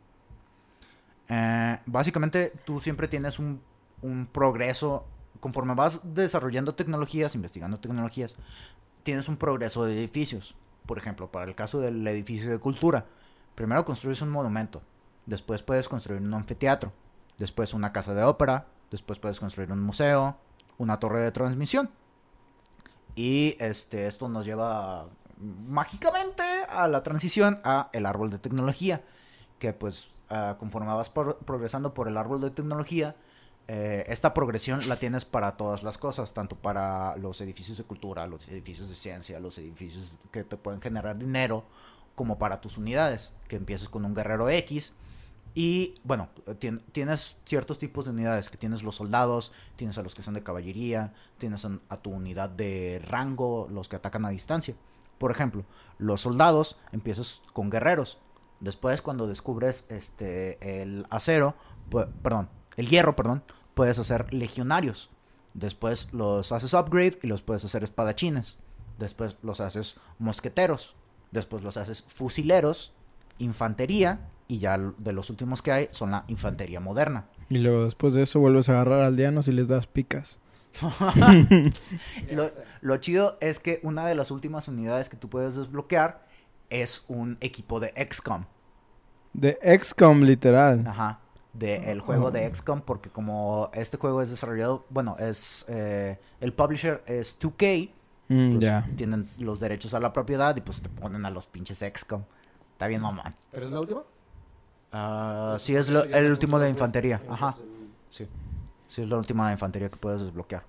Eh, 1.29 1.79
básicamente, 1.87 2.53
tú 2.63 2.79
siempre 2.79 3.07
tienes 3.07 3.39
un, 3.39 3.59
un 4.03 4.27
progreso. 4.27 5.05
Conforme 5.39 5.73
vas 5.73 6.01
desarrollando 6.13 6.75
tecnologías, 6.75 7.33
investigando 7.33 7.79
tecnologías, 7.79 8.35
tienes 9.01 9.27
un 9.27 9.37
progreso 9.37 9.85
de 9.85 9.97
edificios. 9.97 10.55
Por 10.85 10.99
ejemplo, 10.99 11.31
para 11.31 11.45
el 11.45 11.55
caso 11.55 11.79
del 11.79 12.05
edificio 12.07 12.49
de 12.51 12.59
cultura, 12.59 13.05
primero 13.55 13.85
construyes 13.85 14.21
un 14.21 14.29
monumento, 14.29 14.81
después 15.27 15.61
puedes 15.61 15.87
construir 15.87 16.21
un 16.21 16.33
anfiteatro, 16.33 16.91
después 17.37 17.75
una 17.75 17.93
casa 17.93 18.15
de 18.15 18.23
ópera, 18.23 18.65
después 18.89 19.19
puedes 19.19 19.39
construir 19.39 19.71
un 19.71 19.83
museo, 19.83 20.37
una 20.79 20.99
torre 20.99 21.21
de 21.21 21.31
transmisión. 21.31 21.91
Y 23.15 23.55
este, 23.59 24.07
esto 24.07 24.29
nos 24.29 24.45
lleva 24.45 25.07
mágicamente 25.39 26.43
a 26.69 26.87
la 26.87 27.03
transición 27.03 27.59
a 27.63 27.89
el 27.93 28.05
árbol 28.05 28.31
de 28.31 28.39
tecnología, 28.39 29.03
que 29.59 29.73
pues 29.73 30.07
ah, 30.29 30.55
conforme 30.59 30.93
vas 30.93 31.09
por- 31.09 31.37
progresando 31.39 31.93
por 31.93 32.07
el 32.07 32.17
árbol 32.17 32.41
de 32.41 32.51
tecnología, 32.51 33.15
eh, 33.67 34.05
esta 34.07 34.33
progresión 34.33 34.87
la 34.87 34.95
tienes 34.95 35.25
para 35.25 35.57
todas 35.57 35.83
las 35.83 35.97
cosas, 35.97 36.33
tanto 36.33 36.55
para 36.55 37.17
los 37.17 37.41
edificios 37.41 37.77
de 37.77 37.83
cultura, 37.83 38.25
los 38.25 38.47
edificios 38.47 38.87
de 38.87 38.95
ciencia, 38.95 39.39
los 39.39 39.57
edificios 39.57 40.15
que 40.31 40.43
te 40.43 40.55
pueden 40.55 40.81
generar 40.81 41.17
dinero, 41.17 41.65
como 42.15 42.39
para 42.39 42.61
tus 42.61 42.77
unidades, 42.77 43.33
que 43.47 43.57
empieces 43.57 43.89
con 43.89 44.05
un 44.05 44.15
guerrero 44.15 44.49
X. 44.49 44.95
Y 45.59 45.95
bueno, 46.03 46.29
tien- 46.59 46.83
tienes 46.91 47.39
ciertos 47.43 47.79
tipos 47.79 48.05
de 48.05 48.11
unidades, 48.11 48.51
que 48.51 48.57
tienes 48.59 48.83
los 48.83 48.93
soldados, 48.97 49.51
tienes 49.75 49.97
a 49.97 50.03
los 50.03 50.13
que 50.13 50.21
son 50.21 50.35
de 50.35 50.43
caballería, 50.43 51.15
tienes 51.39 51.65
a, 51.65 51.97
tu 51.97 52.11
unidad 52.11 52.47
de 52.47 53.01
rango, 53.03 53.67
los 53.71 53.89
que 53.89 53.95
atacan 53.95 54.23
a 54.25 54.29
distancia. 54.29 54.75
Por 55.17 55.31
ejemplo, 55.31 55.65
los 55.97 56.21
soldados 56.21 56.77
empiezas 56.91 57.41
con 57.53 57.71
guerreros. 57.71 58.19
Después, 58.59 59.01
cuando 59.01 59.25
descubres 59.25 59.85
este 59.89 60.83
el 60.83 61.07
acero, 61.09 61.55
perdón, 62.21 62.49
el 62.75 62.87
hierro, 62.87 63.15
perdón, 63.15 63.41
puedes 63.73 63.97
hacer 63.97 64.31
legionarios. 64.31 65.09
Después 65.55 66.13
los 66.13 66.51
haces 66.51 66.75
upgrade 66.75 67.17
y 67.23 67.27
los 67.27 67.41
puedes 67.41 67.65
hacer 67.65 67.83
espadachines. 67.83 68.59
Después 68.99 69.37
los 69.41 69.59
haces 69.59 69.95
mosqueteros. 70.19 70.95
Después 71.31 71.63
los 71.63 71.77
haces 71.77 72.03
fusileros, 72.03 72.93
infantería 73.39 74.19
y 74.47 74.59
ya 74.59 74.77
de 74.77 75.11
los 75.13 75.29
últimos 75.29 75.61
que 75.61 75.71
hay 75.71 75.89
son 75.91 76.11
la 76.11 76.23
infantería 76.27 76.79
moderna. 76.79 77.25
Y 77.49 77.57
luego 77.59 77.83
después 77.83 78.13
de 78.13 78.23
eso 78.23 78.39
vuelves 78.39 78.69
a 78.69 78.73
agarrar 78.73 79.01
aldeanos 79.01 79.47
y 79.47 79.51
les 79.51 79.67
das 79.67 79.87
picas. 79.87 80.39
Lo, 82.31 82.49
lo 82.81 82.97
chido 82.97 83.37
es 83.41 83.59
que 83.59 83.79
una 83.83 84.05
de 84.05 84.15
las 84.15 84.31
últimas 84.31 84.67
unidades 84.67 85.09
que 85.09 85.17
tú 85.17 85.29
puedes 85.29 85.55
desbloquear 85.55 86.25
es 86.69 87.03
un 87.07 87.37
equipo 87.41 87.79
de 87.79 87.93
XCOM. 88.09 88.45
De 89.33 89.57
XCOM, 89.81 90.21
literal. 90.21 90.85
Ajá. 90.87 91.19
del 91.53 92.01
juego 92.01 92.29
de 92.31 92.53
XCOM 92.53 92.81
porque 92.81 93.09
como 93.09 93.69
este 93.73 93.97
juego 93.97 94.21
es 94.21 94.29
desarrollado, 94.29 94.85
bueno, 94.89 95.15
es 95.19 95.65
eh, 95.67 96.19
el 96.39 96.53
publisher 96.53 97.03
es 97.07 97.39
2K, 97.39 97.91
Mm, 98.29 98.49
pues, 98.55 98.59
ya. 98.61 98.85
tienen 98.97 99.29
los 99.39 99.61
derechos 99.61 99.93
a 99.93 100.01
la 100.01 100.11
propiedad 100.11 100.53
y 100.57 100.59
pues 100.59 100.81
te 100.81 100.89
ponen 100.89 101.25
a 101.25 101.29
los 101.31 101.47
pinches 101.47 101.79
XCOM. 101.79 102.23
Está 102.73 102.87
bien 102.87 102.99
mamón. 103.01 103.33
¿Pero 103.51 103.67
es 103.67 103.71
la 103.71 103.79
última? 103.79 104.03
Ah, 104.91 105.57
sí, 105.59 105.75
es 105.75 105.89
lo- 105.89 106.03
el 106.03 106.31
último 106.31 106.59
de 106.59 106.69
infantería. 106.69 107.21
Ajá. 107.29 107.55
Sí. 108.09 108.27
Sí, 108.87 109.01
es 109.01 109.09
la 109.09 109.17
última 109.17 109.47
de 109.47 109.53
infantería 109.53 109.89
que 109.89 109.97
puedes 109.97 110.21
desbloquear. 110.21 110.63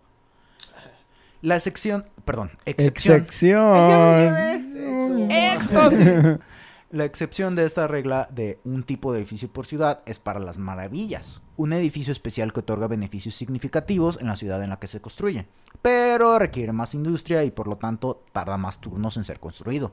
La 1.41 1.61
sección, 1.61 2.05
perdón, 2.25 2.51
excepción. 2.65 3.17
Excepción. 3.19 5.31
¡Éxtasis! 5.31 6.39
La 6.91 7.05
excepción 7.05 7.55
de 7.55 7.67
esta 7.67 7.87
regla 7.87 8.29
de 8.33 8.59
un 8.65 8.83
tipo 8.83 9.13
de 9.13 9.19
edificio 9.19 9.53
por 9.53 9.67
ciudad 9.67 10.01
es 10.07 10.19
para 10.19 10.41
las 10.41 10.57
maravillas, 10.57 11.43
un 11.59 11.75
edificio 11.75 12.13
especial 12.13 12.55
que 12.55 12.61
otorga 12.61 12.87
beneficios 12.89 13.35
significativos 13.35 14.19
en 14.19 14.27
la 14.27 14.37
ciudad 14.37 14.63
en 14.63 14.71
la 14.71 14.79
que 14.79 14.87
se 14.87 15.03
construye, 15.03 15.47
pero 15.83 16.39
requiere 16.39 16.73
más 16.73 16.95
industria 16.95 17.45
y 17.45 17.51
por 17.51 17.69
lo 17.69 17.77
tanto 17.77 18.25
tarda 18.33 18.57
más 18.57 18.81
turnos 18.81 19.19
en 19.19 19.25
ser 19.25 19.39
construido. 19.39 19.93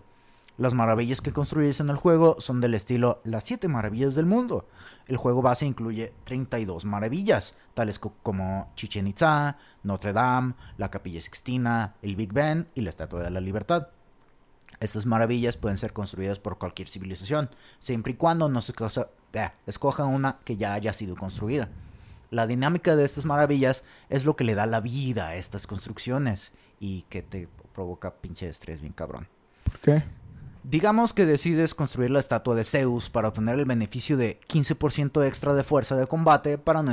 Las 0.58 0.74
maravillas 0.74 1.20
que 1.22 1.34
construyes 1.34 1.82
en 1.82 1.90
el 1.90 1.98
juego 1.98 2.38
son 2.40 2.62
del 2.62 2.76
estilo 2.76 3.20
las 3.26 3.44
7 3.44 3.68
maravillas 3.68 4.16
del 4.16 4.26
mundo. 4.26 4.68
El 5.08 5.18
juego 5.18 5.42
base 5.42 5.66
incluye 5.66 6.14
32 6.24 6.86
maravillas, 6.86 7.56
tales 7.74 8.00
co- 8.00 8.14
como 8.24 8.72
Chichen 8.76 9.08
Itza, 9.08 9.58
Notre 9.84 10.14
Dame, 10.14 10.54
la 10.78 10.90
Capilla 10.90 11.20
Sixtina, 11.20 11.96
el 12.02 12.16
Big 12.16 12.32
Ben 12.32 12.70
y 12.74 12.82
la 12.82 12.90
Estatua 12.90 13.22
de 13.22 13.32
la 13.32 13.42
Libertad. 13.42 13.90
Estas 14.80 15.06
maravillas 15.06 15.58
pueden 15.58 15.78
ser 15.78 15.92
construidas 15.92 16.40
por 16.40 16.58
cualquier 16.58 16.88
civilización, 16.88 17.50
siempre 17.80 18.14
y 18.14 18.16
cuando 18.16 18.48
no 18.48 18.62
se 18.62 18.74
cosa- 18.74 19.10
eh, 19.34 19.52
escojan 19.68 20.08
una 20.08 20.38
que 20.46 20.56
ya 20.56 20.74
haya 20.74 20.94
sido 20.94 21.16
construida. 21.18 21.68
La 22.32 22.48
dinámica 22.48 22.96
de 22.96 23.04
estas 23.04 23.26
maravillas 23.26 23.84
es 24.10 24.24
lo 24.24 24.38
que 24.38 24.46
le 24.46 24.56
da 24.56 24.66
la 24.66 24.80
vida 24.80 25.28
a 25.28 25.36
estas 25.36 25.68
construcciones 25.68 26.54
y 26.80 27.02
que 27.04 27.22
te 27.22 27.50
provoca 27.74 28.16
pinche 28.16 28.48
estrés 28.48 28.80
bien 28.80 28.94
cabrón. 28.94 29.28
¿Por 29.66 29.80
qué? 29.80 30.04
Digamos 30.68 31.14
que 31.14 31.28
decides 31.28 31.76
construir 31.76 32.10
la 32.10 32.18
estatua 32.18 32.56
de 32.56 32.64
Zeus 32.64 33.12
para 33.12 33.28
obtener 33.28 33.60
el 33.60 33.66
beneficio 33.66 34.18
de 34.18 34.40
15% 34.48 35.24
extra 35.24 35.54
de 35.54 35.64
fuerza 35.64 35.96
de 35.96 36.08
combate 36.08 36.58
para 36.58 36.84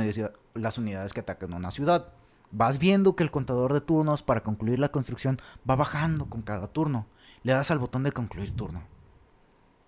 las 0.53 0.77
unidades 0.77 1.11
que 1.11 1.21
atacan 1.21 1.55
una 1.55 1.71
ciudad. 1.71 2.09
Vas 2.51 2.77
viendo 2.77 3.15
que 3.15 3.23
el 3.23 3.31
contador 3.31 3.73
de 3.73 3.81
turnos 3.81 4.21
para 4.21 4.43
concluir 4.43 4.77
la 4.77 4.89
construcción 4.89 5.41
va 5.67 5.75
bajando 5.75 6.27
con 6.27 6.43
cada 6.43 6.67
turno. 6.67 7.07
Le 7.41 7.53
das 7.53 7.71
al 7.71 7.79
botón 7.79 8.03
de 8.03 8.11
concluir 8.11 8.55
turno. 8.55 8.83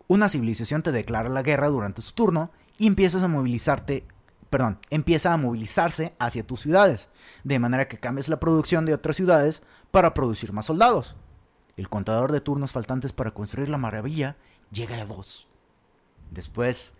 Una 0.08 0.30
civilización 0.30 0.82
te 0.82 0.92
declara 0.92 1.30
la 1.30 1.44
guerra 1.44 1.70
durante 1.70 2.02
su 2.02 2.14
turno 2.14 2.50
y 2.80 2.88
empiezas 2.88 3.22
a 3.22 3.28
movilizarte, 3.28 4.08
perdón, 4.50 4.80
empieza 4.90 5.32
a 5.32 5.38
movilizarse 5.38 6.16
hacia 6.18 6.48
tus 6.48 6.62
ciudades, 6.62 7.10
de 7.44 7.60
manera 7.60 7.88
que 7.88 8.00
cambias 8.00 8.30
la 8.30 8.40
producción 8.40 8.88
de 8.88 8.96
otras 8.96 9.16
ciudades 9.16 9.62
para 9.92 10.16
producir 10.16 10.54
más 10.54 10.66
soldados. 10.66 11.16
El 11.78 11.90
contador 11.90 12.32
de 12.32 12.42
turnos 12.42 12.72
faltantes 12.72 13.12
para 13.12 13.32
construir 13.32 13.70
la 13.70 13.78
maravilla 13.78 14.38
llega 14.72 15.02
a 15.02 15.06
dos. 15.06 15.48
Después, 16.32 16.94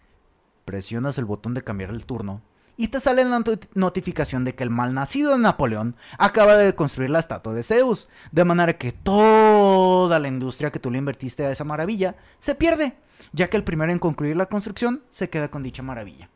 presionas 0.66 1.18
el 1.18 1.26
botón 1.26 1.54
de 1.54 1.64
cambiar 1.64 1.92
el 1.92 2.06
turno 2.06 2.42
y 2.78 2.90
te 2.90 3.00
sale 3.00 3.24
la 3.24 3.40
not- 3.40 3.70
notificación 3.74 4.44
de 4.44 4.54
que 4.54 4.64
el 4.64 4.70
malnacido 4.70 5.32
de 5.32 5.38
Napoleón 5.40 5.96
acaba 6.18 6.58
de 6.58 6.76
construir 6.76 7.10
la 7.10 7.20
estatua 7.20 7.54
de 7.54 7.64
Zeus, 7.64 8.10
de 8.34 8.44
manera 8.44 8.78
que 8.78 8.92
toda 8.92 10.20
la 10.20 10.28
industria 10.28 10.72
que 10.72 10.80
tú 10.80 10.92
le 10.92 10.98
invertiste 10.98 11.46
a 11.46 11.52
esa 11.52 11.64
maravilla 11.64 12.18
se 12.40 12.54
pierde, 12.54 12.98
ya 13.32 13.48
que 13.48 13.56
el 13.56 13.64
primero 13.64 13.94
en 13.94 14.00
concluir 14.00 14.36
la 14.36 14.48
construcción 14.48 15.04
se 15.10 15.30
queda 15.30 15.50
con 15.50 15.64
dicha 15.64 15.84
maravilla. 15.84 16.30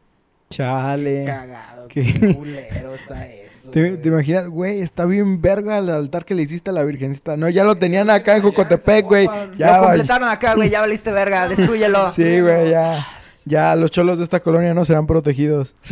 Chale. 0.49 1.25
Cagado, 1.25 1.87
¿Qué? 1.87 2.01
qué 2.03 2.35
culero 2.37 2.93
está 2.95 3.27
eso. 3.27 3.69
¿Te, 3.71 3.99
imaginas, 4.03 4.47
güey? 4.47 4.81
Está 4.81 5.05
bien 5.05 5.41
verga 5.41 5.77
el 5.77 5.89
altar 5.89 6.25
que 6.25 6.33
le 6.33 6.41
hiciste 6.41 6.71
a 6.71 6.73
la 6.73 6.83
Virgencita. 6.83 7.37
No, 7.37 7.49
ya 7.49 7.63
lo 7.63 7.75
tenían 7.75 8.09
acá 8.09 8.35
en 8.35 8.41
Jocotepec, 8.41 9.05
güey. 9.05 9.29
Ya, 9.57 9.77
Lo 9.77 9.83
completaron 9.85 10.27
acá, 10.29 10.55
güey, 10.55 10.69
ya 10.71 10.81
valiste 10.81 11.11
verga, 11.11 11.47
destrúyelo. 11.47 12.09
Sí, 12.11 12.41
güey, 12.41 12.71
ya. 12.71 13.05
Ya 13.45 13.75
los 13.75 13.91
cholos 13.91 14.17
de 14.17 14.23
esta 14.23 14.39
colonia 14.39 14.73
no 14.73 14.85
serán 14.85 15.05
protegidos. 15.07 15.75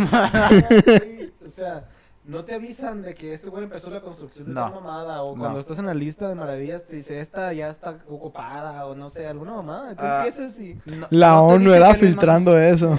O 1.45 1.49
sea, 1.59 1.85
no 2.25 2.43
te 2.45 2.53
avisan 2.53 3.01
de 3.01 3.15
que 3.15 3.33
este 3.33 3.49
güey 3.49 3.63
empezó 3.63 3.89
la 3.89 4.01
construcción 4.01 4.47
de 4.47 4.53
No. 4.53 4.65
tal 4.65 4.73
mamada. 4.75 5.23
O 5.23 5.35
No. 5.35 5.41
cuando 5.41 5.59
estás 5.59 5.79
en 5.79 5.87
la 5.87 5.93
lista 5.95 6.27
de 6.29 6.35
maravillas 6.35 6.83
te 6.85 6.95
dice 6.97 7.19
esta 7.19 7.51
ya 7.53 7.67
está 7.69 7.97
ocupada. 8.07 8.85
O 8.85 8.93
no 8.95 9.09
sé, 9.09 9.25
alguna 9.25 9.53
mamada. 9.53 9.95
Ah. 9.97 10.23
empiezas 10.25 10.59
y. 10.59 10.77
No- 10.85 11.07
La 11.09 11.41
ONU 11.41 11.71
era 11.73 11.87
es 11.87 11.93
más- 11.93 11.97
filtrando 11.97 12.59
eso. 12.59 12.95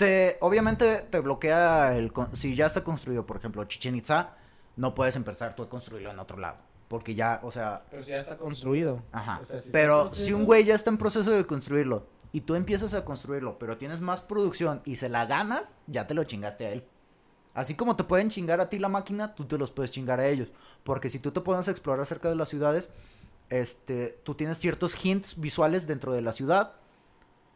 Te, 0.00 0.38
obviamente 0.40 1.06
te 1.10 1.20
bloquea 1.20 1.94
el... 1.94 2.10
Si 2.32 2.54
ya 2.54 2.64
está 2.64 2.82
construido, 2.82 3.26
por 3.26 3.36
ejemplo, 3.36 3.62
Chichen 3.66 3.96
Itza, 3.96 4.30
no 4.76 4.94
puedes 4.94 5.14
empezar 5.14 5.54
tú 5.54 5.62
a 5.62 5.68
construirlo 5.68 6.10
en 6.10 6.18
otro 6.18 6.38
lado. 6.38 6.56
Porque 6.88 7.14
ya, 7.14 7.38
o 7.42 7.50
sea... 7.50 7.82
Pero 7.90 8.02
si 8.02 8.12
ya 8.12 8.16
está 8.16 8.38
construido. 8.38 9.02
Ajá. 9.12 9.40
O 9.42 9.44
sea, 9.44 9.60
si 9.60 9.66
está 9.66 9.72
pero 9.72 10.08
si 10.08 10.32
un 10.32 10.46
güey 10.46 10.64
ya 10.64 10.74
está 10.74 10.88
en 10.88 10.96
proceso 10.96 11.32
de 11.32 11.44
construirlo 11.44 12.06
y 12.32 12.40
tú 12.40 12.54
empiezas 12.54 12.94
a 12.94 13.04
construirlo, 13.04 13.58
pero 13.58 13.76
tienes 13.76 14.00
más 14.00 14.22
producción 14.22 14.80
y 14.86 14.96
se 14.96 15.10
la 15.10 15.26
ganas, 15.26 15.76
ya 15.86 16.06
te 16.06 16.14
lo 16.14 16.24
chingaste 16.24 16.64
a 16.64 16.72
él. 16.72 16.84
Así 17.52 17.74
como 17.74 17.94
te 17.94 18.04
pueden 18.04 18.30
chingar 18.30 18.62
a 18.62 18.70
ti 18.70 18.78
la 18.78 18.88
máquina, 18.88 19.34
tú 19.34 19.44
te 19.44 19.58
los 19.58 19.70
puedes 19.70 19.90
chingar 19.90 20.18
a 20.18 20.28
ellos. 20.28 20.50
Porque 20.82 21.10
si 21.10 21.18
tú 21.18 21.30
te 21.30 21.42
pones 21.42 21.68
a 21.68 21.72
explorar 21.72 22.06
cerca 22.06 22.30
de 22.30 22.36
las 22.36 22.48
ciudades, 22.48 22.88
este, 23.50 24.18
tú 24.24 24.34
tienes 24.34 24.56
ciertos 24.56 24.96
hints 25.04 25.38
visuales 25.38 25.86
dentro 25.86 26.14
de 26.14 26.22
la 26.22 26.32
ciudad 26.32 26.72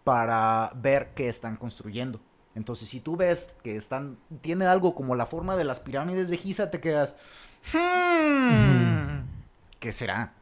para 0.05 0.73
ver 0.75 1.15
qué 1.15 1.31
están 1.31 1.57
construyendo. 1.57 2.21
Entonces, 2.55 2.89
si 2.89 3.01
tú 3.01 3.17
ves 3.17 3.55
que 3.63 3.77
están, 3.77 4.17
tiene 4.41 4.67
algo 4.67 4.95
como 4.95 5.15
la 5.17 5.27
forma 5.27 5.57
de 5.57 5.65
las 5.65 5.81
pirámides 5.81 6.29
de 6.31 6.37
Giza, 6.37 6.71
te 6.71 6.81
quedas, 6.81 7.17
"Hmm, 7.73 9.21
¿qué 9.81 9.93
será? 9.93 10.33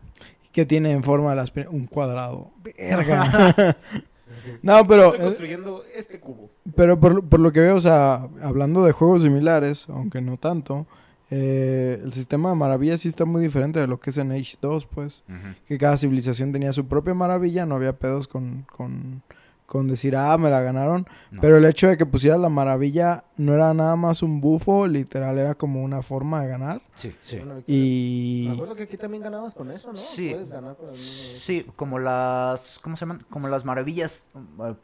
que 0.52 0.66
tiene 0.66 0.92
en 0.92 1.02
forma 1.02 1.30
de 1.30 1.36
las 1.36 1.52
un 1.70 1.86
cuadrado. 1.86 2.50
Verga. 2.62 3.74
no, 4.62 4.86
pero, 4.86 5.06
Estoy 5.06 5.20
eh, 5.20 5.24
construyendo 5.28 5.82
este 5.94 6.20
cubo. 6.20 6.50
pero 6.76 7.00
por, 7.00 7.26
por 7.26 7.40
lo 7.40 7.52
que 7.52 7.60
veo, 7.60 7.76
o 7.76 7.80
sea, 7.80 8.28
hablando 8.42 8.84
de 8.84 8.92
juegos 8.92 9.22
similares, 9.22 9.88
aunque 9.88 10.20
no 10.20 10.36
tanto, 10.36 10.86
eh, 11.30 11.98
el 12.04 12.12
sistema 12.12 12.50
de 12.50 12.56
maravillas 12.56 13.00
sí 13.00 13.08
está 13.08 13.24
muy 13.24 13.40
diferente 13.42 13.80
de 13.80 13.86
lo 13.86 13.98
que 13.98 14.10
es 14.10 14.18
en 14.18 14.30
Age 14.32 14.58
2, 14.60 14.84
pues. 14.84 15.24
Que 15.66 15.78
cada 15.78 15.96
civilización 15.96 16.52
tenía 16.52 16.74
su 16.74 16.86
propia 16.86 17.14
maravilla, 17.14 17.64
no 17.64 17.76
había 17.76 17.94
pedos 17.98 18.28
con, 18.28 18.66
con, 18.70 19.22
con 19.72 19.88
decir, 19.88 20.14
ah, 20.16 20.36
me 20.36 20.50
la 20.50 20.60
ganaron. 20.60 21.06
No. 21.30 21.40
Pero 21.40 21.56
el 21.56 21.64
hecho 21.64 21.88
de 21.88 21.96
que 21.96 22.04
pusieras 22.04 22.38
la 22.38 22.50
maravilla 22.50 23.24
no 23.38 23.54
era 23.54 23.72
nada 23.72 23.96
más 23.96 24.22
un 24.22 24.38
bufo, 24.38 24.86
literal, 24.86 25.38
era 25.38 25.54
como 25.54 25.82
una 25.82 26.02
forma 26.02 26.42
de 26.42 26.48
ganar. 26.48 26.82
Sí, 26.94 27.14
sí. 27.18 27.36
Victoria. 27.36 27.54
Me 27.66 27.74
Y... 27.74 28.48
acuerdo 28.52 28.74
que 28.74 28.82
aquí 28.82 28.98
también 28.98 29.22
ganabas 29.22 29.54
con 29.54 29.70
eso, 29.70 29.88
¿no? 29.88 29.96
Sí. 29.96 30.28
Puedes 30.32 30.52
ganar 30.52 30.76
con 30.76 30.84
el 30.84 30.90
mismo- 30.92 31.04
Sí, 31.06 31.66
como 31.74 31.98
las, 31.98 32.80
¿cómo 32.82 32.98
se 32.98 33.06
llaman? 33.06 33.24
Como 33.30 33.48
las 33.48 33.64
maravillas, 33.64 34.26
eh, 34.62 34.74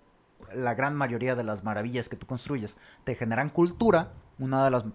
la 0.55 0.73
gran 0.73 0.97
mayoría 0.97 1.35
de 1.35 1.45
las 1.45 1.65
maravillas 1.65 2.09
que 2.09 2.17
tú 2.17 2.27
construyes 2.27 2.79
te 3.05 3.15
generan 3.15 3.51
cultura. 3.51 4.13
Una 4.39 4.65
de 4.65 4.71
las 4.71 4.87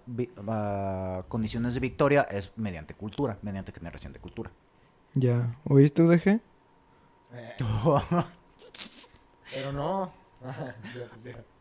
ah, 0.48 1.22
condiciones 1.28 1.72
de 1.74 1.78
victoria 1.78 2.22
es 2.22 2.50
mediante 2.56 2.94
cultura, 2.94 3.38
mediante 3.42 3.70
generación 3.70 4.12
de 4.12 4.18
cultura. 4.18 4.50
Ya, 5.14 5.54
¿oíste, 5.68 6.02
UDG? 6.02 6.28
Eh, 6.30 6.40
pero 9.54 9.72
no. 9.72 10.12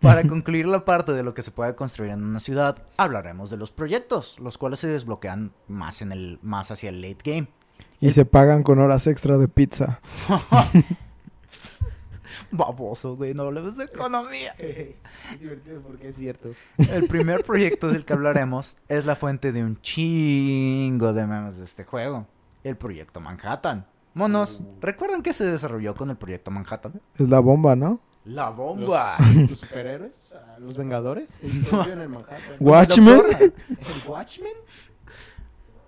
Para 0.01 0.27
concluir 0.27 0.65
la 0.65 0.83
parte 0.83 1.13
de 1.13 1.23
lo 1.23 1.33
que 1.33 1.41
se 1.41 1.51
puede 1.51 1.75
construir 1.75 2.11
en 2.11 2.23
una 2.23 2.39
ciudad, 2.39 2.83
hablaremos 2.97 3.49
de 3.49 3.57
los 3.57 3.71
proyectos, 3.71 4.39
los 4.39 4.57
cuales 4.57 4.79
se 4.79 4.87
desbloquean 4.87 5.53
más 5.67 6.01
en 6.01 6.11
el 6.11 6.39
más 6.41 6.71
hacia 6.71 6.89
el 6.89 7.01
late 7.01 7.19
game. 7.23 7.47
Y 8.01 8.11
se 8.11 8.25
pagan 8.25 8.63
con 8.63 8.79
horas 8.79 9.07
extra 9.07 9.37
de 9.37 9.47
pizza. 9.47 10.01
Baboso, 12.51 13.15
güey, 13.15 13.33
no 13.33 13.43
hablemos 13.43 13.77
de 13.77 13.85
economía. 13.85 14.53
Es 14.59 15.39
divertido 15.39 15.81
porque 15.81 16.07
es 16.07 16.15
cierto. 16.15 16.51
El 16.77 17.07
primer 17.07 17.45
proyecto 17.45 17.87
del 17.87 18.03
que 18.03 18.13
hablaremos 18.13 18.77
es 18.89 19.05
la 19.05 19.15
fuente 19.15 19.51
de 19.53 19.63
un 19.63 19.79
chingo 19.81 21.13
de 21.13 21.25
memes 21.25 21.57
de 21.57 21.63
este 21.63 21.85
juego, 21.85 22.27
el 22.63 22.75
proyecto 22.75 23.21
Manhattan. 23.21 23.87
Monos, 24.13 24.61
¿recuerdan 24.81 25.23
que 25.23 25.33
se 25.33 25.45
desarrolló 25.45 25.95
con 25.95 26.09
el 26.09 26.15
proyecto 26.17 26.51
Manhattan? 26.51 26.93
Es 27.17 27.27
la 27.29 27.39
bomba, 27.39 27.75
¿no? 27.75 27.99
La 28.25 28.49
bomba. 28.49 29.15
Los, 29.19 29.35
los 29.51 29.59
superhéroes, 29.59 30.13
ah, 30.35 30.55
los 30.59 30.77
vengadores, 30.77 31.29
Manhattan. 31.71 32.37
Watchmen. 32.59 33.21
¿El 33.39 33.53
Watchmen? 34.07 34.53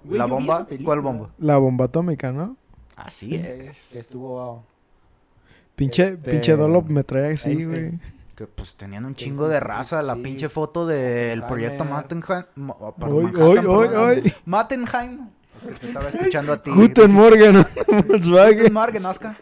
Güey, 0.03 0.17
¿La 0.19 0.25
bomba? 0.25 0.67
¿Cuál 0.83 1.01
bomba? 1.01 1.29
La 1.37 1.57
bomba 1.57 1.85
atómica, 1.85 2.31
¿no? 2.31 2.57
Así 2.95 3.25
Sí, 3.31 3.31
que 3.41 3.67
es. 3.69 3.95
estuvo 3.95 4.29
wow. 4.29 4.63
Pinche, 5.75 6.09
Este, 6.09 6.31
pinche 6.31 6.55
Dolop 6.55 6.87
me 6.89 7.03
trae 7.03 7.33
así, 7.33 7.51
Einstein. 7.51 7.69
güey. 7.89 7.99
Que 8.35 8.47
pues 8.47 8.75
tenían 8.75 9.05
un 9.05 9.15
chingo 9.15 9.47
de 9.47 9.59
raza. 9.59 10.01
La 10.01 10.15
sí. 10.15 10.21
pinche 10.21 10.49
foto 10.49 10.85
del 10.85 11.43
proyecto 11.45 11.85
Mattenheim. 11.85 12.69
Oh, 12.69 12.93
Hoy, 13.01 13.31
hoy, 13.35 13.57
hoy, 13.65 13.87
hoy. 13.87 14.33
Mattenheim. 14.45 15.29
Es 15.57 15.65
que 15.65 15.73
te 15.73 15.87
estaba 15.87 16.09
escuchando 16.09 16.53
a 16.53 16.61
ti. 16.61 16.71
Guten 16.71 17.11
Morgen, 17.11 17.55
Guten 17.87 18.07
Volkswagen. 18.07 18.73
Morgen, 18.73 19.05
Oscar. 19.05 19.37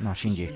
No, 0.00 0.14
Shinji. 0.14 0.50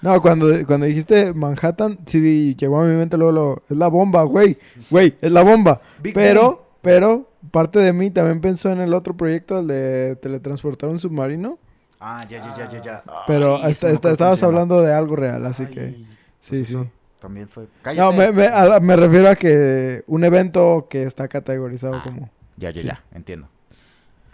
No, 0.00 0.20
cuando, 0.20 0.48
cuando 0.66 0.86
dijiste 0.86 1.32
Manhattan, 1.32 1.98
sí 2.06 2.56
llegó 2.56 2.80
a 2.80 2.84
mi 2.84 2.94
mente 2.96 3.16
luego 3.16 3.32
lo, 3.32 3.62
es 3.70 3.76
la 3.76 3.86
bomba, 3.88 4.24
güey. 4.24 4.58
Güey, 4.90 5.16
es 5.20 5.30
la 5.30 5.42
bomba. 5.42 5.80
Big 6.02 6.12
pero, 6.12 6.66
pero, 6.80 7.28
parte 7.52 7.78
de 7.78 7.92
mí 7.92 8.10
también 8.10 8.40
pensó 8.40 8.70
en 8.72 8.80
el 8.80 8.94
otro 8.94 9.16
proyecto, 9.16 9.60
el 9.60 9.68
de 9.68 10.16
teletransportar 10.16 10.90
un 10.90 10.98
submarino. 10.98 11.58
Ah, 12.00 12.26
ya, 12.28 12.40
ya, 12.40 12.56
ya, 12.56 12.68
ya, 12.68 12.82
ya. 12.82 13.02
Pero 13.28 13.62
Ay, 13.62 13.70
estabas 13.70 14.42
hablando 14.42 14.82
de 14.82 14.92
algo 14.92 15.14
real, 15.14 15.46
así 15.46 15.66
que 15.66 16.04
sí, 16.40 16.56
Pues 16.56 16.66
sí. 16.68 16.78
También 17.20 17.48
fue. 17.48 17.62
No, 17.62 17.68
Cállate. 17.82 18.16
me, 18.16 18.32
me- 18.32 18.46
a 18.48 18.64
la- 18.64 18.80
me 18.80 18.96
refiero 18.96 19.28
a 19.28 19.36
que 19.36 20.02
un 20.08 20.24
evento 20.24 20.88
que 20.90 21.04
está 21.04 21.28
categorizado 21.28 21.94
Ah. 21.94 22.02
como... 22.02 22.28
Ya, 22.56 22.70
ya, 22.70 22.80
Sí. 22.80 22.86
ya, 22.86 23.04
entiendo. 23.12 23.48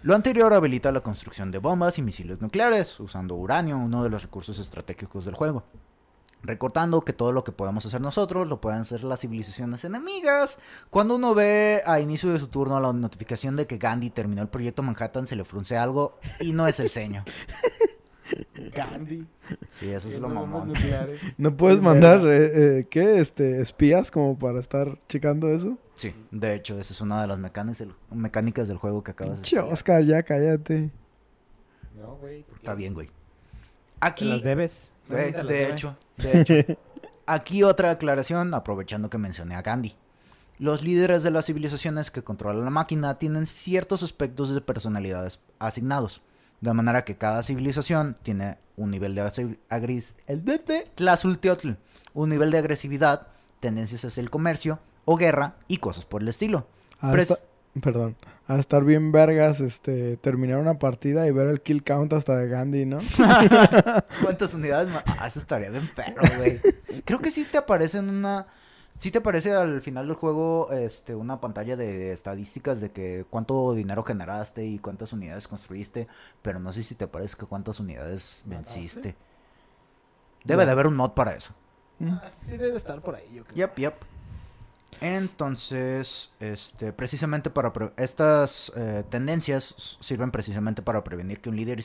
Lo 0.03 0.15
anterior 0.15 0.53
habilita 0.55 0.93
la 0.93 1.01
construcción 1.01 1.51
de 1.51 1.59
bombas 1.59 1.99
y 1.99 2.03
misiles 2.03 2.41
nucleares, 2.41 3.01
usando 3.01 3.35
uranio, 3.35 3.77
uno 3.77 4.05
de 4.05 4.11
los 4.11 4.23
recursos 4.23 4.59
estratégicos 4.59 5.25
del 5.25 5.35
juego. 5.35 5.65
Recordando 6.41 7.01
que 7.01 7.13
todo 7.13 7.33
lo 7.33 7.43
que 7.43 7.51
podemos 7.51 7.85
hacer 7.85 8.01
nosotros 8.01 8.47
lo 8.49 8.61
pueden 8.61 8.83
hacer 8.83 9.03
las 9.03 9.19
civilizaciones 9.21 9.85
enemigas. 9.85 10.59
Cuando 10.89 11.17
uno 11.17 11.35
ve 11.35 11.83
a 11.85 11.99
inicio 11.99 12.33
de 12.33 12.39
su 12.39 12.47
turno 12.47 12.79
la 12.79 12.93
notificación 12.93 13.57
de 13.57 13.67
que 13.67 13.77
Gandhi 13.79 14.11
terminó 14.11 14.41
el 14.43 14.49
proyecto 14.49 14.85
Manhattan, 14.85 15.27
se 15.27 15.35
le 15.35 15.45
frunce 15.45 15.77
algo 15.77 16.21
y 16.39 16.53
no 16.53 16.69
es 16.69 16.79
el 16.79 16.91
ceño. 16.91 17.25
Gandhi. 18.75 19.27
Sí, 19.71 19.91
eso 19.91 20.09
es 20.09 20.19
lo 20.21 20.29
mamón. 20.29 20.69
nucleares. 20.69 21.21
¿No 21.39 21.57
puedes 21.57 21.81
mandar, 21.81 22.21
eh, 22.27 22.79
eh, 22.81 22.85
qué, 22.91 23.19
este, 23.21 23.61
espías 23.61 24.11
como 24.11 24.39
para 24.39 24.61
estar 24.61 24.99
checando 25.09 25.49
eso? 25.51 25.79
Sí, 25.95 26.15
de 26.31 26.55
hecho, 26.55 26.79
esa 26.79 26.93
es 26.93 27.01
una 27.01 27.21
de 27.23 27.27
las 27.29 27.39
mecánicas 27.39 27.79
del, 27.79 27.95
mecánicas 28.13 28.69
del 28.69 28.77
juego 28.79 29.03
que 29.03 29.11
acabas 29.13 29.39
de 29.39 29.45
Che, 29.45 29.57
explicar. 29.57 29.73
Oscar, 29.73 30.03
ya 30.05 30.23
cállate. 30.23 30.91
No, 31.97 32.17
güey. 32.17 32.45
Está 32.55 32.75
bien, 32.75 32.95
güey. 32.95 33.09
¿Te 33.09 33.13
Aquí, 34.01 34.25
las 34.27 34.43
debes? 34.43 34.93
de, 35.09 35.17
¿Dónde 35.17 35.33
te 35.33 35.39
las 35.39 35.47
de 35.49 35.55
debe? 35.55 35.73
hecho, 35.73 35.97
de 36.17 36.41
hecho. 36.41 36.55
Aquí 37.27 37.63
otra 37.63 37.91
aclaración, 37.91 38.55
aprovechando 38.55 39.11
que 39.11 39.19
mencioné 39.19 39.55
a 39.55 39.63
Gandhi. 39.63 39.97
Los 40.59 40.83
líderes 40.83 41.23
de 41.23 41.31
las 41.31 41.47
civilizaciones 41.47 42.11
que 42.11 42.23
controlan 42.23 42.65
la 42.65 42.71
máquina 42.71 43.19
tienen 43.19 43.47
ciertos 43.47 44.03
aspectos 44.03 44.53
de 44.55 44.61
personalidades 44.61 45.41
asignados. 45.59 46.23
De 46.61 46.73
manera 46.73 47.05
que 47.05 47.17
cada 47.17 47.43
civilización 47.43 48.17
tiene 48.23 48.59
un 48.77 48.91
nivel 48.91 49.15
de 49.15 49.23
Tlazulteotl, 50.95 51.71
un 52.15 52.29
nivel 52.29 52.51
de 52.51 52.59
agresividad, 52.59 53.29
tendencias 53.61 54.05
hacia 54.05 54.21
el 54.21 54.31
comercio 54.31 54.81
o 55.05 55.17
guerra 55.17 55.55
y 55.69 55.79
cosas 55.79 56.05
por 56.05 56.23
el 56.23 56.29
estilo. 56.29 56.67
A 57.01 57.13
Pres- 57.13 57.23
esta- 57.31 57.39
perdón. 57.81 58.17
A 58.49 58.59
estar 58.59 58.83
bien 58.83 59.13
vergas, 59.13 59.61
este, 59.61 60.17
terminar 60.17 60.59
una 60.59 60.79
partida 60.79 61.27
y 61.27 61.31
ver 61.33 61.49
el 61.49 61.61
kill 61.61 61.85
count 61.85 62.13
hasta 62.15 62.35
de 62.37 62.49
Gandhi, 62.49 62.87
¿no? 62.87 62.99
¿Cuántas 64.23 64.55
unidades 64.55 64.89
más? 64.89 65.03
Ah, 65.07 65.27
eso 65.27 65.39
estaría 65.41 65.71
bien 65.71 65.89
perro, 65.95 66.23
güey. 66.39 66.61
Creo 67.05 67.21
que 67.21 67.31
sí 67.31 67.45
te 67.45 67.59
aparece 67.59 67.99
en 67.99 68.09
una... 68.09 68.47
Sí 68.99 69.13
te 69.13 69.19
aparece 69.19 69.55
al 69.55 69.81
final 69.81 70.09
del 70.09 70.17
juego 70.17 70.73
este, 70.73 71.15
una 71.15 71.41
pantalla 71.41 71.77
de 71.77 72.11
estadísticas 72.11 72.81
de 72.81 72.91
que 72.91 73.25
cuánto 73.31 73.73
dinero 73.73 74.03
generaste 74.03 74.65
y 74.67 74.81
cuántas 74.81 75.13
unidades 75.13 75.47
construiste, 75.47 76.09
pero 76.43 76.59
no 76.59 76.73
sé 76.73 76.83
si 76.83 76.97
te 76.97 77.05
aparece 77.05 77.37
que 77.37 77.47
cuántas 77.47 77.79
unidades 77.79 78.43
venciste. 78.45 79.15
Debe 80.45 80.67
de 80.67 80.73
haber 80.73 80.89
un 80.89 80.97
mod 80.97 81.13
para 81.13 81.35
eso. 81.35 81.55
Ah, 82.01 82.23
Sí 82.45 82.57
debe 82.57 82.77
estar 82.77 83.01
por 83.01 83.15
ahí, 83.15 83.33
yo 83.33 83.45
creo. 83.45 83.57
Yep, 83.57 83.77
yep. 83.77 83.95
Entonces, 85.01 86.33
este, 86.41 86.93
precisamente 86.93 87.51
para 87.51 87.73
pre- 87.73 87.93
estas 87.97 88.73
eh, 88.75 89.05
tendencias 89.09 89.97
sirven 90.01 90.31
precisamente 90.31 90.83
para 90.83 91.05
prevenir 91.05 91.41
que 91.41 91.51
un 91.51 91.57
líder 91.57 91.79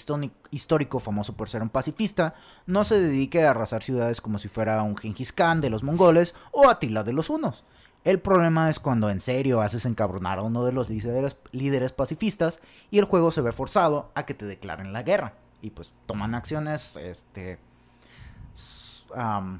histórico 0.52 1.00
famoso 1.00 1.34
por 1.34 1.48
ser 1.50 1.62
un 1.62 1.70
pacifista 1.70 2.34
no 2.66 2.84
se 2.84 3.00
dedique 3.00 3.46
a 3.46 3.52
arrasar 3.52 3.84
ciudades 3.84 4.20
como 4.20 4.40
si 4.40 4.48
fuera 4.48 4.82
un 4.82 4.98
Genghis 4.98 5.32
Khan 5.32 5.62
de 5.62 5.70
los 5.70 5.84
mongoles 5.84 6.34
o 6.52 6.70
Atila 6.70 7.04
de 7.04 7.14
los 7.14 7.30
hunos. 7.30 7.64
El 8.04 8.20
problema 8.20 8.70
es 8.70 8.80
cuando 8.80 9.10
en 9.10 9.22
serio 9.22 9.62
haces 9.62 9.86
encabronar 9.86 10.40
a 10.40 10.44
uno 10.44 10.66
de 10.66 10.72
los 10.72 10.90
líderes, 10.90 11.38
líderes 11.52 11.92
pacifistas 11.92 12.62
y 12.90 13.00
el 13.00 13.06
juego 13.06 13.32
se 13.32 13.42
ve 13.42 13.52
forzado 13.52 14.12
a 14.16 14.26
que 14.26 14.34
te 14.34 14.46
declaren 14.46 14.92
la 14.92 15.04
guerra. 15.04 15.36
Y 15.62 15.70
pues 15.70 15.94
toman 16.06 16.36
acciones, 16.36 16.96
este... 16.98 17.60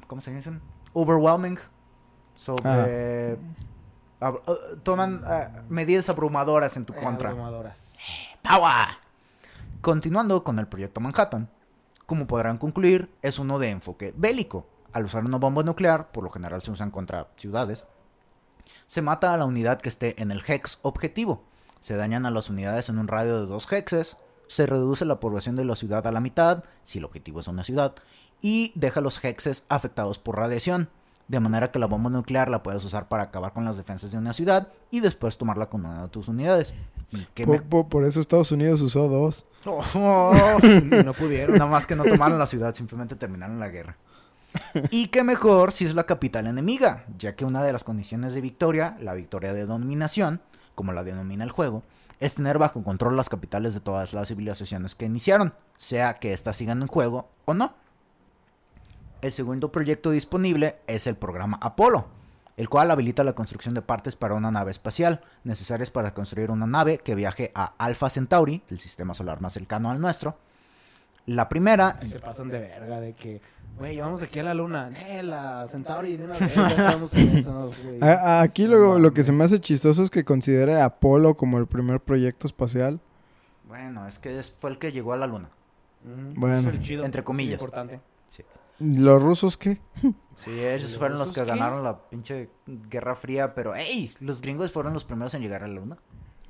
¿Cómo 0.06 0.20
se 0.20 0.32
dicen? 0.34 0.60
Overwhelming. 0.92 1.58
Sobre... 2.34 3.36
ab- 4.20 4.42
uh, 4.46 4.76
toman 4.82 5.22
ah, 5.24 5.62
medidas 5.68 6.08
abrumadoras 6.08 6.76
en 6.76 6.84
tu 6.84 6.92
Eh, 6.92 6.96
contra. 6.96 7.30
abrumadoras. 7.30 7.94
¡Power! 8.42 8.88
Continuando 9.80 10.42
con 10.44 10.58
el 10.58 10.66
proyecto 10.66 11.00
Manhattan. 11.00 11.48
Como 12.06 12.26
podrán 12.26 12.58
concluir, 12.58 13.10
es 13.22 13.38
uno 13.38 13.58
de 13.58 13.70
enfoque 13.70 14.12
bélico. 14.16 14.66
Al 14.92 15.04
usar 15.06 15.24
una 15.24 15.38
bomba 15.38 15.62
nuclear, 15.62 16.12
por 16.12 16.22
lo 16.24 16.30
general 16.30 16.62
se 16.62 16.70
usan 16.70 16.90
contra 16.90 17.28
ciudades, 17.36 17.86
se 18.86 19.02
mata 19.02 19.32
a 19.34 19.36
la 19.36 19.44
unidad 19.46 19.80
que 19.80 19.88
esté 19.88 20.20
en 20.22 20.30
el 20.30 20.42
hex 20.46 20.78
objetivo. 20.82 21.42
Se 21.80 21.96
dañan 21.96 22.26
a 22.26 22.30
las 22.30 22.48
unidades 22.50 22.88
en 22.88 22.98
un 22.98 23.08
radio 23.08 23.40
de 23.40 23.46
dos 23.46 23.70
hexes. 23.72 24.16
Se 24.46 24.66
reduce 24.66 25.04
la 25.04 25.20
población 25.20 25.56
de 25.56 25.64
la 25.64 25.74
ciudad 25.74 26.06
a 26.06 26.12
la 26.12 26.20
mitad, 26.20 26.64
si 26.82 26.98
el 26.98 27.04
objetivo 27.04 27.40
es 27.40 27.48
una 27.48 27.64
ciudad. 27.64 27.94
Y 28.40 28.72
deja 28.74 29.00
los 29.00 29.22
hexes 29.24 29.64
afectados 29.68 30.18
por 30.18 30.36
radiación. 30.36 30.88
De 31.26 31.40
manera 31.40 31.70
que 31.70 31.78
la 31.78 31.86
bomba 31.86 32.10
nuclear 32.10 32.50
la 32.50 32.62
puedes 32.62 32.84
usar 32.84 33.08
para 33.08 33.22
acabar 33.24 33.52
con 33.54 33.64
las 33.64 33.76
defensas 33.78 34.10
de 34.12 34.18
una 34.18 34.32
ciudad 34.34 34.68
y 34.90 35.00
después 35.00 35.38
tomarla 35.38 35.66
con 35.70 35.84
una 35.86 36.02
de 36.02 36.08
tus 36.08 36.28
unidades. 36.28 36.74
¿Y 37.12 37.26
qué 37.32 37.46
Po- 37.46 37.52
me- 37.52 37.62
po- 37.62 37.88
por 37.88 38.04
eso 38.04 38.20
Estados 38.20 38.52
Unidos 38.52 38.80
usó 38.82 39.08
dos. 39.08 39.46
no 39.64 41.14
pudieron. 41.18 41.56
Nada 41.56 41.70
más 41.70 41.86
que 41.86 41.96
no 41.96 42.04
tomaron 42.04 42.38
la 42.38 42.46
ciudad, 42.46 42.74
simplemente 42.74 43.16
terminaron 43.16 43.58
la 43.58 43.68
guerra. 43.68 43.96
Y 44.90 45.08
qué 45.08 45.24
mejor 45.24 45.72
si 45.72 45.84
es 45.84 45.94
la 45.94 46.04
capital 46.04 46.46
enemiga, 46.46 47.04
ya 47.18 47.34
que 47.34 47.44
una 47.44 47.62
de 47.64 47.72
las 47.72 47.82
condiciones 47.84 48.34
de 48.34 48.40
victoria, 48.40 48.96
la 49.00 49.14
victoria 49.14 49.52
de 49.52 49.66
dominación, 49.66 50.40
como 50.74 50.92
la 50.92 51.02
denomina 51.04 51.42
el 51.44 51.50
juego, 51.50 51.82
es 52.20 52.34
tener 52.34 52.58
bajo 52.58 52.82
control 52.84 53.16
las 53.16 53.28
capitales 53.28 53.74
de 53.74 53.80
todas 53.80 54.12
las 54.12 54.28
civilizaciones 54.28 54.94
que 54.94 55.06
iniciaron, 55.06 55.54
sea 55.76 56.18
que 56.20 56.32
éstas 56.32 56.56
sigan 56.56 56.82
en 56.82 56.88
juego 56.88 57.28
o 57.46 57.54
no. 57.54 57.72
El 59.24 59.32
segundo 59.32 59.72
proyecto 59.72 60.10
disponible 60.10 60.76
es 60.86 61.06
el 61.06 61.16
programa 61.16 61.58
Apolo, 61.62 62.08
el 62.58 62.68
cual 62.68 62.90
habilita 62.90 63.24
la 63.24 63.32
construcción 63.32 63.72
de 63.72 63.80
partes 63.80 64.16
para 64.16 64.34
una 64.34 64.50
nave 64.50 64.70
espacial, 64.70 65.22
necesarias 65.44 65.90
para 65.90 66.12
construir 66.12 66.50
una 66.50 66.66
nave 66.66 66.98
que 66.98 67.14
viaje 67.14 67.50
a 67.54 67.72
Alpha 67.78 68.10
Centauri, 68.10 68.60
el 68.68 68.78
sistema 68.78 69.14
solar 69.14 69.40
más 69.40 69.54
cercano 69.54 69.90
al 69.90 69.98
nuestro. 69.98 70.36
La 71.24 71.48
primera, 71.48 71.98
Se 72.06 72.20
pasan 72.20 72.50
de 72.50 72.58
verga 72.58 73.00
de 73.00 73.14
que, 73.14 73.40
güey, 73.78 73.98
vamos 73.98 74.20
aquí 74.20 74.40
a 74.40 74.42
la 74.42 74.52
luna. 74.52 74.90
Eh, 74.94 75.22
la 75.22 75.66
Centauri 75.68 76.18
de 76.18 76.24
una 76.26 76.34
vez. 76.38 76.54
ya 76.54 76.68
estamos 76.68 77.14
en 77.14 77.38
eso, 77.38 77.70
aquí 78.02 78.66
lo, 78.66 78.98
lo 78.98 79.14
que 79.14 79.22
se 79.22 79.32
me 79.32 79.44
hace 79.44 79.58
chistoso 79.58 80.02
es 80.02 80.10
que 80.10 80.26
considere 80.26 80.74
a 80.82 80.84
Apolo 80.84 81.34
como 81.34 81.56
el 81.56 81.66
primer 81.66 82.00
proyecto 82.00 82.46
espacial. 82.46 83.00
bueno, 83.66 84.06
es 84.06 84.18
que 84.18 84.42
fue 84.42 84.68
el 84.68 84.78
que 84.78 84.92
llegó 84.92 85.14
a 85.14 85.16
la 85.16 85.26
luna. 85.26 85.48
Bueno. 86.34 86.70
Entre 87.02 87.24
comillas. 87.24 87.54
importante. 87.54 88.02
¿Los 88.78 89.22
rusos 89.22 89.56
qué? 89.56 89.80
Sí, 90.36 90.50
ellos 90.50 90.92
¿Y 90.92 90.98
fueron 90.98 91.18
los 91.20 91.32
que 91.32 91.42
qué? 91.42 91.46
ganaron 91.46 91.84
la 91.84 92.08
pinche 92.08 92.50
Guerra 92.66 93.14
Fría, 93.14 93.54
pero 93.54 93.72
¡ey! 93.76 94.12
Los 94.18 94.40
gringos 94.40 94.72
fueron 94.72 94.92
los 94.92 95.04
primeros 95.04 95.32
en 95.34 95.42
llegar 95.42 95.62
a 95.62 95.68
la 95.68 95.74
luna. 95.74 95.96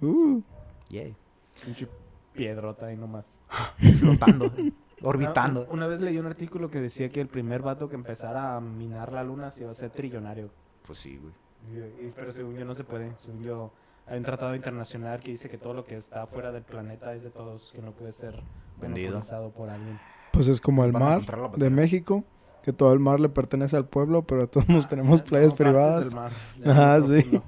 Uh, 0.01 0.41
Yay. 0.89 1.15
Pinche 1.63 1.87
piedrota 2.33 2.87
ahí 2.87 2.97
nomás. 2.97 3.41
Flotando, 4.01 4.51
orbitando. 5.03 5.65
Una, 5.65 5.73
una 5.73 5.87
vez 5.89 6.01
leí 6.01 6.17
un 6.19 6.25
artículo 6.25 6.71
que 6.71 6.81
decía 6.81 7.11
que 7.11 7.21
el 7.21 7.29
primer 7.29 7.61
vato 7.61 7.91
que 7.91 7.95
empezara 7.95 8.57
a 8.57 8.61
minar 8.63 9.13
la 9.13 9.23
luna 9.23 9.51
se 9.51 9.61
iba 9.65 9.71
a 9.71 9.75
ser 9.75 9.91
trillonario. 9.91 10.49
Pues 10.87 10.99
sí, 10.99 11.19
güey. 11.19 11.35
Y- 12.01 12.11
Pero 12.17 12.33
según 12.33 12.55
yo 12.57 12.65
no 12.65 12.73
se 12.73 12.85
puede. 12.85 13.13
Según 13.21 13.43
yo 13.43 13.71
hay 14.07 14.17
un 14.17 14.25
tratado 14.25 14.55
internacional 14.55 15.21
que 15.21 15.31
dice 15.33 15.51
que 15.51 15.59
todo 15.59 15.75
lo 15.75 15.85
que 15.85 15.95
está 15.97 16.27
fuera 16.27 16.53
del 16.53 16.63
planeta 16.63 17.13
es 17.13 17.23
de 17.23 17.29
todos, 17.31 17.71
que 17.73 17.83
no 17.83 17.93
puede 17.93 18.13
ser 18.13 18.43
Vendido. 18.81 19.11
monopolizado 19.11 19.51
por 19.51 19.69
alguien. 19.69 20.01
Pues 20.35 20.49
es 20.49 20.61
como 20.61 20.85
el 20.85 20.93
mar 20.93 21.23
de. 21.57 21.71
México, 21.71 22.25
que 22.63 22.73
todo 22.73 22.93
el 22.93 22.99
mar 23.01 23.21
le 23.21 23.29
pertenece 23.29 23.77
al 23.77 23.87
pueblo, 23.87 24.23
pero 24.27 24.49
todos 24.49 24.89
tenemos 24.89 25.21
Ah, 25.21 25.25
playas 25.25 25.51
no, 25.53 25.57
partes 25.57 26.13
privadas. 26.13 26.15
mar, 26.15 26.33
sí. 27.03 27.23
profundo. 27.23 27.45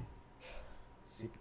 Sí. 1.07 1.31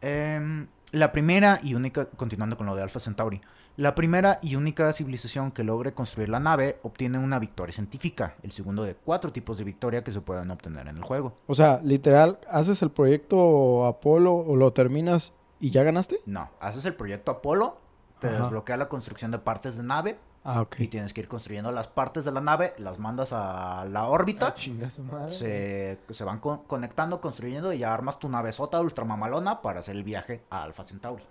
Em, 0.00 0.66
la 0.92 1.12
primera 1.12 1.60
y 1.62 1.74
única, 1.74 2.06
continuando 2.06 2.56
con 2.56 2.66
lo 2.66 2.74
de 2.74 2.82
Alpha 2.82 3.00
Centauri, 3.00 3.40
la 3.76 3.94
primera 3.94 4.38
y 4.42 4.56
única 4.56 4.92
civilización 4.92 5.52
que 5.52 5.62
logre 5.62 5.92
construir 5.94 6.28
la 6.30 6.40
nave 6.40 6.78
obtiene 6.82 7.18
una 7.18 7.38
victoria 7.38 7.72
científica, 7.72 8.34
el 8.42 8.50
segundo 8.50 8.82
de 8.82 8.96
cuatro 8.96 9.30
tipos 9.32 9.56
de 9.58 9.64
victoria 9.64 10.02
que 10.02 10.10
se 10.10 10.20
pueden 10.20 10.50
obtener 10.50 10.88
en 10.88 10.96
el 10.96 11.02
juego. 11.04 11.34
O 11.46 11.54
sea, 11.54 11.80
literal, 11.84 12.40
haces 12.50 12.82
el 12.82 12.90
proyecto 12.90 13.86
Apolo 13.86 14.34
o 14.34 14.56
lo 14.56 14.72
terminas 14.72 15.32
y 15.60 15.70
ya 15.70 15.84
ganaste. 15.84 16.18
No, 16.26 16.48
haces 16.60 16.86
el 16.86 16.94
proyecto 16.94 17.30
Apolo, 17.30 17.78
te 18.20 18.28
Ajá. 18.28 18.38
desbloquea 18.38 18.76
la 18.76 18.88
construcción 18.88 19.30
de 19.30 19.38
partes 19.38 19.76
de 19.76 19.82
nave 19.82 20.18
Ah, 20.44 20.62
ok. 20.62 20.76
y 20.80 20.88
tienes 20.88 21.12
que 21.12 21.20
ir 21.20 21.28
construyendo 21.28 21.70
las 21.72 21.88
partes 21.88 22.24
de 22.24 22.32
la 22.32 22.40
nave, 22.40 22.74
las 22.78 22.98
mandas 22.98 23.32
a 23.32 23.84
la 23.90 24.06
órbita. 24.06 24.48
Ah, 24.48 24.54
chinga 24.54 24.88
su 24.90 25.02
madre. 25.02 25.30
se, 25.30 25.98
se 26.10 26.24
van 26.24 26.38
co- 26.40 26.64
conectando, 26.66 27.20
construyendo 27.20 27.72
y 27.72 27.78
ya 27.78 27.92
armas 27.92 28.18
tu 28.18 28.28
navezota 28.28 28.80
ultramamalona 28.80 29.60
para 29.62 29.80
hacer 29.80 29.96
el 29.96 30.04
viaje 30.04 30.42
a 30.50 30.62
Alpha 30.62 30.84
Centauri. 30.84 31.24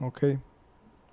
Ok. 0.00 0.18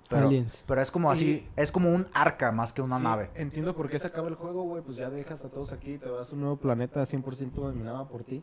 Pero, 0.08 0.26
Aliens. 0.26 0.64
pero 0.66 0.80
es 0.80 0.90
como 0.90 1.10
así, 1.10 1.46
es 1.54 1.70
como 1.70 1.90
un 1.90 2.06
arca 2.14 2.50
más 2.50 2.72
que 2.72 2.80
una 2.80 2.96
Sí, 2.96 3.04
nave. 3.04 3.30
Entiendo 3.34 3.76
por 3.76 3.90
qué 3.90 3.98
se 3.98 4.06
acaba 4.06 4.28
el 4.28 4.36
juego, 4.36 4.62
güey. 4.62 4.82
Pues 4.82 4.96
ya 4.96 5.10
dejas 5.10 5.44
a 5.44 5.50
todos 5.50 5.70
aquí, 5.72 5.98
te 5.98 6.08
vas 6.08 6.30
a 6.30 6.34
un 6.34 6.40
nuevo 6.40 6.56
planeta 6.56 7.02
100% 7.04 7.50
dominado 7.60 8.08
por 8.08 8.24
ti. 8.24 8.42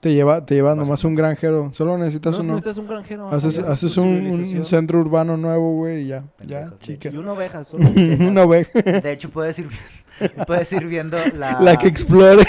Te 0.00 0.12
lleva, 0.12 0.44
te 0.44 0.54
lleva 0.54 0.74
nomás 0.74 1.04
un 1.04 1.14
granjero. 1.14 1.70
Solo 1.72 1.96
necesitas 1.98 2.36
No, 2.36 2.42
uno. 2.42 2.52
necesitas 2.54 2.78
un 2.78 2.86
granjero. 2.86 3.28
Haces, 3.30 3.94
tu 3.94 4.02
un, 4.02 4.66
centro 4.66 5.00
urbano 5.00 5.36
nuevo, 5.36 5.74
güey, 5.76 6.02
y 6.02 6.08
ya. 6.08 6.24
Ya, 6.44 6.72
chica. 6.80 7.08
Y 7.08 7.16
una 7.16 7.32
oveja, 7.32 7.64
solo 7.64 7.88
una 8.20 8.42
oveja. 8.42 8.70
De 8.82 9.12
hecho, 9.12 9.30
puedes 9.30 9.58
ir, 9.58 9.68
puedes 10.46 10.72
ir 10.72 10.86
viendo 10.86 11.16
la... 11.34 11.60
La 11.60 11.76
que 11.76 11.88
explore. 11.88 12.44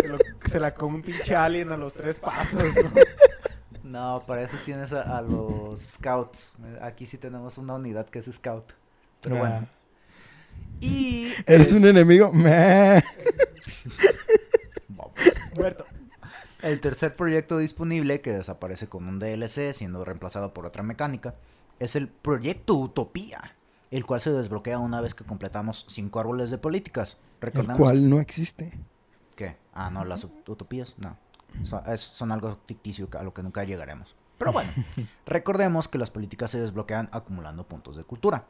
se, 0.00 0.08
lo- 0.08 0.18
se 0.46 0.60
la 0.60 0.72
come 0.74 0.96
un 0.96 1.02
pinche 1.02 1.34
alien 1.34 1.72
a 1.72 1.76
los 1.76 1.92
tres 1.92 2.18
pasos, 2.18 2.62
¿no? 2.62 2.90
No, 3.82 4.22
para 4.24 4.42
eso 4.42 4.56
tienes 4.64 4.92
a, 4.92 5.18
a 5.18 5.22
los 5.22 5.80
scouts. 5.80 6.56
Aquí 6.80 7.06
sí 7.06 7.18
tenemos 7.18 7.58
una 7.58 7.74
unidad 7.74 8.06
que 8.06 8.20
es 8.20 8.26
scout. 8.32 8.72
Pero 9.20 9.36
bueno. 9.36 9.54
Ah. 9.62 9.66
Y... 10.80 11.32
Eres 11.46 11.72
eh, 11.72 11.76
un 11.76 11.86
enemigo. 11.86 12.32
Muerto. 15.56 15.84
El 16.62 16.80
tercer 16.80 17.16
proyecto 17.16 17.58
disponible, 17.58 18.20
que 18.20 18.32
desaparece 18.32 18.88
con 18.88 19.06
un 19.08 19.18
DLC, 19.18 19.72
siendo 19.72 20.04
reemplazado 20.04 20.52
por 20.52 20.66
otra 20.66 20.82
mecánica, 20.82 21.34
es 21.78 21.96
el 21.96 22.08
Proyecto 22.08 22.74
Utopía, 22.74 23.56
el 23.90 24.04
cual 24.04 24.20
se 24.20 24.30
desbloquea 24.30 24.78
una 24.78 25.00
vez 25.00 25.14
que 25.14 25.24
completamos 25.24 25.86
cinco 25.88 26.20
árboles 26.20 26.50
de 26.50 26.58
políticas. 26.58 27.16
El 27.60 27.66
cual 27.78 28.10
no 28.10 28.20
existe. 28.20 28.78
que... 29.34 29.56
Ah, 29.72 29.88
no, 29.90 30.04
las 30.04 30.26
ut- 30.26 30.48
utopías, 30.48 30.94
no. 30.98 31.16
Son, 31.64 31.82
es- 31.90 32.00
son 32.00 32.30
algo 32.32 32.58
ficticio 32.66 33.08
a 33.18 33.22
lo 33.22 33.32
que 33.32 33.42
nunca 33.42 33.64
llegaremos. 33.64 34.14
Pero 34.36 34.52
bueno, 34.52 34.70
recordemos 35.26 35.88
que 35.88 35.96
las 35.98 36.10
políticas 36.10 36.50
se 36.50 36.60
desbloquean 36.60 37.08
acumulando 37.12 37.66
puntos 37.66 37.96
de 37.96 38.04
cultura. 38.04 38.44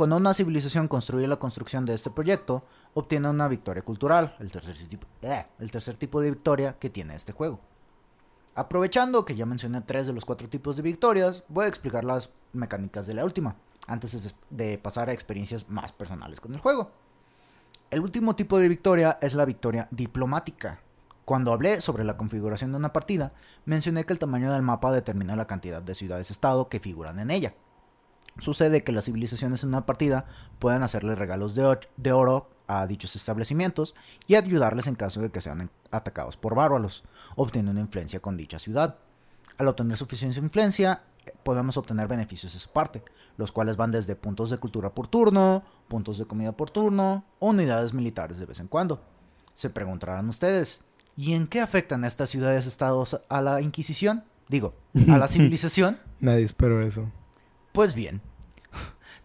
Cuando 0.00 0.16
una 0.16 0.32
civilización 0.32 0.88
construye 0.88 1.28
la 1.28 1.36
construcción 1.36 1.84
de 1.84 1.92
este 1.92 2.08
proyecto, 2.08 2.64
obtiene 2.94 3.28
una 3.28 3.48
victoria 3.48 3.82
cultural, 3.82 4.34
el 4.38 4.50
tercer, 4.50 4.74
tipo, 4.88 5.06
eh, 5.20 5.44
el 5.58 5.70
tercer 5.70 5.98
tipo 5.98 6.22
de 6.22 6.30
victoria 6.30 6.78
que 6.78 6.88
tiene 6.88 7.14
este 7.14 7.32
juego. 7.32 7.60
Aprovechando 8.54 9.26
que 9.26 9.36
ya 9.36 9.44
mencioné 9.44 9.82
tres 9.82 10.06
de 10.06 10.14
los 10.14 10.24
cuatro 10.24 10.48
tipos 10.48 10.74
de 10.76 10.80
victorias, 10.80 11.44
voy 11.48 11.66
a 11.66 11.68
explicar 11.68 12.04
las 12.04 12.30
mecánicas 12.54 13.06
de 13.06 13.12
la 13.12 13.26
última, 13.26 13.56
antes 13.86 14.34
de 14.48 14.78
pasar 14.78 15.10
a 15.10 15.12
experiencias 15.12 15.68
más 15.68 15.92
personales 15.92 16.40
con 16.40 16.54
el 16.54 16.60
juego. 16.60 16.90
El 17.90 18.00
último 18.00 18.34
tipo 18.34 18.58
de 18.58 18.68
victoria 18.68 19.18
es 19.20 19.34
la 19.34 19.44
victoria 19.44 19.86
diplomática. 19.90 20.80
Cuando 21.26 21.52
hablé 21.52 21.82
sobre 21.82 22.04
la 22.04 22.16
configuración 22.16 22.72
de 22.72 22.78
una 22.78 22.94
partida, 22.94 23.34
mencioné 23.66 24.06
que 24.06 24.14
el 24.14 24.18
tamaño 24.18 24.50
del 24.50 24.62
mapa 24.62 24.92
determina 24.92 25.36
la 25.36 25.46
cantidad 25.46 25.82
de 25.82 25.94
ciudades-estado 25.94 26.70
que 26.70 26.80
figuran 26.80 27.18
en 27.18 27.30
ella. 27.30 27.52
Sucede 28.40 28.82
que 28.82 28.92
las 28.92 29.04
civilizaciones 29.04 29.62
en 29.62 29.70
una 29.70 29.86
partida 29.86 30.26
pueden 30.58 30.82
hacerle 30.82 31.14
regalos 31.14 31.54
de, 31.54 32.12
oro 32.12 32.50
a 32.66 32.86
dichos 32.86 33.16
establecimientos 33.16 33.94
y 34.26 34.36
ayudarles 34.36 34.86
en 34.86 34.94
caso 34.94 35.20
de 35.20 35.30
que 35.30 35.40
sean 35.40 35.70
atacados 35.90 36.36
por 36.36 36.54
bárbaros, 36.54 37.04
obteniendo 37.36 37.80
influencia 37.80 38.20
con 38.20 38.36
dicha 38.36 38.58
ciudad. 38.58 38.96
Al 39.58 39.68
obtener 39.68 39.96
suficiente 39.98 40.38
influencia, 40.38 41.02
podemos 41.42 41.76
obtener 41.76 42.08
beneficios 42.08 42.54
de 42.54 42.58
su 42.58 42.70
parte, 42.70 43.02
los 43.36 43.52
cuales 43.52 43.76
van 43.76 43.90
desde 43.90 44.16
puntos 44.16 44.48
de 44.48 44.58
cultura 44.58 44.94
por 44.94 45.08
turno, 45.08 45.62
puntos 45.88 46.16
de 46.16 46.24
comida 46.24 46.52
por 46.52 46.70
turno 46.70 47.24
o 47.40 47.48
unidades 47.48 47.92
militares 47.92 48.38
de 48.38 48.46
vez 48.46 48.60
en 48.60 48.68
cuando. 48.68 49.02
Se 49.54 49.68
preguntarán 49.68 50.28
ustedes, 50.28 50.82
¿y 51.16 51.34
en 51.34 51.46
qué 51.46 51.60
afectan 51.60 52.04
estas 52.04 52.30
ciudades-estados 52.30 53.20
a 53.28 53.42
la 53.42 53.60
Inquisición? 53.60 54.24
Digo, 54.48 54.74
a 55.08 55.18
la 55.18 55.28
civilización. 55.28 55.98
Nadie 56.20 56.44
esperó 56.44 56.80
eso. 56.80 57.10
Pues 57.72 57.94
bien, 57.94 58.20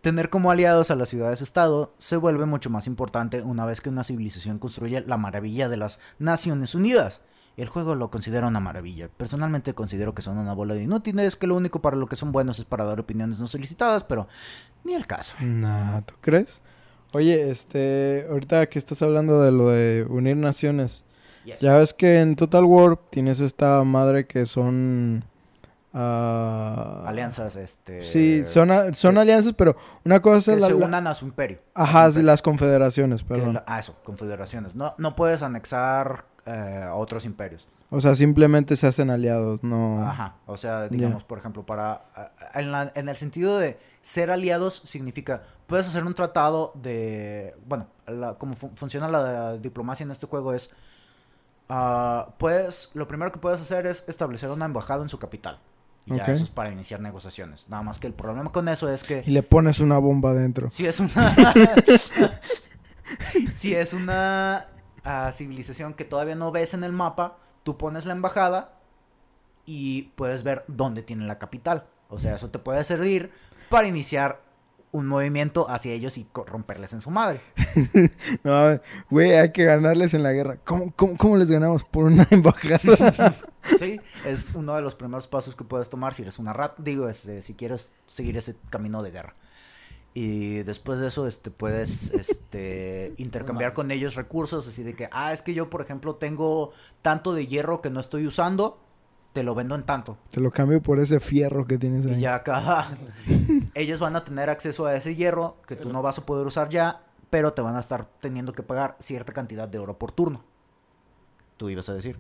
tener 0.02 0.30
como 0.30 0.52
aliados 0.52 0.92
a 0.92 0.96
las 0.96 1.10
ciudades-estado 1.10 1.94
se 1.98 2.18
vuelve 2.18 2.46
mucho 2.46 2.70
más 2.70 2.88
importante 2.88 3.42
una 3.42 3.66
vez 3.66 3.82
que 3.82 3.90
una 3.90 4.04
civilización 4.04 4.60
construye 4.60 5.02
la 5.02 5.18
maravilla 5.18 5.68
de 5.70 5.78
las 5.78 6.00
Naciones 6.20 6.76
Unidas. 6.76 7.22
El 7.58 7.70
juego 7.70 7.96
lo 7.96 8.12
considera 8.12 8.48
una 8.48 8.60
maravilla. 8.60 9.08
Personalmente 9.08 9.74
considero 9.74 10.14
que 10.14 10.22
son 10.22 10.38
una 10.38 10.54
bola 10.54 10.74
de 10.74 10.84
inútiles, 10.84 11.38
que 11.38 11.48
lo 11.48 11.56
único 11.56 11.82
para 11.82 11.96
lo 11.96 12.08
que 12.08 12.18
son 12.18 12.34
buenos 12.34 12.60
es 12.60 12.66
para 12.66 12.84
dar 12.84 13.00
opiniones 13.00 13.40
no 13.40 13.48
solicitadas, 13.48 14.04
pero 14.04 14.28
ni 14.84 14.94
el 14.94 15.08
caso. 15.08 15.36
Nah, 15.40 16.02
¿tú 16.02 16.16
crees? 16.20 16.62
Oye, 17.14 17.50
este, 17.50 18.28
ahorita 18.30 18.68
que 18.68 18.78
estás 18.78 19.02
hablando 19.02 19.42
de 19.42 19.52
lo 19.52 19.70
de 19.70 20.06
unir 20.10 20.36
naciones, 20.38 21.04
Yes. 21.46 21.60
ya 21.60 21.78
ves 21.78 21.94
que 21.94 22.20
en 22.22 22.36
Total 22.36 22.66
War 22.66 22.98
tienes 23.10 23.40
esta 23.40 23.82
madre 23.84 24.26
que 24.28 24.46
son... 24.46 25.24
ah, 25.96 27.04
Alianzas, 27.08 27.56
este... 27.56 28.04
Sí, 28.04 28.44
son, 28.46 28.70
a- 28.72 28.94
son 28.94 29.16
que- 29.16 29.22
alianzas, 29.22 29.54
pero 29.54 29.76
una 30.04 30.22
cosa 30.22 30.52
que 30.52 30.58
es 30.58 30.62
la, 30.62 30.68
se 30.68 30.74
unan 30.76 31.08
a 31.08 31.16
su 31.16 31.26
imperio. 31.26 31.60
Ajá, 31.74 32.08
imperio. 32.08 32.24
las 32.28 32.42
confederaciones, 32.42 33.24
perdón. 33.24 33.54
la- 33.56 33.64
ah, 33.66 33.80
eso, 33.80 33.96
confederaciones. 34.04 34.76
No, 34.76 34.94
no 34.98 35.16
puedes 35.16 35.42
anexar 35.42 36.26
eh, 36.46 36.84
a 36.88 36.94
otros 36.96 37.26
imperios. 37.26 37.68
O 37.92 38.02
sea, 38.02 38.16
simplemente 38.16 38.76
se 38.76 38.88
hacen 38.88 39.10
aliados, 39.10 39.64
no... 39.64 40.06
Ajá. 40.06 40.36
O 40.48 40.58
sea, 40.58 40.90
digamos, 40.90 41.24
por 41.24 41.38
ejemplo, 41.38 41.66
para. 41.66 42.02
En, 42.54 42.72
la- 42.72 42.92
en 42.96 43.08
el 43.10 43.16
sentido 43.16 43.58
de 43.58 43.80
ser 44.02 44.32
aliados, 44.32 44.82
significa. 44.86 45.44
Puedes 45.68 45.88
hacer 45.88 46.04
un 46.04 46.14
tratado 46.14 46.72
de. 46.76 47.56
Bueno, 47.68 47.88
la- 48.08 48.34
como 48.36 48.56
fu- 48.56 48.72
funciona 48.76 49.08
la 49.08 49.58
diplomacia 49.58 50.04
en 50.04 50.12
este 50.12 50.26
juego 50.28 50.52
es. 50.54 50.72
ah, 51.70 52.30
puedes. 52.38 52.90
Lo 52.96 53.08
primero 53.08 53.32
que 53.32 53.40
puedes 53.40 53.62
hacer 53.62 53.86
es 53.88 54.04
establecer 54.08 54.50
una 54.50 54.66
embajada 54.66 55.04
en 55.04 55.10
su 55.10 55.20
capital. 55.20 55.60
Y 56.06 56.18
ya 56.18 56.26
eso 56.26 56.44
es 56.44 56.50
para 56.50 56.72
iniciar 56.72 57.00
negociaciones. 57.00 57.68
Nada 57.68 57.82
más 57.82 58.00
que 58.00 58.08
el 58.08 58.14
problema 58.14 58.52
con 58.52 58.70
eso 58.70 58.92
es 58.92 59.04
que. 59.04 59.24
Y 59.26 59.32
le 59.32 59.42
pones 59.42 59.80
una 59.80 59.98
bomba 59.98 60.34
dentro. 60.34 60.70
Si 60.70 60.86
es 60.86 61.00
una. 61.00 61.36
si 63.52 63.74
es 63.74 63.94
una 63.94 64.68
ah, 65.04 65.32
civilización 65.34 65.96
que 65.96 66.06
todavía 66.06 66.36
no 66.36 66.52
ves 66.52 66.76
en 66.76 66.84
el 66.84 66.92
mapa, 66.92 67.38
tú 67.64 67.78
pones 67.78 68.06
la 68.06 68.14
embajada 68.14 68.78
y 69.66 70.04
puedes 70.16 70.44
ver 70.44 70.64
dónde 70.68 71.02
tiene 71.02 71.26
la 71.26 71.40
capital. 71.40 71.86
O 72.10 72.20
sea, 72.20 72.36
eso 72.36 72.52
te 72.52 72.60
puede 72.60 72.84
servir 72.84 73.32
para 73.70 73.88
iniciar 73.88 74.45
un 74.96 75.08
movimiento 75.08 75.70
hacia 75.70 75.92
ellos 75.92 76.18
y 76.18 76.26
romperles 76.34 76.94
en 76.94 77.02
su 77.02 77.12
madre. 77.12 77.42
No, 78.44 78.80
güey, 79.10 79.34
hay 79.34 79.52
que 79.52 79.66
ganarles 79.66 80.14
en 80.14 80.24
la 80.24 80.32
guerra. 80.32 80.58
¿Cómo, 80.64 80.94
cómo, 80.96 81.18
cómo 81.18 81.38
les 81.38 81.50
ganamos? 81.50 81.84
Por 81.84 82.06
una 82.06 82.28
embajada. 82.32 82.80
Sí, 83.80 84.00
es 84.26 84.54
uno 84.54 84.76
de 84.76 84.84
los 84.84 84.94
primeros 84.94 85.28
pasos 85.28 85.56
que 85.56 85.64
puedes 85.64 85.90
tomar 85.90 86.14
si 86.14 86.22
eres 86.22 86.38
una 86.38 86.54
rat, 86.54 86.78
digo, 86.78 87.10
este, 87.10 87.42
si 87.42 87.56
quieres 87.56 87.94
seguir 88.06 88.38
ese 88.38 88.56
camino 88.70 89.02
de 89.02 89.10
guerra. 89.10 89.36
Y 90.14 90.62
después 90.62 91.00
de 91.00 91.08
eso, 91.08 91.26
este, 91.26 91.50
puedes, 91.50 92.12
este, 92.12 93.16
intercambiar 93.18 93.74
con 93.74 93.90
ellos 93.90 94.14
recursos, 94.14 94.68
así 94.68 94.84
de 94.84 94.96
que, 94.96 95.10
ah, 95.12 95.34
es 95.34 95.42
que 95.42 95.56
yo, 95.56 95.72
por 95.72 95.82
ejemplo, 95.82 96.16
tengo 96.16 96.74
tanto 97.02 97.34
de 97.34 97.48
hierro 97.48 97.82
que 97.82 97.90
no 97.90 98.00
estoy 98.00 98.28
usando, 98.28 98.85
te 99.36 99.44
lo 99.44 99.54
vendo 99.54 99.76
en 99.76 99.84
tanto. 99.84 100.18
Te 100.32 100.40
lo 100.40 100.50
cambio 100.50 100.82
por 100.82 100.98
ese 100.98 101.20
fierro 101.20 101.68
que 101.68 101.78
tienes 101.78 102.06
ahí. 102.06 102.14
Y 102.14 102.20
ya 102.22 102.36
acá, 102.36 102.88
ellos 103.74 104.00
van 104.00 104.16
a 104.16 104.24
tener 104.24 104.50
acceso 104.50 104.86
a 104.86 104.96
ese 104.96 105.14
hierro 105.14 105.58
que 105.68 105.76
tú 105.76 105.92
no 105.92 106.02
vas 106.02 106.18
a 106.18 106.26
poder 106.26 106.48
usar 106.48 106.70
ya, 106.70 107.04
pero 107.30 107.52
te 107.52 107.62
van 107.62 107.76
a 107.76 107.82
estar 107.82 108.08
teniendo 108.22 108.54
que 108.54 108.64
pagar 108.64 108.96
cierta 108.98 109.34
cantidad 109.34 109.68
de 109.68 109.78
oro 109.78 110.00
por 110.00 110.14
turno. 110.14 110.42
Tú 111.58 111.68
ibas 111.68 111.90
a 111.90 111.94
decir. 111.94 112.18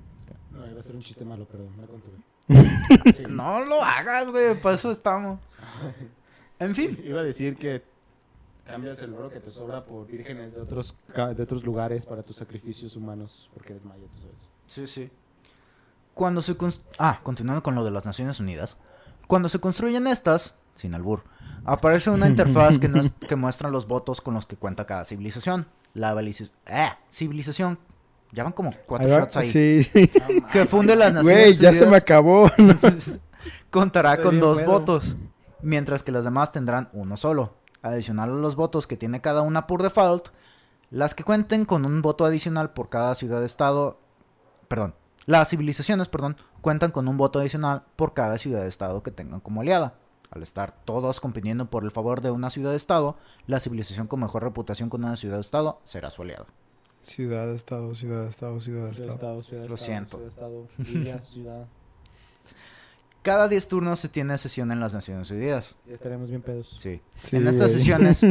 No, 0.51 0.67
iba 0.67 0.77
a 0.77 0.83
ser 0.83 0.93
un 0.93 1.01
chiste 1.01 1.23
malo, 1.23 1.47
pero 1.49 1.63
me 1.77 1.87
contuve. 1.87 3.29
No 3.29 3.63
lo 3.63 3.81
hagas, 3.81 4.29
güey, 4.29 4.59
para 4.61 4.75
eso 4.75 4.91
estamos. 4.91 5.39
En 6.59 6.75
fin. 6.75 6.99
Iba 7.03 7.21
a 7.21 7.23
decir 7.23 7.55
que 7.55 7.81
cambias 8.65 9.01
el 9.01 9.13
oro 9.13 9.29
que 9.29 9.39
te 9.39 9.51
sobra 9.51 9.85
por 9.85 10.05
vírgenes 10.05 10.53
de 10.53 10.61
otros, 10.61 10.95
de 11.15 11.43
otros 11.43 11.63
lugares 11.63 12.05
para 12.05 12.23
tus 12.23 12.35
sacrificios 12.35 12.95
humanos, 12.95 13.49
porque 13.53 13.71
eres 13.71 13.85
maya, 13.85 14.05
tú 14.11 14.19
sabes. 14.19 14.49
Sí, 14.67 14.87
sí. 14.87 15.09
Cuando 16.15 16.41
se 16.41 16.55
Ah, 16.97 17.19
continuando 17.21 17.61
con 17.61 17.75
lo 17.75 17.83
de 17.83 17.91
las 17.91 18.05
Naciones 18.05 18.39
Unidas. 18.39 18.77
Cuando 19.27 19.47
se 19.49 19.59
construyen 19.59 20.07
estas, 20.07 20.57
sin 20.75 20.95
albur, 20.95 21.23
aparece 21.65 22.09
una 22.09 22.27
interfaz 22.27 22.79
que, 22.79 22.87
nos- 22.87 23.11
que 23.11 23.35
muestra 23.35 23.69
los 23.69 23.87
votos 23.87 24.21
con 24.21 24.33
los 24.33 24.47
que 24.47 24.55
cuenta 24.55 24.85
cada 24.87 25.03
civilización. 25.05 25.67
La 25.93 26.13
eh, 26.65 26.89
civilización. 27.11 27.77
Ya 28.31 28.43
van 28.43 28.53
como 28.53 28.71
cuatro 28.87 29.09
va- 29.09 29.19
shots 29.19 29.37
ahí. 29.37 29.83
Sí. 29.83 30.11
Que 30.51 30.65
funde 30.65 30.95
las 30.95 31.13
Naciones 31.13 31.41
Güey, 31.41 31.55
ya 31.57 31.73
se 31.73 31.85
me 31.85 31.85
Unidas 31.87 32.01
acabó. 32.03 32.49
contará 33.71 34.11
Estoy 34.13 34.25
con 34.25 34.39
dos 34.39 34.59
pedo. 34.59 34.71
votos. 34.71 35.15
Mientras 35.61 36.03
que 36.03 36.11
las 36.11 36.23
demás 36.23 36.51
tendrán 36.51 36.89
uno 36.93 37.17
solo. 37.17 37.53
Adicional 37.81 38.29
a 38.31 38.33
los 38.35 38.55
votos 38.55 38.87
que 38.87 38.97
tiene 38.97 39.21
cada 39.21 39.41
una 39.41 39.67
por 39.67 39.83
default, 39.83 40.29
las 40.89 41.13
que 41.13 41.23
cuenten 41.23 41.65
con 41.65 41.85
un 41.85 42.01
voto 42.01 42.25
adicional 42.25 42.71
por 42.73 42.89
cada 42.89 43.13
ciudad-estado, 43.15 43.99
perdón, 44.67 44.95
las 45.25 45.49
civilizaciones, 45.49 46.07
perdón, 46.07 46.37
cuentan 46.61 46.91
con 46.91 47.07
un 47.07 47.17
voto 47.17 47.39
adicional 47.39 47.83
por 47.95 48.13
cada 48.13 48.37
ciudad-estado 48.37 49.03
que 49.03 49.11
tengan 49.11 49.39
como 49.39 49.61
aliada. 49.61 49.95
Al 50.31 50.43
estar 50.43 50.71
todos 50.71 51.21
compitiendo 51.21 51.69
por 51.69 51.83
el 51.83 51.91
favor 51.91 52.21
de 52.21 52.31
una 52.31 52.49
ciudad-estado, 52.49 53.17
la 53.47 53.59
civilización 53.59 54.07
con 54.07 54.19
mejor 54.19 54.43
reputación 54.43 54.89
con 54.89 55.03
una 55.03 55.15
ciudad-estado 55.15 55.79
será 55.83 56.09
su 56.09 56.23
aliado. 56.23 56.47
Ciudad, 57.01 57.53
estado, 57.53 57.93
ciudad, 57.93 58.27
estado, 58.27 58.59
ciudad, 58.59 58.91
Ciudad, 58.91 59.13
estado. 59.13 59.39
estado, 59.39 59.43
ciudad, 59.43 59.67
Lo 59.67 59.75
estado, 59.75 59.77
siento. 59.77 60.21
Ciudad, 60.83 61.23
ciudad. 61.23 61.67
Cada 63.21 63.47
10 63.47 63.67
turnos 63.67 63.99
se 63.99 64.09
tiene 64.09 64.37
sesión 64.37 64.71
en 64.71 64.79
las 64.79 64.93
Naciones 64.93 65.29
Unidas. 65.31 65.77
Ya 65.87 65.95
estaremos 65.95 66.29
bien 66.29 66.41
pedos. 66.41 66.75
Sí. 66.79 67.01
Sí, 67.23 67.37
en 67.37 67.47
estas 67.47 67.71
sesiones, 67.71 68.21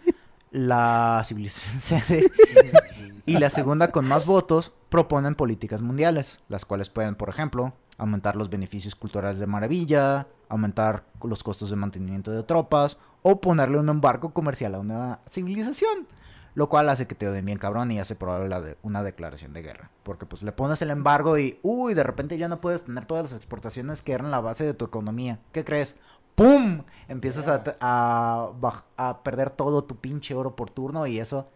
la 0.50 1.22
civilización 1.24 1.80
sede 2.04 2.30
y 3.26 3.38
la 3.38 3.50
segunda 3.50 3.92
con 3.92 4.06
más 4.06 4.26
votos 4.26 4.72
proponen 4.90 5.36
políticas 5.36 5.80
mundiales, 5.80 6.42
las 6.48 6.66
cuales 6.66 6.90
pueden, 6.90 7.14
por 7.14 7.30
ejemplo, 7.30 7.72
aumentar 7.96 8.36
los 8.36 8.50
beneficios 8.50 8.94
culturales 8.94 9.38
de 9.38 9.46
maravilla, 9.46 10.26
aumentar 10.48 11.04
los 11.22 11.42
costos 11.42 11.70
de 11.70 11.76
mantenimiento 11.76 12.30
de 12.32 12.42
tropas 12.42 12.98
o 13.22 13.40
ponerle 13.40 13.78
un 13.78 13.88
embargo 13.88 14.34
comercial 14.34 14.74
a 14.74 14.80
una 14.80 15.20
civilización. 15.30 16.06
Lo 16.54 16.68
cual 16.68 16.88
hace 16.88 17.06
que 17.06 17.14
te 17.14 17.28
odien 17.28 17.46
bien 17.46 17.58
cabrón 17.58 17.92
y 17.92 18.00
hace 18.00 18.16
probable 18.16 18.60
de 18.60 18.76
una 18.82 19.04
declaración 19.04 19.52
de 19.52 19.62
guerra. 19.62 19.90
Porque 20.02 20.26
pues 20.26 20.42
le 20.42 20.50
pones 20.50 20.82
el 20.82 20.90
embargo 20.90 21.38
y, 21.38 21.60
uy, 21.62 21.94
de 21.94 22.02
repente 22.02 22.36
ya 22.38 22.48
no 22.48 22.60
puedes 22.60 22.82
tener 22.82 23.04
todas 23.04 23.30
las 23.30 23.34
exportaciones 23.34 24.02
que 24.02 24.12
eran 24.12 24.32
la 24.32 24.40
base 24.40 24.64
de 24.64 24.74
tu 24.74 24.84
economía. 24.84 25.38
¿Qué 25.52 25.64
crees? 25.64 25.96
¡Pum! 26.34 26.82
Empiezas 27.06 27.46
a, 27.46 27.62
a, 27.80 28.50
a 28.96 29.22
perder 29.22 29.50
todo 29.50 29.84
tu 29.84 29.96
pinche 29.96 30.34
oro 30.34 30.56
por 30.56 30.70
turno 30.70 31.06
y 31.06 31.20
eso 31.20 31.48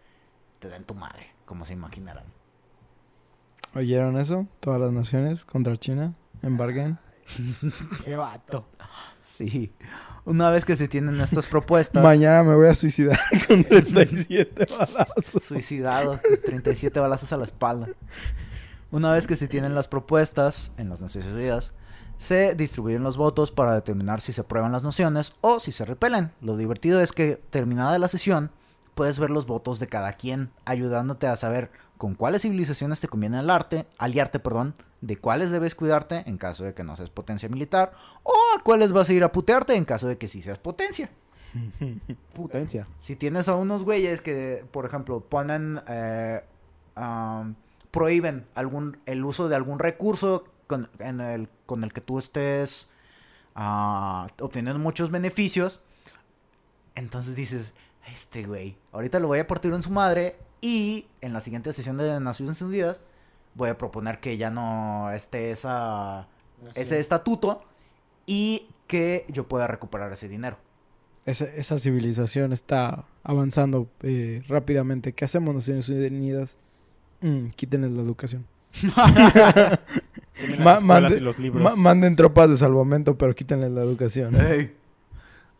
te 0.59 0.69
da 0.69 0.77
en 0.77 0.85
tu 0.85 0.95
madre, 0.95 1.33
como 1.45 1.65
se 1.65 1.73
imaginarán. 1.73 2.23
¿Oyeron 3.75 4.17
eso? 4.17 4.47
Todas 4.61 4.79
las 4.79 4.93
naciones 4.93 5.43
contra 5.43 5.75
China 5.75 6.13
embarguen. 6.41 6.97
¡Qué 8.05 8.15
vato! 8.15 8.69
Sí. 9.21 9.73
Una 10.23 10.49
vez 10.49 10.63
que 10.63 10.77
se 10.77 10.87
tienen 10.87 11.19
estas 11.19 11.47
propuestas... 11.47 12.01
Mañana 12.01 12.43
me 12.43 12.55
voy 12.55 12.69
a 12.69 12.75
suicidar 12.75 13.19
con 13.49 13.65
37 13.65 14.65
balazos. 14.79 15.43
Suicidado, 15.43 16.17
37 16.45 16.97
balazos 17.01 17.33
a 17.33 17.37
la 17.37 17.43
espalda. 17.43 17.89
Una 18.91 19.11
vez 19.11 19.27
que 19.27 19.35
se 19.35 19.49
tienen 19.49 19.75
las 19.75 19.89
propuestas 19.89 20.71
en 20.77 20.87
las 20.87 21.01
Naciones 21.01 21.33
Unidas, 21.33 21.73
se 22.15 22.55
distribuyen 22.55 23.03
los 23.03 23.17
votos 23.17 23.51
para 23.51 23.73
determinar 23.73 24.21
si 24.21 24.31
se 24.31 24.39
aprueban 24.39 24.71
las 24.71 24.83
nociones 24.83 25.35
o 25.41 25.59
si 25.59 25.73
se 25.73 25.83
repelen. 25.83 26.31
Lo 26.39 26.55
divertido 26.55 27.01
es 27.01 27.11
que, 27.11 27.41
terminada 27.49 27.99
la 27.99 28.07
sesión, 28.07 28.51
puedes 28.93 29.19
ver 29.19 29.31
los 29.31 29.45
votos 29.45 29.79
de 29.79 29.87
cada 29.87 30.13
quien, 30.13 30.49
ayudándote 30.63 31.27
a 31.27 31.35
saber 31.35 31.71
con 31.97 32.15
cuáles 32.15 32.41
civilizaciones 32.41 32.99
te 32.99 33.07
conviene 33.07 33.37
aliarte, 33.37 33.87
aliarte, 33.97 34.39
perdón, 34.39 34.75
de 35.01 35.17
cuáles 35.17 35.51
debes 35.51 35.75
cuidarte 35.75 36.23
en 36.27 36.37
caso 36.37 36.63
de 36.63 36.73
que 36.73 36.83
no 36.83 36.97
seas 36.97 37.09
potencia 37.09 37.49
militar, 37.49 37.93
o 38.23 38.33
a 38.55 38.63
cuáles 38.63 38.91
vas 38.91 39.09
a 39.09 39.13
ir 39.13 39.23
a 39.23 39.31
putearte 39.31 39.75
en 39.75 39.85
caso 39.85 40.07
de 40.07 40.17
que 40.17 40.27
sí 40.27 40.41
seas 40.41 40.59
potencia. 40.59 41.09
Potencia. 42.35 42.85
Si 42.99 43.15
tienes 43.15 43.47
a 43.47 43.55
unos 43.55 43.85
güeyes 43.85 44.19
que, 44.19 44.65
por 44.71 44.85
ejemplo, 44.85 45.21
ponen, 45.21 45.79
eh, 45.87 46.41
prohíben 47.91 48.45
algún, 48.55 48.97
el 49.05 49.23
uso 49.23 49.47
de 49.47 49.55
algún 49.55 49.79
recurso 49.79 50.45
con, 50.67 50.89
en 50.99 51.21
el, 51.21 51.47
con 51.65 51.85
el 51.85 51.93
que 51.93 52.01
tú 52.01 52.19
estés 52.19 52.89
ah, 53.55 54.27
obteniendo 54.41 54.79
muchos 54.79 55.11
beneficios, 55.11 55.81
entonces 56.95 57.35
dices, 57.35 57.73
este 58.11 58.43
güey, 58.45 58.75
ahorita 58.91 59.19
lo 59.19 59.27
voy 59.27 59.39
a 59.39 59.47
partir 59.47 59.73
en 59.73 59.81
su 59.83 59.89
madre 59.89 60.35
y 60.61 61.07
en 61.21 61.33
la 61.33 61.39
siguiente 61.39 61.73
sesión 61.73 61.97
de 61.97 62.19
Naciones 62.19 62.61
Unidas 62.61 63.01
voy 63.55 63.69
a 63.69 63.77
proponer 63.77 64.19
que 64.19 64.37
ya 64.37 64.49
no 64.51 65.11
esté 65.11 65.51
esa, 65.51 66.27
ese 66.75 66.99
estatuto 66.99 67.63
y 68.25 68.67
que 68.87 69.25
yo 69.29 69.47
pueda 69.47 69.67
recuperar 69.67 70.11
ese 70.13 70.27
dinero. 70.27 70.57
Esa, 71.25 71.45
esa 71.45 71.77
civilización 71.79 72.53
está 72.53 73.05
avanzando 73.23 73.87
eh, 74.03 74.43
rápidamente. 74.47 75.13
¿Qué 75.13 75.25
hacemos 75.25 75.55
Naciones 75.55 75.89
Unidas? 75.89 76.57
Mm, 77.21 77.47
quítenles 77.55 77.91
la 77.91 78.01
educación. 78.03 78.45
Las 78.83 79.79
escuelas 80.37 80.83
mande- 80.83 81.17
y 81.17 81.19
los 81.21 81.39
libros. 81.39 81.63
Ma- 81.63 81.75
manden 81.75 82.15
tropas 82.15 82.49
de 82.49 82.57
salvamento, 82.57 83.17
pero 83.17 83.33
quítenles 83.33 83.71
la 83.71 83.81
educación. 83.81 84.35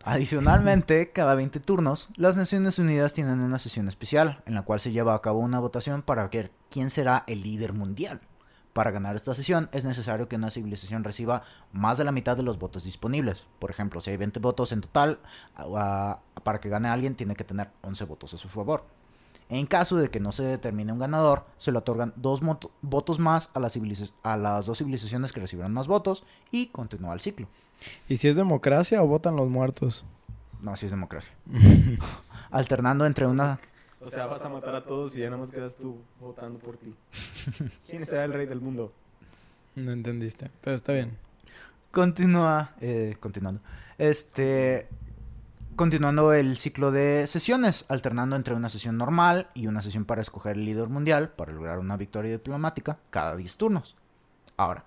Adicionalmente, 0.08 1.12
cada 1.12 1.34
20 1.34 1.60
turnos, 1.62 2.10
las 2.16 2.38
Naciones 2.38 2.78
Unidas 2.78 3.14
tienen 3.14 3.40
una 3.40 3.58
sesión 3.58 3.88
especial 3.88 4.44
en 4.46 4.54
la 4.54 4.62
cual 4.62 4.80
se 4.80 4.92
lleva 4.92 5.16
a 5.16 5.22
cabo 5.24 5.40
una 5.40 5.60
votación 5.60 6.04
para 6.04 6.28
ver 6.28 6.52
quién 6.70 6.92
será 6.92 7.24
el 7.26 7.42
líder 7.42 7.74
mundial. 7.74 8.22
Para 8.72 8.92
ganar 8.92 9.16
esta 9.16 9.34
sesión 9.34 9.68
es 9.72 9.84
necesario 9.84 10.28
que 10.28 10.36
una 10.36 10.52
civilización 10.52 11.04
reciba 11.04 11.42
más 11.72 11.98
de 11.98 12.04
la 12.04 12.12
mitad 12.12 12.38
de 12.38 12.44
los 12.44 12.60
votos 12.60 12.84
disponibles. 12.84 13.48
Por 13.58 13.72
ejemplo, 13.72 14.00
si 14.00 14.12
hay 14.12 14.18
20 14.18 14.40
votos 14.42 14.72
en 14.74 14.82
total, 14.82 15.18
para 15.56 16.60
que 16.62 16.70
gane 16.70 16.88
alguien 16.88 17.16
tiene 17.16 17.36
que 17.36 17.44
tener 17.44 17.72
11 17.82 18.06
votos 18.06 18.32
a 18.36 18.38
su 18.38 18.48
favor. 18.48 18.86
En 19.50 19.66
caso 19.66 19.98
de 19.98 20.12
que 20.12 20.20
no 20.20 20.32
se 20.32 20.44
determine 20.44 20.94
un 20.94 21.00
ganador, 21.00 21.48
se 21.58 21.72
le 21.72 21.80
otorgan 21.80 22.14
dos 22.16 22.42
votos 22.84 23.18
más 23.18 23.50
a, 23.56 23.60
a 24.24 24.38
las 24.38 24.66
dos 24.68 24.78
civilizaciones 24.78 25.34
que 25.34 25.40
recibieron 25.40 25.74
más 25.74 25.88
votos 25.88 26.24
y 26.52 26.68
continúa 26.68 27.16
el 27.16 27.20
ciclo. 27.20 27.48
¿Y 28.08 28.18
si 28.18 28.28
es 28.28 28.36
democracia 28.36 29.02
o 29.04 29.08
votan 29.08 29.36
los 29.36 29.50
muertos? 29.50 30.06
No, 30.62 30.72
así 30.72 30.86
es 30.86 30.92
democracia. 30.92 31.34
Alternando 32.52 33.06
entre 33.06 33.28
una... 33.28 33.60
O 34.02 34.10
sea, 34.10 34.28
vas 34.28 34.44
a 34.46 34.50
matar 34.50 34.76
a 34.76 34.84
todos 34.86 35.16
y 35.16 35.20
ya 35.20 35.26
nada 35.26 35.38
más 35.38 35.52
quedas 35.52 35.76
tú 35.76 35.98
votando 36.20 36.60
por 36.60 36.78
ti. 36.78 36.94
¿Quién 37.90 38.06
será 38.06 38.26
el 38.26 38.34
rey 38.34 38.46
del 38.46 38.62
mundo? 38.62 38.94
No 39.76 39.92
entendiste, 39.92 40.52
pero 40.62 40.76
está 40.76 40.94
bien. 40.94 41.18
Continúa... 41.92 42.72
eh, 42.82 43.18
continuando. 43.20 43.62
Este... 43.98 44.88
Continuando 45.76 46.32
el 46.32 46.56
ciclo 46.56 46.92
de 46.92 47.28
sesiones, 47.28 47.84
alternando 47.90 48.38
entre 48.38 48.56
una 48.56 48.70
sesión 48.70 48.98
normal 48.98 49.50
y 49.54 49.68
una 49.68 49.82
sesión 49.82 50.06
para 50.06 50.22
escoger 50.22 50.56
el 50.56 50.64
líder 50.64 50.88
mundial 50.88 51.30
para 51.30 51.52
lograr 51.52 51.80
una 51.80 51.98
victoria 51.98 52.32
diplomática 52.32 52.98
cada 53.10 53.36
10 53.36 53.58
turnos. 53.58 53.98
Ahora, 54.56 54.86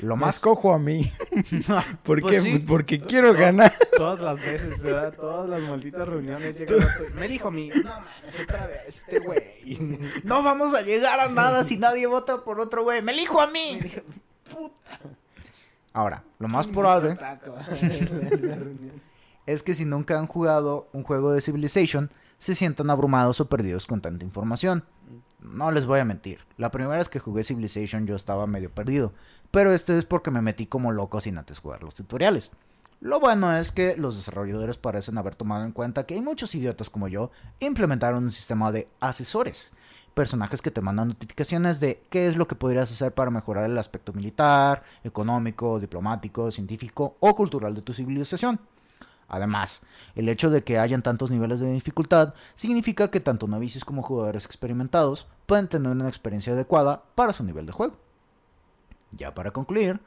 lo 0.00 0.16
más... 0.16 0.36
escojo 0.36 0.72
a 0.74 0.78
mí. 0.78 1.12
¿Por 2.02 2.20
Pues 2.20 2.36
qué? 2.36 2.40
sí. 2.40 2.50
Pues 2.50 2.62
porque 2.62 3.00
quiero 3.00 3.32
ganar. 3.34 3.72
Todas 3.96 4.20
las 4.20 4.40
veces, 4.40 4.82
¿verdad? 4.82 5.14
Todas 5.14 5.48
las 5.48 5.62
malditas 5.62 6.06
reuniones 6.06 6.56
llegan 6.58 6.80
a... 6.82 7.14
Me 7.18 7.28
dijo 7.28 7.48
a 7.48 7.50
mí, 7.50 7.70
no 7.74 7.82
mames, 7.82 8.40
otra 8.42 8.66
vez, 8.66 8.88
este 8.88 9.18
güey. 9.20 9.42
No 10.24 10.42
vamos 10.42 10.74
a 10.74 10.82
llegar 10.82 11.18
a 11.20 11.28
nada 11.28 11.64
si 11.64 11.76
nadie 11.78 12.06
vota 12.06 12.44
por 12.44 12.60
otro 12.60 12.82
güey. 12.84 13.02
¡Me 13.02 13.12
elijo 13.12 13.40
a 13.40 13.46
mí! 13.50 13.80
Ahora, 15.92 16.24
lo 16.38 16.48
más 16.48 16.66
probable... 16.66 17.18
es 19.46 19.62
que 19.62 19.74
si 19.74 19.84
nunca 19.84 20.18
han 20.18 20.26
jugado 20.26 20.88
un 20.92 21.04
juego 21.04 21.32
de 21.32 21.40
Civilization, 21.40 22.10
se 22.38 22.54
sientan 22.54 22.90
abrumados 22.90 23.40
o 23.40 23.48
perdidos 23.48 23.86
con 23.86 24.00
tanta 24.00 24.24
información. 24.24 24.84
No 25.52 25.70
les 25.70 25.86
voy 25.86 26.00
a 26.00 26.04
mentir, 26.04 26.40
la 26.58 26.70
primera 26.70 26.98
vez 26.98 27.08
que 27.08 27.20
jugué 27.20 27.44
Civilization 27.44 28.06
yo 28.06 28.16
estaba 28.16 28.46
medio 28.48 28.70
perdido, 28.70 29.12
pero 29.52 29.72
esto 29.72 29.96
es 29.96 30.04
porque 30.04 30.32
me 30.32 30.42
metí 30.42 30.66
como 30.66 30.90
loco 30.90 31.20
sin 31.20 31.38
antes 31.38 31.60
jugar 31.60 31.84
los 31.84 31.94
tutoriales. 31.94 32.50
Lo 33.00 33.20
bueno 33.20 33.56
es 33.56 33.70
que 33.70 33.96
los 33.96 34.16
desarrolladores 34.16 34.76
parecen 34.76 35.18
haber 35.18 35.36
tomado 35.36 35.64
en 35.64 35.72
cuenta 35.72 36.04
que 36.04 36.14
hay 36.14 36.20
muchos 36.20 36.54
idiotas 36.54 36.90
como 36.90 37.08
yo 37.08 37.30
implementaron 37.60 38.24
un 38.24 38.32
sistema 38.32 38.72
de 38.72 38.88
asesores, 38.98 39.72
personajes 40.14 40.62
que 40.62 40.70
te 40.72 40.80
mandan 40.80 41.08
notificaciones 41.08 41.78
de 41.78 42.02
qué 42.10 42.26
es 42.26 42.36
lo 42.36 42.48
que 42.48 42.56
podrías 42.56 42.90
hacer 42.90 43.12
para 43.12 43.30
mejorar 43.30 43.70
el 43.70 43.78
aspecto 43.78 44.12
militar, 44.12 44.82
económico, 45.04 45.78
diplomático, 45.78 46.50
científico 46.50 47.16
o 47.20 47.36
cultural 47.36 47.74
de 47.74 47.82
tu 47.82 47.92
civilización. 47.92 48.58
Además, 49.28 49.82
el 50.14 50.28
hecho 50.28 50.50
de 50.50 50.62
que 50.62 50.78
hayan 50.78 51.02
tantos 51.02 51.30
niveles 51.30 51.60
de 51.60 51.72
dificultad 51.72 52.34
significa 52.54 53.10
que 53.10 53.20
tanto 53.20 53.48
novicios 53.48 53.84
como 53.84 54.02
jugadores 54.02 54.44
experimentados 54.44 55.26
pueden 55.46 55.68
tener 55.68 55.90
una 55.90 56.08
experiencia 56.08 56.52
adecuada 56.52 57.02
para 57.14 57.32
su 57.32 57.42
nivel 57.44 57.66
de 57.66 57.72
juego. 57.72 57.96
Ya 59.10 59.34
para 59.34 59.50
concluir, 59.50 60.00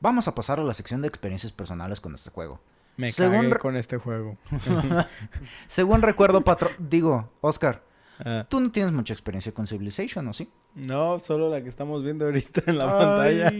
vamos 0.00 0.26
a 0.26 0.34
pasar 0.34 0.58
a 0.58 0.64
la 0.64 0.74
sección 0.74 1.02
de 1.02 1.08
experiencias 1.08 1.52
personales 1.52 2.00
con 2.00 2.14
este 2.14 2.30
juego. 2.30 2.60
Me 2.96 3.10
Según 3.12 3.48
cagué 3.50 3.58
con 3.58 3.76
este 3.76 3.98
juego. 3.98 4.36
Según 5.66 6.02
recuerdo, 6.02 6.40
patro... 6.42 6.70
digo, 6.78 7.30
Oscar, 7.40 7.82
Ah, 8.20 8.46
tú 8.48 8.60
no 8.60 8.70
tienes 8.70 8.92
mucha 8.92 9.12
experiencia 9.12 9.52
con 9.52 9.66
Civilization, 9.66 10.26
¿o 10.28 10.32
sí? 10.32 10.48
no, 10.74 11.18
solo 11.18 11.48
la 11.48 11.62
que 11.62 11.68
estamos 11.68 12.02
viendo 12.04 12.24
ahorita 12.26 12.62
en 12.66 12.78
la 12.78 12.98
pantalla. 12.98 13.52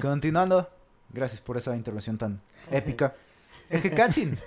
Continuando, 0.00 0.68
gracias 1.10 1.40
por 1.40 1.56
esa 1.56 1.76
intervención 1.76 2.18
tan 2.18 2.40
épica. 2.70 3.14
Eje 3.74 3.90
Katsin. 3.90 4.38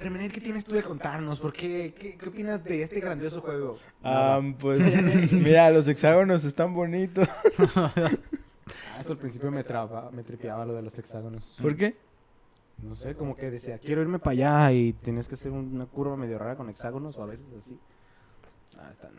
Remenit, 0.00 0.32
¿qué 0.32 0.40
tienes 0.40 0.64
tú 0.64 0.74
de 0.74 0.82
contarnos? 0.82 1.38
¿Por 1.38 1.52
qué? 1.52 1.94
¿Qué, 1.96 2.16
qué 2.16 2.28
opinas 2.28 2.64
de 2.64 2.82
este 2.82 3.00
grandioso 3.00 3.40
juego? 3.40 3.78
Ah, 4.02 4.40
pues 4.58 4.80
mira, 5.32 5.70
los 5.70 5.86
hexágonos 5.86 6.44
están 6.44 6.74
bonitos. 6.74 7.28
Ah, 7.76 9.00
eso 9.00 9.12
al 9.12 9.18
principio 9.18 9.50
me, 9.50 9.62
traba, 9.62 10.10
me 10.10 10.22
tripeaba 10.22 10.64
lo 10.64 10.74
de 10.74 10.82
los 10.82 10.98
hexágonos. 10.98 11.58
¿Por 11.60 11.76
qué? 11.76 11.96
No 12.82 12.94
sé, 12.94 13.14
como 13.14 13.36
que 13.36 13.50
decía, 13.50 13.78
quiero 13.78 14.00
irme 14.02 14.18
para 14.18 14.32
allá 14.32 14.72
y 14.72 14.92
tienes 14.92 15.28
que 15.28 15.34
hacer 15.34 15.52
una 15.52 15.86
curva 15.86 16.16
medio 16.16 16.38
rara 16.38 16.56
con 16.56 16.68
hexágonos 16.68 17.16
o 17.16 17.22
a 17.22 17.26
veces 17.26 17.46
así. 17.56 17.78
Ah, 18.78 18.90
tan... 19.00 19.12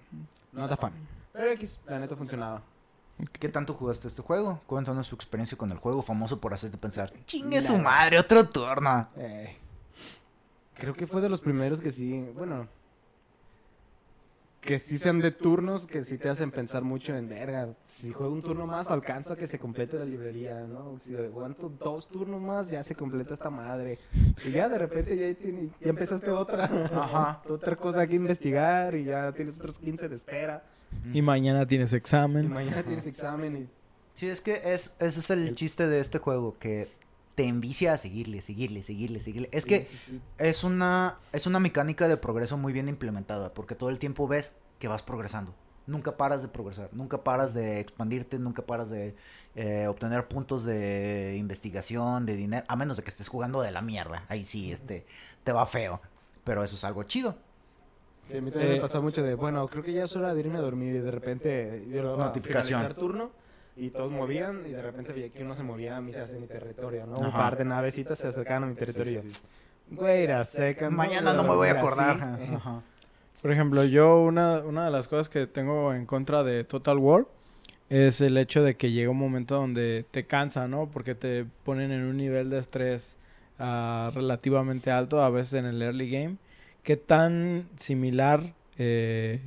No 0.52 0.64
está 0.64 0.78
fan. 0.78 0.94
Pero 1.32 1.52
X, 1.52 1.80
la 1.88 2.00
neta 2.00 2.16
funcionaba. 2.16 2.62
¿Qué 3.40 3.50
tanto 3.50 3.74
jugaste 3.74 4.08
este 4.08 4.22
juego? 4.22 4.62
Cuéntanos 4.66 5.08
su 5.08 5.16
experiencia 5.16 5.58
con 5.58 5.72
el 5.72 5.78
juego 5.78 6.02
famoso 6.02 6.40
por 6.40 6.54
hacerte 6.54 6.78
pensar. 6.78 7.14
Chingue 7.26 7.62
su 7.62 7.78
madre, 7.78 8.20
otro 8.20 8.48
turno. 8.50 9.08
Eh, 9.16 9.56
creo 10.74 10.94
que 10.94 11.08
fue 11.08 11.22
de 11.22 11.30
los 11.30 11.42
primeros 11.42 11.80
que 11.80 11.92
sí, 11.92 12.20
bueno... 12.36 12.68
que 14.66 14.80
sí 14.80 14.98
sean 14.98 15.20
de 15.20 15.32
turnos 15.32 15.86
que 15.86 16.06
sí 16.06 16.18
te 16.18 16.30
hacen 16.30 16.50
pensar 16.50 16.84
mucho 16.84 17.16
en 17.16 17.28
verga. 17.28 17.76
Si 17.84 18.12
juego 18.14 18.32
un 18.34 18.42
turno 18.42 18.66
más, 18.66 18.90
alcanza 18.90 19.36
que 19.36 19.46
se 19.46 19.60
complete 19.60 20.00
la 20.00 20.06
librería, 20.06 20.62
¿no? 20.62 20.98
Si 21.00 21.16
aguanto 21.16 21.68
dos 21.70 22.08
turnos 22.08 22.42
más, 22.42 22.70
ya 22.70 22.82
se 22.84 22.96
completa 22.96 23.34
esta 23.34 23.50
madre. 23.50 23.98
Y 24.46 24.52
ya 24.52 24.70
de 24.70 24.78
repente 24.78 25.18
ya, 25.18 25.38
tiene- 25.38 25.70
ya 25.82 25.90
empezaste 25.90 26.30
otra, 26.32 26.64
Ajá. 26.66 27.42
otra 27.50 27.76
cosa 27.76 28.08
que 28.08 28.16
investigar 28.16 28.96
y 28.96 29.04
ya 29.06 29.32
tienes 29.34 29.60
otros 29.60 29.78
15 29.80 30.08
de 30.08 30.16
espera. 30.16 30.64
Y 31.14 31.22
mañana 31.22 31.66
tienes 31.68 31.92
Y 31.92 31.98
examen. 31.98 32.50
mañana 32.52 32.84
tienes 32.84 33.06
examen 33.08 33.58
y 33.64 33.68
Sí, 34.14 34.30
es 34.30 34.42
que 34.42 34.62
es, 34.64 34.96
ese 35.00 35.20
es 35.20 35.30
el 35.32 35.56
chiste 35.56 35.88
de 35.88 36.00
este 36.00 36.20
juego, 36.20 36.56
que 36.60 36.88
te 37.36 37.48
envicia 37.48 37.94
a 37.94 37.98
seguirle, 37.98 38.42
seguirle, 38.42 38.84
seguirle, 38.84 39.20
seguirle. 39.20 39.50
Es 39.52 39.66
que 39.66 39.86
Sí, 39.86 39.88
sí, 39.92 39.98
sí. 40.12 40.22
es 40.38 40.64
una, 40.64 41.16
es 41.32 41.48
una 41.48 41.60
mecánica 41.60 42.08
de 42.08 42.18
progreso 42.18 42.58
muy 42.58 42.74
bien 42.74 42.88
implementada, 42.90 43.54
porque 43.54 43.76
todo 43.76 43.90
el 43.90 44.00
tiempo 44.00 44.28
ves 44.28 44.56
que 44.80 44.88
vas 44.88 45.02
progresando. 45.02 45.54
Nunca 45.86 46.16
paras 46.16 46.42
de 46.42 46.48
progresar, 46.48 46.90
nunca 46.94 47.24
paras 47.24 47.54
de 47.54 47.82
expandirte, 47.82 48.40
nunca 48.40 48.62
paras 48.62 48.90
de 48.90 49.16
eh, 49.56 49.88
obtener 49.88 50.28
puntos 50.30 50.64
de 50.64 51.36
investigación, 51.38 52.26
de 52.26 52.38
dinero, 52.38 52.64
a 52.70 52.76
menos 52.78 52.96
de 52.98 53.04
que 53.04 53.10
estés 53.10 53.28
jugando 53.28 53.62
de 53.62 53.72
la 53.72 53.82
mierda. 53.82 54.26
Ahí 54.30 54.46
sí, 54.46 54.72
este, 54.72 55.06
te 55.44 55.52
va 55.52 55.66
feo. 55.66 56.00
Pero 56.46 56.64
eso 56.64 56.76
es 56.76 56.84
algo 56.86 57.04
chido. 57.04 57.36
Sí, 58.30 58.38
a 58.38 58.42
mí 58.42 58.52
también 58.52 58.72
Eh, 58.72 58.76
me 58.76 58.82
pasó 58.82 59.02
mucho 59.02 59.24
de, 59.24 59.36
bueno, 59.36 59.68
creo 59.68 59.84
que 59.84 59.92
ya 59.92 60.06
es 60.06 60.16
hora 60.16 60.34
de 60.34 60.40
irme 60.40 60.58
a 60.58 60.62
dormir 60.62 60.96
y 60.96 61.00
de 61.00 61.12
repente 61.12 61.86
yo 61.92 62.02
lo 62.04 62.16
Notificación. 62.18 62.94
turno 62.96 63.32
y 63.76 63.90
todos 63.90 64.12
movían 64.12 64.64
y 64.68 64.72
de 64.72 64.82
repente 64.82 65.14
veía 65.14 65.30
que 65.30 65.44
uno 65.44 65.56
se 65.56 65.64
movía 65.64 65.98
a 65.98 66.02
mi, 66.02 66.14
hacia 66.14 66.40
mi 66.40 66.48
territorio, 66.48 67.06
¿no? 67.08 67.18
Un 67.18 67.32
par 67.32 67.58
de 67.58 67.66
navecitas 67.66 68.18
se 68.20 68.28
acercaban 68.28 68.64
a 68.64 68.68
mi 68.68 68.76
territorio. 68.76 69.12
y 69.12 69.16
yo, 69.16 69.22
Güey, 69.92 70.28
a 70.28 70.44
seca. 70.46 70.90
Mañana 70.90 71.34
no 71.34 71.44
me 71.44 71.50
voy 71.56 71.68
a 71.70 71.76
dormir 71.76 72.02
así". 72.02 72.22
acordar. 72.22 72.40
Ajá. 72.56 72.82
Por 73.42 73.52
ejemplo, 73.52 73.84
yo 73.84 74.22
una, 74.22 74.60
una 74.60 74.86
de 74.86 74.92
las 74.92 75.08
cosas 75.08 75.28
que 75.30 75.48
tengo 75.48 75.94
en 75.94 76.06
contra 76.06 76.44
de 76.44 76.64
Total 76.64 76.98
War 76.98 77.26
es 77.90 78.22
el 78.22 78.38
hecho 78.38 78.64
de 78.64 78.76
que 78.76 78.92
llega 78.92 79.10
un 79.12 79.18
momento 79.18 79.56
donde 79.56 80.06
te 80.12 80.26
cansa, 80.26 80.68
¿no? 80.68 80.90
Porque 80.90 81.14
te 81.16 81.46
ponen 81.66 81.92
en 81.92 82.04
un 82.04 82.18
nivel 82.18 82.50
de 82.50 82.60
estrés 82.60 83.18
ah, 83.60 84.12
relativamente 84.16 84.92
alto, 84.92 85.22
a 85.22 85.30
veces 85.30 85.56
en 85.56 85.66
el 85.66 85.82
early 85.82 86.10
game. 86.10 86.38
¿Qué 86.84 86.96
tan 86.98 87.68
similar 87.76 88.54
eh, 88.78 89.40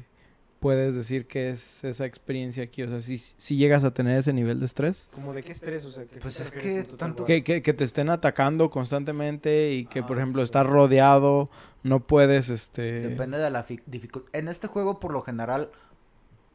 puedes 0.60 0.94
decir 0.94 1.26
que 1.26 1.50
es 1.50 1.84
esa 1.84 2.04
experiencia 2.06 2.64
aquí? 2.64 2.82
O 2.82 2.88
sea, 2.88 3.00
si, 3.00 3.16
si 3.18 3.56
llegas 3.56 3.84
a 3.84 3.92
tener 3.92 4.18
ese 4.18 4.32
nivel 4.32 4.60
de 4.60 4.66
estrés. 4.66 5.08
¿Como 5.12 5.32
de 5.32 5.42
qué 5.42 5.52
estrés? 5.52 5.84
O 5.84 5.90
sea, 5.90 6.04
¿qué 6.06 6.18
Pues 6.18 6.40
es 6.40 6.50
que 6.50 6.84
tanto-? 6.84 7.24
Que, 7.24 7.44
que, 7.44 7.62
que 7.62 7.74
te 7.74 7.84
estén 7.84 8.08
atacando 8.10 8.70
constantemente 8.70 9.72
y 9.72 9.86
que, 9.86 10.00
Ah, 10.00 10.06
por 10.06 10.16
ejemplo, 10.18 10.42
ok. 10.42 10.46
estás 10.46 10.66
rodeado, 10.66 11.50
no 11.82 12.06
puedes, 12.06 12.48
este... 12.50 13.00
Depende 13.00 13.38
de 13.38 13.50
la 13.50 13.64
dificultad. 13.86 14.30
En 14.34 14.48
este 14.48 14.66
juego, 14.66 15.00
por 15.00 15.12
lo 15.12 15.22
general, 15.22 15.70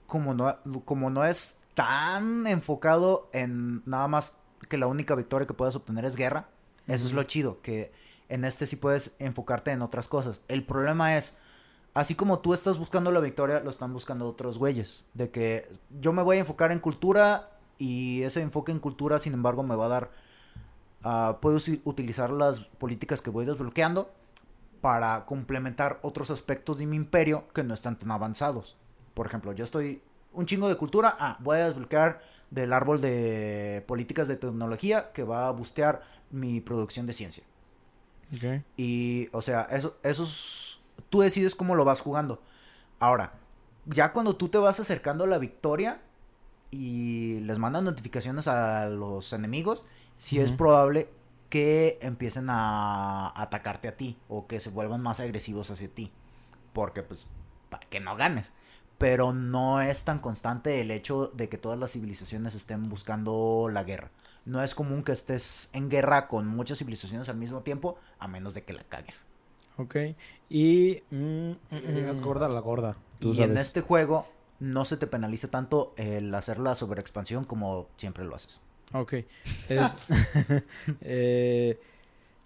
como 0.08 0.34
no, 0.34 0.58
como 0.86 1.10
no 1.10 1.26
es 1.26 1.58
tan 1.74 2.48
enfocado 2.48 3.30
en 3.34 3.82
nada 3.86 4.08
más 4.08 4.36
que 4.70 4.78
la 4.78 4.88
única 4.88 5.16
victoria 5.16 5.48
que 5.48 5.54
puedes 5.54 5.76
obtener 5.76 6.06
es 6.06 6.16
guerra, 6.16 6.50
eso 6.88 7.06
es 7.06 7.14
lo 7.14 7.24
chido, 7.24 7.62
que 7.62 7.92
en 8.30 8.46
este 8.46 8.66
sí 8.66 8.76
puedes 8.76 9.16
enfocarte 9.20 9.72
en 9.72 9.82
otras 9.82 10.08
cosas. 10.08 10.42
El 10.48 10.66
problema 10.66 11.18
es, 11.18 11.36
así 11.94 12.16
como 12.16 12.40
tú 12.40 12.54
estás 12.54 12.78
buscando 12.78 13.12
la 13.12 13.20
victoria, 13.20 13.60
lo 13.60 13.70
están 13.70 13.94
buscando 13.94 14.28
otros 14.28 14.58
güeyes. 14.58 15.06
De 15.14 15.30
que 15.30 15.68
yo 16.00 16.14
me 16.14 16.22
voy 16.24 16.38
a 16.38 16.42
enfocar 16.42 16.72
en 16.72 16.80
cultura 16.80 17.50
y 17.78 18.24
ese 18.24 18.42
enfoque 18.42 18.72
en 18.72 18.80
cultura, 18.80 19.20
sin 19.20 19.34
embargo, 19.34 19.64
me 19.64 19.76
va 19.76 19.86
a 19.86 19.90
dar... 19.90 20.12
ah, 21.04 21.38
puedo 21.42 21.58
utilizar 21.86 22.30
las 22.30 22.60
políticas 22.62 23.22
que 23.22 23.30
voy 23.30 23.46
desbloqueando 23.46 24.12
para 24.82 25.26
complementar 25.26 26.00
otros 26.02 26.32
aspectos 26.32 26.78
de 26.78 26.86
mi 26.86 26.96
imperio 26.96 27.46
que 27.54 27.64
no 27.64 27.74
están 27.74 27.98
tan 27.98 28.12
avanzados. 28.12 28.76
Por 29.14 29.28
ejemplo, 29.28 29.52
yo 29.54 29.64
estoy 29.64 30.02
un 30.34 30.46
chingo 30.46 30.68
de 30.70 30.78
cultura, 30.78 31.16
ah, 31.20 31.38
voy 31.40 31.58
a 31.58 31.66
desbloquear 31.66 32.22
del 32.50 32.74
árbol 32.74 33.00
de 33.02 33.84
políticas 33.88 34.28
de 34.28 34.38
tecnología 34.38 35.12
que 35.14 35.24
va 35.24 35.48
a 35.48 35.52
bustear 35.52 36.02
mi 36.32 36.62
producción 36.62 37.06
de 37.06 37.14
ciencia. 37.14 37.44
Ok. 38.36 38.62
Y, 38.78 39.30
o 39.34 39.42
sea, 39.42 39.68
eso, 39.72 39.98
eso 40.04 40.24
es- 40.24 40.81
tú 41.12 41.22
decides 41.22 41.54
cómo 41.54 41.76
lo 41.76 41.86
vas 41.86 42.02
jugando. 42.02 42.42
Ahora, 43.00 43.34
ya 43.86 44.14
cuando 44.14 44.36
tú 44.36 44.50
te 44.50 44.58
vas 44.58 44.80
acercando 44.80 45.26
a 45.26 45.28
la 45.28 45.38
victoria 45.38 46.02
y 46.72 47.42
les 47.42 47.60
mandan 47.60 47.84
notificaciones 47.84 48.48
a 48.48 48.88
los 48.88 49.34
enemigos, 49.34 49.86
sí 50.18 50.40
es 50.40 50.52
probable 50.52 51.10
que 51.50 52.00
empiecen 52.02 52.50
a 52.50 53.34
atacarte 53.36 53.90
a 53.90 53.98
ti 53.98 54.18
o 54.30 54.48
que 54.48 54.60
se 54.60 54.70
vuelvan 54.70 55.02
más 55.02 55.20
agresivos 55.20 55.70
hacia 55.70 55.90
ti. 55.90 56.12
Porque, 56.74 57.04
pues, 57.04 57.28
para 57.70 57.86
que 57.90 58.00
no 58.00 58.16
ganes. 58.16 58.54
Pero 58.98 59.34
no 59.34 59.82
es 59.82 60.06
tan 60.06 60.20
constante 60.20 60.80
el 60.80 60.92
hecho 60.92 61.28
de 61.34 61.50
que 61.50 61.58
todas 61.58 61.78
las 61.78 61.92
civilizaciones 61.92 62.56
estén 62.56 62.88
buscando 62.88 63.68
la 63.70 63.84
guerra. 63.84 64.12
No 64.46 64.64
es 64.64 64.76
común 64.76 65.04
que 65.04 65.12
estés 65.12 65.70
en 65.74 65.90
guerra 65.90 66.28
con 66.28 66.48
muchas 66.48 66.78
civilizaciones 66.78 67.28
al 67.28 67.38
mismo 67.38 67.62
tiempo, 67.62 67.98
a 68.18 68.28
menos 68.28 68.54
de 68.54 68.64
que 68.64 68.74
la 68.74 68.84
cagues. 68.84 69.26
Ok. 69.78 69.96
Y... 70.50 71.02
mm, 71.12 71.52
llegas 71.94 72.18
mm, 72.20 72.24
gorda 72.24 72.48
la 72.50 72.60
gorda. 72.60 72.96
tú 73.20 73.34
Y 73.34 73.42
en 73.44 73.58
este 73.58 73.82
juego 73.82 74.28
no 74.60 74.86
se 74.86 74.98
te 74.98 75.08
penaliza 75.08 75.48
tanto 75.50 75.94
el 75.98 76.34
hacer 76.36 76.60
la 76.60 76.76
sobreexpansión 76.76 77.46
como 77.46 77.88
siempre 77.98 78.24
lo 78.24 78.36
haces. 78.36 78.60
Ok. 78.94 79.14
Es- 79.70 79.98
eh, 81.02 81.80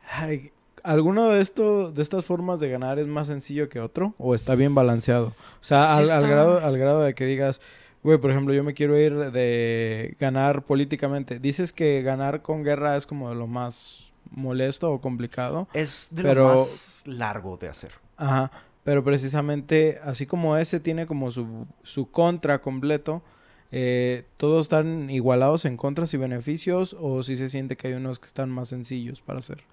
ay, 0.10 0.52
¿Alguno 0.84 1.30
de 1.30 1.42
esto, 1.42 1.92
de 1.92 2.04
estas 2.04 2.26
formas 2.26 2.60
de 2.60 2.70
ganar 2.70 3.00
es 3.00 3.08
más 3.08 3.26
sencillo 3.26 3.70
que 3.70 3.80
otro? 3.80 4.14
¿O 4.20 4.36
está 4.36 4.54
bien 4.54 4.76
balanceado? 4.76 5.28
O 5.30 5.64
sea, 5.64 5.98
Sí 5.98 6.04
al, 6.04 6.12
al 6.12 6.28
grado, 6.30 6.60
al 6.60 6.78
grado 6.78 7.02
de 7.02 7.16
que 7.16 7.26
digas, 7.26 7.60
güey, 8.04 8.20
por 8.20 8.30
ejemplo, 8.30 8.54
yo 8.54 8.64
me 8.64 8.76
quiero 8.76 8.96
ir 9.00 9.32
de 9.32 10.16
ganar 10.20 10.62
políticamente. 10.62 11.40
Dices 11.40 11.74
que 11.74 12.04
ganar 12.04 12.44
con 12.44 12.64
guerra 12.64 12.98
es 12.98 13.08
como 13.08 13.30
de 13.30 13.36
lo 13.36 13.48
más 13.48 14.14
molesto 14.32 14.92
o 14.92 15.02
complicado. 15.02 15.68
Es 15.74 16.08
de 16.12 16.24
Pero- 16.24 16.50
lo 16.50 16.56
más 16.56 17.04
largo 17.06 17.58
de 17.58 17.70
hacer. 17.70 17.92
Ajá. 18.18 18.52
Pero 18.84 19.04
precisamente, 19.04 20.00
así 20.04 20.26
como 20.28 20.58
ese 20.58 20.80
tiene 20.80 21.08
como 21.08 21.32
su, 21.32 21.66
su 21.84 22.12
contra 22.12 22.62
completo, 22.62 23.24
eh, 23.72 24.28
¿todos 24.38 24.66
están 24.68 25.10
igualados 25.10 25.66
en 25.66 25.76
contras 25.76 26.14
y 26.14 26.18
beneficios? 26.18 26.96
¿O 27.00 27.24
si 27.24 27.36
se 27.36 27.50
siente 27.50 27.76
que 27.78 27.88
hay 27.88 27.94
unos 27.96 28.20
que 28.20 28.28
están 28.28 28.52
más 28.52 28.70
sencillos 28.70 29.22
para 29.22 29.40
hacer? 29.40 29.64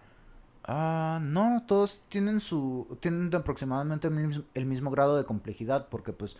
Ah, 0.64 1.18
no, 1.22 1.62
todos 1.66 2.02
tienen 2.08 2.40
su 2.40 2.96
tienen 3.00 3.34
aproximadamente 3.34 4.06
el 4.08 4.14
mismo, 4.14 4.44
el 4.54 4.64
mismo 4.66 4.90
grado 4.92 5.16
de 5.16 5.24
complejidad 5.24 5.88
porque 5.88 6.12
pues 6.12 6.36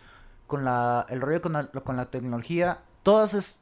con 0.47 0.63
la 0.63 1.05
el 1.09 1.19
rollo 1.21 1.41
con 1.41 1.51
la, 1.53 1.67
con 1.67 1.97
la 1.97 2.09
tecnología 2.09 2.79
todas 3.03 3.33
es 3.33 3.59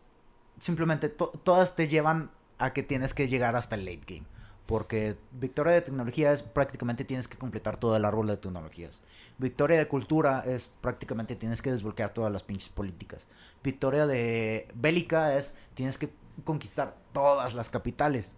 simplemente 0.59 1.09
to- 1.09 1.31
todas 1.43 1.75
te 1.75 1.87
llevan 1.87 2.29
a 2.59 2.73
que 2.73 2.83
tienes 2.83 3.15
que 3.15 3.27
llegar 3.27 3.55
hasta 3.55 3.73
el 3.75 3.85
late 3.85 4.01
game 4.07 4.27
porque 4.71 5.17
victoria 5.33 5.73
de 5.73 5.81
tecnología 5.81 6.31
es 6.31 6.41
prácticamente 6.43 7.03
tienes 7.03 7.27
que 7.27 7.37
completar 7.37 7.75
todo 7.75 7.93
el 7.97 8.05
árbol 8.05 8.27
de 8.27 8.37
tecnologías. 8.37 9.01
Victoria 9.37 9.77
de 9.77 9.85
cultura 9.89 10.43
es 10.47 10.71
prácticamente 10.79 11.35
tienes 11.35 11.61
que 11.61 11.71
desbloquear 11.71 12.13
todas 12.13 12.31
las 12.31 12.41
pinches 12.43 12.69
políticas. 12.69 13.27
Victoria 13.61 14.07
de 14.07 14.69
bélica 14.73 15.37
es 15.37 15.53
tienes 15.73 15.97
que 15.97 16.09
conquistar 16.45 16.95
todas 17.11 17.53
las 17.53 17.69
capitales. 17.69 18.31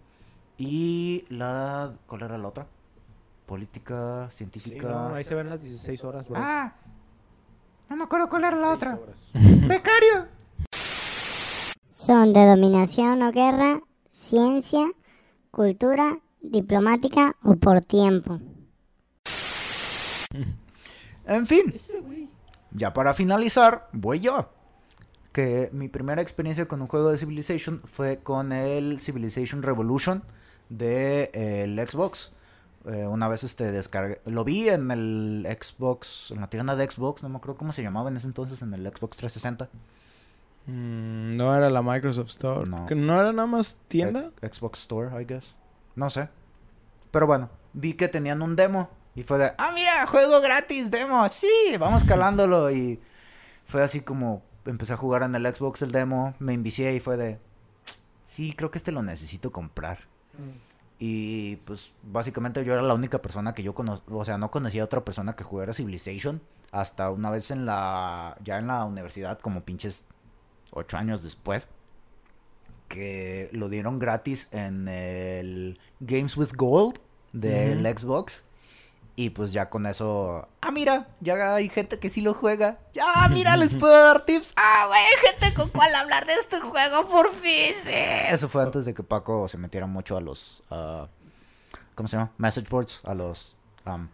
Y 0.58 1.24
la. 1.28 1.94
¿Cuál 2.08 2.22
era 2.22 2.36
la 2.36 2.48
otra? 2.48 2.66
Política, 3.46 4.26
Sí, 4.28 4.38
científica. 4.38 4.88
no, 4.88 5.14
ahí 5.14 5.22
se 5.22 5.36
ven 5.36 5.48
las 5.48 5.62
16 5.62 6.02
horas, 6.02 6.28
bro. 6.28 6.40
Ah, 6.42 6.74
no 7.88 7.94
me 7.94 8.02
acuerdo 8.04 8.28
cuál 8.28 8.42
era 8.44 8.56
la 8.56 8.74
16 8.76 8.92
otra. 8.92 9.02
horas. 9.04 9.28
¡Becario! 9.68 10.26
Son 11.90 12.32
de 12.32 12.44
dominación 12.44 13.22
o 13.22 13.30
guerra, 13.30 13.80
ciencia, 14.08 14.90
cultura, 15.50 16.18
diplomática 16.50 17.36
o 17.42 17.56
por 17.56 17.80
tiempo. 17.80 18.40
En 21.26 21.46
fin. 21.46 21.72
Ya 22.72 22.92
para 22.92 23.14
finalizar, 23.14 23.88
voy 23.92 24.20
yo. 24.20 24.50
Que 25.32 25.68
mi 25.72 25.88
primera 25.88 26.22
experiencia 26.22 26.66
con 26.66 26.80
un 26.80 26.88
juego 26.88 27.10
de 27.10 27.18
Civilization 27.18 27.80
fue 27.84 28.18
con 28.18 28.52
el 28.52 29.00
Civilization 29.00 29.62
Revolution 29.62 30.22
de 30.68 31.30
eh, 31.32 31.62
el 31.64 31.88
Xbox. 31.88 32.32
Eh, 32.86 33.06
una 33.06 33.28
vez 33.28 33.44
este 33.44 33.72
descargué, 33.72 34.20
lo 34.26 34.44
vi 34.44 34.68
en 34.68 34.90
el 34.90 35.46
Xbox, 35.58 36.30
en 36.32 36.40
la 36.42 36.50
tienda 36.50 36.76
de 36.76 36.88
Xbox, 36.88 37.22
no 37.22 37.30
me 37.30 37.36
acuerdo 37.38 37.56
cómo 37.56 37.72
se 37.72 37.82
llamaba 37.82 38.10
en 38.10 38.18
ese 38.18 38.26
entonces, 38.26 38.60
en 38.60 38.74
el 38.74 38.86
Xbox 38.86 39.16
360. 39.16 39.70
Mm, 40.66 41.36
no 41.36 41.54
era 41.56 41.70
la 41.70 41.82
Microsoft 41.82 42.28
Store. 42.28 42.68
No. 42.68 42.86
¿Que 42.86 42.94
¿No 42.94 43.18
era 43.18 43.32
nada 43.32 43.46
más 43.46 43.80
tienda? 43.88 44.30
Xbox 44.42 44.80
Store, 44.80 45.20
I 45.20 45.24
guess. 45.24 45.54
No 45.96 46.10
sé. 46.10 46.28
Pero 47.10 47.26
bueno, 47.26 47.50
vi 47.72 47.94
que 47.94 48.08
tenían 48.08 48.42
un 48.42 48.56
demo. 48.56 48.90
Y 49.14 49.22
fue 49.22 49.38
de, 49.38 49.52
ah, 49.58 49.70
mira, 49.72 50.06
juego 50.06 50.40
gratis, 50.40 50.90
demo. 50.90 51.28
Sí, 51.28 51.76
vamos 51.78 52.02
calándolo. 52.04 52.70
Y 52.70 53.00
fue 53.64 53.82
así 53.82 54.00
como 54.00 54.42
empecé 54.66 54.94
a 54.94 54.96
jugar 54.96 55.22
en 55.22 55.34
el 55.34 55.54
Xbox 55.54 55.82
el 55.82 55.92
demo. 55.92 56.34
Me 56.38 56.54
envicié 56.54 56.94
y 56.94 57.00
fue 57.00 57.16
de, 57.16 57.38
sí, 58.24 58.54
creo 58.54 58.70
que 58.70 58.78
este 58.78 58.92
lo 58.92 59.02
necesito 59.02 59.52
comprar. 59.52 60.00
Y 60.98 61.56
pues 61.56 61.92
básicamente 62.02 62.64
yo 62.64 62.72
era 62.72 62.82
la 62.82 62.94
única 62.94 63.20
persona 63.20 63.54
que 63.54 63.62
yo 63.62 63.74
conocía, 63.74 64.04
o 64.10 64.24
sea, 64.24 64.38
no 64.38 64.50
conocía 64.50 64.82
a 64.82 64.86
otra 64.86 65.04
persona 65.04 65.36
que 65.36 65.44
jugara 65.44 65.74
Civilization. 65.74 66.40
hasta 66.72 67.10
una 67.10 67.30
vez 67.30 67.50
en 67.52 67.66
la, 67.66 68.36
ya 68.42 68.58
en 68.58 68.66
la 68.66 68.84
universidad, 68.84 69.38
como 69.38 69.60
pinches 69.60 70.04
ocho 70.72 70.96
años 70.96 71.22
después, 71.22 71.68
que 72.94 73.50
lo 73.52 73.68
dieron 73.68 73.98
gratis 73.98 74.48
en 74.52 74.86
el 74.88 75.80
Games 76.00 76.36
with 76.36 76.52
Gold 76.54 77.00
del. 77.32 77.82
Xbox. 77.84 78.44
Y 79.16 79.30
pues 79.30 79.52
ya 79.52 79.70
con 79.70 79.86
eso, 79.86 80.48
ah, 80.60 80.72
mira, 80.72 81.06
ya 81.20 81.54
hay 81.54 81.68
gente 81.68 82.00
que 82.00 82.10
sí 82.10 82.20
lo 82.20 82.34
juega. 82.34 82.78
Ya, 82.94 83.28
mira, 83.30 83.56
les 83.56 83.72
puedo 83.80 83.92
dar 83.92 84.24
tips. 84.24 84.52
Ah, 84.56 84.86
güey, 84.88 85.00
hay 85.00 85.30
gente 85.30 85.54
con 85.54 85.68
cual 85.68 85.94
hablar 85.94 86.26
de 86.26 86.32
este 86.32 86.60
juego 86.60 87.08
por 87.08 87.32
fin. 87.32 87.72
sí. 87.80 87.92
Eso 87.94 88.48
fue 88.48 88.62
antes 88.64 88.84
de 88.84 88.94
que 88.94 89.04
Paco 89.04 89.46
se 89.46 89.56
metiera 89.56 89.86
mucho 89.86 90.16
a 90.16 90.20
los, 90.20 90.64
ah, 90.70 91.06
¿cómo 91.94 92.08
se 92.08 92.16
llama? 92.16 92.32
Message 92.38 92.68
boards, 92.68 93.02
a 93.04 93.14
los 93.14 93.56
um, 93.86 94.08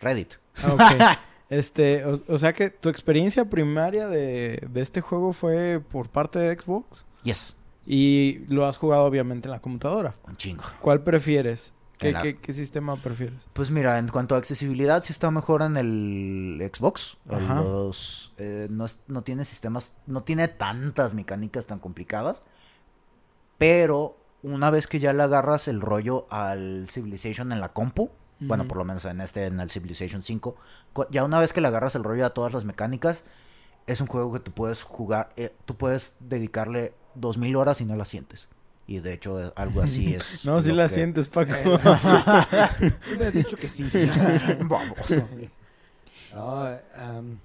Reddit. 0.00 0.34
Ah, 0.62 0.72
ok. 0.72 1.18
Este, 1.50 2.04
o, 2.06 2.18
o 2.28 2.38
sea 2.38 2.54
que 2.54 2.70
tu 2.70 2.88
experiencia 2.88 3.44
primaria 3.44 4.08
de, 4.08 4.66
de 4.70 4.80
este 4.80 5.02
juego 5.02 5.34
fue 5.34 5.78
por 5.78 6.08
parte 6.08 6.38
de 6.38 6.58
Xbox 6.58 7.04
Yes, 7.22 7.56
y 7.86 8.44
lo 8.48 8.66
has 8.66 8.76
jugado 8.78 9.04
obviamente 9.04 9.48
en 9.48 9.52
la 9.52 9.60
computadora. 9.60 10.14
un 10.26 10.36
chingo. 10.36 10.64
¿Cuál 10.80 11.02
prefieres? 11.02 11.72
¿Qué, 11.98 12.12
la- 12.12 12.22
qué- 12.22 12.36
qué 12.38 12.52
sistema 12.52 12.96
prefieres? 13.00 13.46
Pues 13.52 13.70
mira, 13.70 13.98
en 13.98 14.08
cuanto 14.08 14.34
a 14.34 14.38
accesibilidad, 14.38 15.02
sí 15.04 15.12
está 15.12 15.30
mejor 15.30 15.62
en 15.62 15.76
el 15.76 16.70
Xbox. 16.74 17.16
Ajá. 17.28 17.62
Los, 17.62 18.32
eh, 18.38 18.66
no, 18.68 18.84
es- 18.84 19.00
no 19.06 19.22
tiene 19.22 19.44
sistemas, 19.44 19.94
no 20.06 20.22
tiene 20.24 20.48
tantas 20.48 21.14
mecánicas 21.14 21.66
tan 21.66 21.78
complicadas. 21.78 22.42
Pero 23.58 24.16
una 24.42 24.70
vez 24.70 24.86
que 24.86 24.98
ya 24.98 25.12
le 25.12 25.22
agarras 25.22 25.68
el 25.68 25.80
rollo 25.80 26.26
al 26.30 26.86
Civilization 26.88 27.52
en 27.52 27.60
la 27.60 27.72
compu, 27.72 28.10
bueno, 28.40 28.66
por 28.68 28.76
lo 28.76 28.84
menos 28.84 29.04
en 29.06 29.20
este, 29.20 29.46
en 29.46 29.60
el 29.60 29.70
Civilization 29.70 30.22
5, 30.22 30.56
cu- 30.92 31.06
ya 31.10 31.24
una 31.24 31.38
vez 31.38 31.52
que 31.52 31.60
le 31.62 31.68
agarras 31.68 31.94
el 31.94 32.04
rollo 32.04 32.26
a 32.26 32.30
todas 32.30 32.52
las 32.52 32.64
mecánicas, 32.64 33.24
es 33.86 34.00
un 34.00 34.06
juego 34.06 34.32
que 34.32 34.40
tú 34.40 34.50
puedes 34.50 34.82
jugar, 34.82 35.30
eh, 35.36 35.54
tú 35.64 35.76
puedes 35.76 36.16
dedicarle 36.20 36.92
2000 37.14 37.56
horas 37.56 37.80
y 37.80 37.84
no 37.84 37.96
la 37.96 38.04
sientes. 38.04 38.48
Y 38.86 38.98
de 39.00 39.14
hecho, 39.14 39.42
eh, 39.42 39.52
algo 39.56 39.80
así 39.82 40.14
es. 40.16 40.44
No, 40.44 40.60
sí 40.60 40.68
lo 40.70 40.76
la 40.76 40.88
que- 40.88 40.94
sientes, 40.94 41.28
Paco. 41.28 41.52
Tú 41.78 43.18
me 43.18 43.26
has 43.26 43.32
dicho 43.32 43.56
que 43.56 43.68
sí. 43.68 43.88
No, 46.34 46.66
am, 46.96 47.38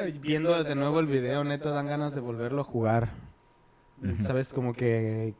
eh, 0.00 0.12
viendo 0.20 0.62
de 0.64 0.74
nuevo 0.74 0.98
el 1.00 1.06
video, 1.06 1.44
neta, 1.44 1.70
dan 1.70 1.86
ganas 1.86 2.14
de 2.14 2.20
volverlo 2.20 2.62
a 2.62 2.64
jugar. 2.64 3.10
Sabes, 4.24 4.52
como 4.52 4.72
que 4.72 5.32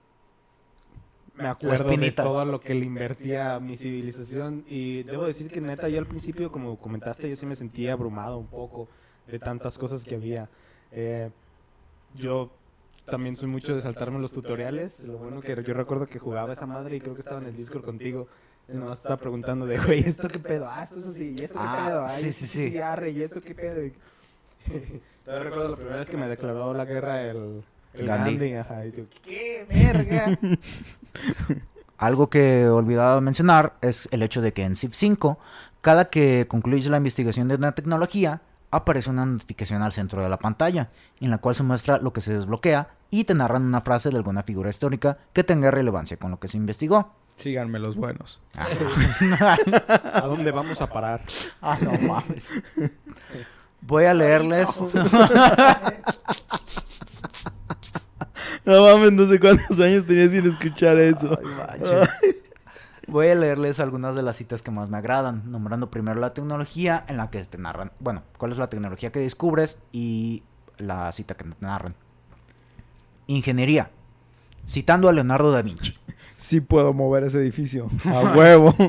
me 1.35 1.49
acuerdo 1.49 1.89
de 1.97 2.13
todo 2.13 2.45
lo 2.45 2.61
que 2.61 2.75
le 2.75 2.85
invertía 2.85 3.57
a 3.57 3.61
mi 3.61 3.77
civilización. 3.77 4.65
Y 4.69 5.03
debo 5.03 5.25
decir 5.25 5.51
que 5.51 5.61
neta, 5.61 5.89
yo 5.89 5.99
al 5.99 6.07
principio, 6.07 6.53
como 6.53 6.79
comentaste, 6.79 7.29
yo 7.29 7.35
sí 7.35 7.45
me 7.47 7.57
sentía 7.57 7.95
abrumado 7.95 8.39
un 8.39 8.47
poco 8.47 8.87
de 9.27 9.41
tantas 9.41 9.77
cosas 9.79 10.05
que 10.05 10.15
había. 10.15 10.49
Eh, 10.93 11.31
yo 12.15 12.53
también 13.07 13.37
soy 13.37 13.49
mucho 13.49 13.75
de 13.75 13.83
saltarme 13.83 14.19
los 14.21 14.33
tutoriales. 14.33 15.01
Lo 15.05 15.19
bueno 15.19 15.41
que 15.41 15.55
yo 15.63 15.75
recuerdo 15.75 16.07
que 16.07 16.19
jugaba 16.19 16.53
esa 16.53 16.67
madre 16.67 16.97
y 16.97 17.01
creo 17.01 17.15
que 17.15 17.21
estaba 17.21 17.41
en 17.41 17.47
el 17.47 17.57
Discord 17.57 17.85
contigo. 17.85 18.29
Y 18.69 18.77
nomás 18.77 18.99
estaba 18.99 19.17
preguntando 19.17 19.67
de, 19.67 19.77
güey, 19.79 20.01
¿esto 20.01 20.29
qué 20.29 20.39
pedo? 20.39 20.69
Ah, 20.71 20.85
esto 20.85 21.01
es 21.01 21.07
así, 21.07 21.35
¿y 21.39 21.43
esto 21.43 21.59
qué 21.59 21.65
Ah, 21.67 21.85
pedo? 21.89 22.03
Ah, 22.05 22.09
sí, 22.09 22.33
sí, 22.33 22.47
sí. 22.47 22.79
arre, 22.79 23.11
¿y 23.11 23.23
esto 23.23 23.41
qué 23.41 23.55
pedo? 23.55 23.85
Y- 23.85 23.93
Todavía 25.25 25.45
recuerdo 25.51 25.71
la 25.71 25.77
primera 25.77 25.97
vez 25.97 26.09
que 26.11 26.17
me 26.17 26.29
declaró 26.29 26.73
la 26.73 26.85
guerra 26.85 27.23
el, 27.23 27.63
el 27.95 28.07
Gandhi. 28.07 28.31
Gandhi. 28.37 28.55
ajá, 28.55 28.87
y 28.87 28.93
¡qué 29.25 29.67
verga! 29.69 30.39
Algo 31.99 32.29
que 32.31 32.67
olvidaba 32.69 33.21
mencionar 33.21 33.75
es 33.81 34.09
el 34.11 34.23
hecho 34.23 34.41
de 34.41 34.53
que 34.53 34.63
en 34.65 34.75
Civ 34.77 34.95
5, 34.95 35.39
cada 35.81 36.09
que 36.11 36.47
concluyes 36.49 36.87
la 36.89 36.97
investigación 36.97 37.49
de 37.49 37.55
una 37.57 37.73
tecnología, 37.73 38.41
aparece 38.73 39.11
una 39.11 39.25
notificación 39.25 39.83
al 39.83 39.93
centro 39.93 40.23
de 40.23 40.29
la 40.29 40.39
pantalla, 40.39 40.91
en 41.21 41.31
la 41.31 41.39
cual 41.39 41.55
se 41.55 41.63
muestra 41.63 41.99
lo 41.99 42.13
que 42.13 42.21
se 42.21 42.35
desbloquea 42.35 42.89
y 43.11 43.25
te 43.25 43.35
narran 43.35 43.63
una 43.63 43.83
frase 43.83 44.11
de 44.11 44.17
alguna 44.17 44.43
figura 44.43 44.71
histórica 44.71 45.19
que 45.33 45.45
tenga 45.45 45.71
relevancia 45.71 46.17
con 46.17 46.33
lo 46.33 46.41
que 46.41 46.49
se 46.49 46.57
investigó. 46.57 47.13
Síganme 47.37 47.79
los 47.79 47.97
buenos. 47.97 48.41
¿A 48.57 50.23
dónde 50.27 50.51
vamos 50.51 50.81
a 50.81 50.87
parar? 50.89 51.23
Ah, 51.63 51.79
no 51.81 51.93
mames. 52.09 52.51
Voy 53.81 54.05
a 54.07 54.15
leerles. 54.15 54.83
No 58.65 58.81
mames, 58.83 59.11
no 59.13 59.27
sé 59.27 59.41
cuántos 59.41 59.81
años 59.81 60.07
tenía 60.07 60.29
sin 60.29 60.49
escuchar 60.49 60.97
eso. 60.99 61.37
Ay, 61.37 61.47
macho. 61.81 62.03
Voy 63.09 63.29
a 63.29 63.35
leerles 63.35 63.81
algunas 63.81 64.15
de 64.15 64.23
las 64.23 64.37
citas 64.37 64.63
que 64.63 64.71
más 64.71 64.89
me 64.89 64.99
agradan, 64.99 65.51
nombrando 65.51 65.91
primero 65.91 66.21
la 66.21 66.35
tecnología 66.35 67.05
en 67.09 67.17
la 67.17 67.31
que 67.31 67.43
te 67.45 67.59
narran, 67.59 67.93
bueno, 67.99 68.23
cuál 68.39 68.53
es 68.53 68.59
la 68.59 68.69
tecnología 68.69 69.11
que 69.11 69.19
descubres 69.19 69.81
y 69.91 70.45
la 70.79 71.11
cita 71.13 71.35
que 71.35 71.45
te 71.45 71.57
narran. 71.61 71.95
Ingeniería, 73.27 73.91
citando 74.67 75.09
a 75.09 75.13
Leonardo 75.13 75.51
da 75.53 75.63
Vinci. 75.63 75.95
Sí 76.43 76.61
puedo 76.61 76.93
mover 76.93 77.23
ese 77.23 77.39
edificio. 77.39 77.89
A 78.05 78.21
huevo. 78.37 78.75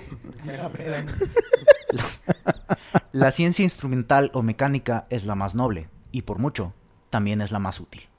La 3.12 3.30
ciencia 3.30 3.62
instrumental 3.62 4.32
o 4.34 4.42
mecánica 4.42 5.06
es 5.12 5.28
la 5.28 5.36
más 5.36 5.54
noble 5.54 5.88
y 6.12 6.24
por 6.24 6.40
mucho 6.40 6.74
también 7.12 7.42
es 7.42 7.52
la 7.52 7.60
más 7.60 7.80
útil. 7.80 8.10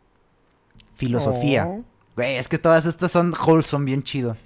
Filosofía. 0.94 1.66
Oh. 1.66 1.84
Güey, 2.14 2.36
es 2.36 2.46
que 2.46 2.58
todas 2.58 2.86
estas 2.86 3.10
son 3.10 3.34
wholesome, 3.34 3.86
bien 3.86 4.04
chido. 4.04 4.36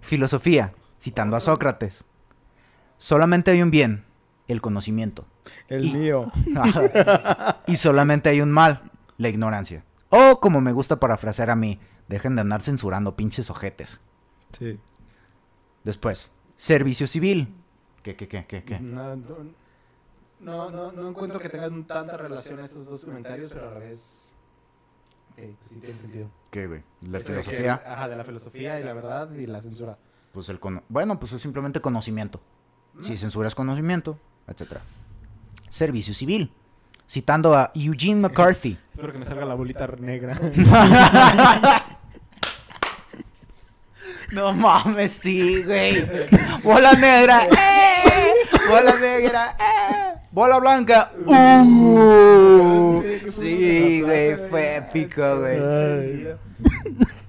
Filosofía, 0.00 0.72
citando 1.00 1.36
a 1.36 1.40
Sócrates. 1.40 2.04
Solamente 2.98 3.50
hay 3.50 3.62
un 3.62 3.70
bien, 3.70 4.04
el 4.48 4.60
conocimiento. 4.60 5.26
El 5.68 5.86
Y- 5.86 5.94
mío. 5.94 6.30
y 7.66 7.76
solamente 7.76 8.28
hay 8.28 8.40
un 8.40 8.50
mal, 8.52 8.90
la 9.16 9.28
ignorancia. 9.28 9.84
O 10.10 10.40
como 10.40 10.60
me 10.60 10.72
gusta 10.72 11.00
parafrasear 11.00 11.50
a 11.50 11.56
mí, 11.56 11.80
dejen 12.08 12.34
de 12.34 12.42
andar 12.42 12.60
censurando 12.62 13.16
pinches 13.16 13.48
ojetes. 13.50 14.00
Sí. 14.58 14.78
Después, 15.84 16.32
servicio 16.56 17.06
civil. 17.06 17.54
¿Qué, 18.02 18.16
qué, 18.16 18.28
qué, 18.28 18.44
qué, 18.46 18.64
qué? 18.64 18.80
No, 18.80 19.16
no, 20.40 20.90
no, 20.92 21.08
encuentro 21.08 21.38
que 21.38 21.48
tengan 21.48 21.84
tanta 21.84 22.16
relación 22.16 22.60
estos 22.60 22.86
dos 22.86 23.04
comentarios, 23.04 23.52
pero 23.52 23.68
a 23.68 23.72
la 23.74 23.78
vez... 23.78 24.30
Ok, 25.32 25.36
pues 25.36 25.68
sí 25.68 25.74
tiene 25.80 25.98
sentido. 25.98 26.30
¿Qué, 26.50 26.66
güey? 26.66 26.82
La 27.02 27.20
filosofía. 27.20 27.82
ajá, 27.86 28.08
de 28.08 28.16
la 28.16 28.24
filosofía 28.24 28.80
y 28.80 28.84
la 28.84 28.92
verdad 28.94 29.30
y 29.32 29.46
la 29.46 29.62
censura. 29.62 29.98
Pues 30.32 30.48
el 30.48 30.60
cono- 30.60 30.82
bueno, 30.88 31.18
pues 31.18 31.32
es 31.32 31.40
simplemente 31.42 31.80
conocimiento. 31.80 32.40
Si 33.02 33.16
censuras 33.16 33.54
conocimiento, 33.54 34.18
etcétera. 34.46 34.80
Servicio 35.68 36.12
civil. 36.14 36.52
Citando 37.08 37.54
a 37.54 37.70
Eugene 37.74 38.20
McCarthy. 38.20 38.78
Espero 38.92 39.12
que 39.12 39.18
me 39.18 39.26
salga 39.26 39.44
la 39.44 39.54
bolita 39.54 39.86
negra. 39.98 40.38
No 44.32 44.52
mames, 44.52 45.12
sí, 45.12 45.64
güey. 45.64 46.08
Bola 46.62 46.92
negra, 46.92 47.46
¡eh! 47.46 48.32
Bola 48.68 48.94
negra, 48.94 49.56
¡eh! 49.58 50.20
Bola 50.30 50.58
blanca, 50.60 51.10
¡uh! 51.26 53.02
Sí, 53.36 54.02
güey, 54.02 54.36
fue 54.48 54.76
épico, 54.76 55.40
güey. 55.40 56.28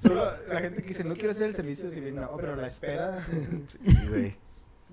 Solo 0.02 0.32
la 0.48 0.60
gente 0.60 0.82
que 0.82 0.88
dice, 0.90 1.04
no 1.04 1.14
quiero 1.16 1.32
hacer 1.32 1.48
el 1.48 1.54
servicio 1.54 1.90
civil, 1.90 2.16
no, 2.16 2.36
pero 2.38 2.56
la 2.56 2.68
espera. 2.68 3.24
Sí, 3.68 3.80
güey. 4.10 4.36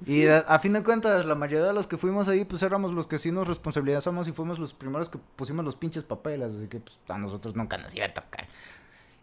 Y 0.06 0.26
a, 0.26 0.38
a 0.40 0.58
fin 0.60 0.72
de 0.74 0.82
cuentas, 0.84 1.26
la 1.26 1.34
mayoría 1.34 1.66
de 1.66 1.72
los 1.72 1.86
que 1.86 1.96
fuimos 1.96 2.28
ahí, 2.28 2.44
pues 2.44 2.62
éramos 2.62 2.92
los 2.94 3.08
que 3.08 3.18
sí 3.18 3.32
nos 3.32 3.48
responsabilizamos 3.48 4.28
y 4.28 4.32
fuimos 4.32 4.58
los 4.58 4.72
primeros 4.74 5.08
que 5.08 5.18
pusimos 5.36 5.64
los 5.64 5.74
pinches 5.76 6.04
papeles. 6.04 6.54
Así 6.54 6.68
que 6.68 6.80
pues, 6.80 6.98
a 7.08 7.18
nosotros 7.18 7.56
nunca 7.56 7.78
nos 7.78 7.94
iba 7.94 8.06
a 8.06 8.14
tocar. 8.14 8.46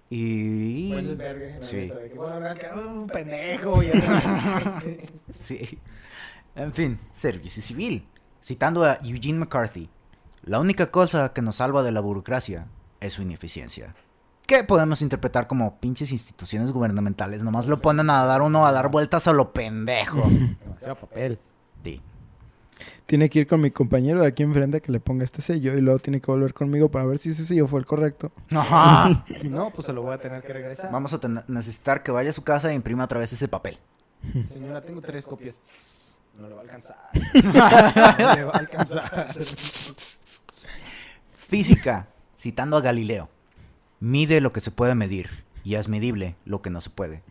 Y. 0.10 0.90
Buen 0.92 1.08
desvergue, 1.08 1.56
la 1.56 1.62
Sí. 1.62 1.76
neta, 1.78 1.96
de 1.96 2.10
que, 2.10 2.16
"Bola 2.18 2.38
blanca, 2.40 2.74
uh, 2.76 2.80
un 3.02 3.08
pendejo. 3.08 3.82
y 3.84 3.90
acá. 3.90 4.82
Sí. 5.34 5.80
En 6.56 6.74
fin, 6.74 7.00
servicio 7.12 7.62
civil. 7.62 8.08
Citando 8.44 8.84
a 8.84 9.00
Eugene 9.04 9.40
McCarthy, 9.40 9.90
la 10.44 10.60
única 10.60 10.92
cosa 10.92 11.34
que 11.34 11.42
nos 11.42 11.56
salva 11.58 11.84
de 11.84 11.92
la 11.92 12.00
burocracia 12.02 12.68
es 13.00 13.14
su 13.14 13.22
ineficiencia. 13.24 13.96
¿Qué 14.48 14.64
podemos 14.64 15.02
interpretar 15.02 15.48
como 15.48 15.78
pinches 15.80 16.12
instituciones 16.12 16.72
gubernamentales? 16.72 17.42
Nomás 17.44 17.66
lo 17.68 17.82
ponen 17.82 18.10
a 18.10 18.26
dar 18.26 18.42
uno 18.42 18.66
a 18.68 18.72
dar 18.72 18.90
vueltas 18.92 19.28
a 19.28 19.34
lo 19.34 19.52
pendejo. 19.54 20.24
Demasiado 20.64 20.96
papel. 20.96 21.40
Sí. 21.84 22.02
Tiene 23.08 23.30
que 23.30 23.40
ir 23.40 23.48
con 23.48 23.62
mi 23.62 23.72
compañero 23.72 24.22
de 24.22 24.28
aquí 24.28 24.44
enfrente 24.44 24.82
que 24.82 24.92
le 24.92 25.00
ponga 25.00 25.24
este 25.24 25.42
sello 25.42 25.76
y 25.78 25.82
luego 25.82 26.00
tiene 26.00 26.20
que 26.22 26.28
volver 26.32 26.54
conmigo 26.54 26.90
para 26.90 27.06
ver 27.06 27.18
si 27.18 27.30
ese 27.30 27.46
sello 27.46 27.68
fue 27.68 27.80
el 27.80 27.86
correcto. 27.86 28.32
Ajá. 28.52 29.26
Si 29.42 29.50
no, 29.50 29.72
pues 29.72 29.86
se 29.88 29.94
lo 29.94 30.02
voy 30.04 30.14
a 30.14 30.18
tener 30.20 30.42
que 30.44 30.54
regresar. 30.54 30.92
Vamos 30.92 31.14
a 31.14 31.20
tener- 31.20 31.44
necesitar 31.48 32.04
que 32.04 32.12
vaya 32.12 32.30
a 32.30 32.34
su 32.34 32.44
casa 32.44 32.72
e 32.72 32.76
imprima 32.76 33.04
otra 33.06 33.20
vez 33.20 33.32
ese 33.34 33.48
papel. 33.48 33.80
Señora, 34.52 34.82
tengo 34.82 35.02
tres 35.02 35.26
copias. 35.26 36.18
No 36.40 36.50
le 36.50 36.56
va 36.56 36.62
a 36.62 36.64
alcanzar. 36.64 36.98
No 37.34 37.42
le 38.36 38.44
va 38.44 38.52
a 38.54 38.58
alcanzar. 38.58 39.36
Física, 41.48 42.08
citando 42.38 42.78
a 42.78 42.82
Galileo. 42.82 43.30
Mide 44.06 44.40
lo 44.40 44.54
que 44.54 44.62
se 44.62 44.70
puede 44.70 44.94
medir 44.94 45.32
y 45.64 45.74
es 45.74 45.88
medible 45.88 46.36
lo 46.46 46.62
que 46.62 46.70
no 46.70 46.80
se 46.80 46.92
puede. 46.92 47.24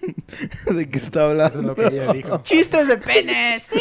¿De 0.74 0.90
qué 0.90 0.98
está 0.98 1.20
Eso 1.20 1.32
es 1.40 1.40
hablando? 1.54 1.62
lo 1.62 1.74
que 1.76 1.86
ella 1.86 2.12
dijo. 2.12 2.38
¡Chistes 2.42 2.88
de 2.88 2.96
pene! 2.98 3.60
¡Sí! 3.60 3.78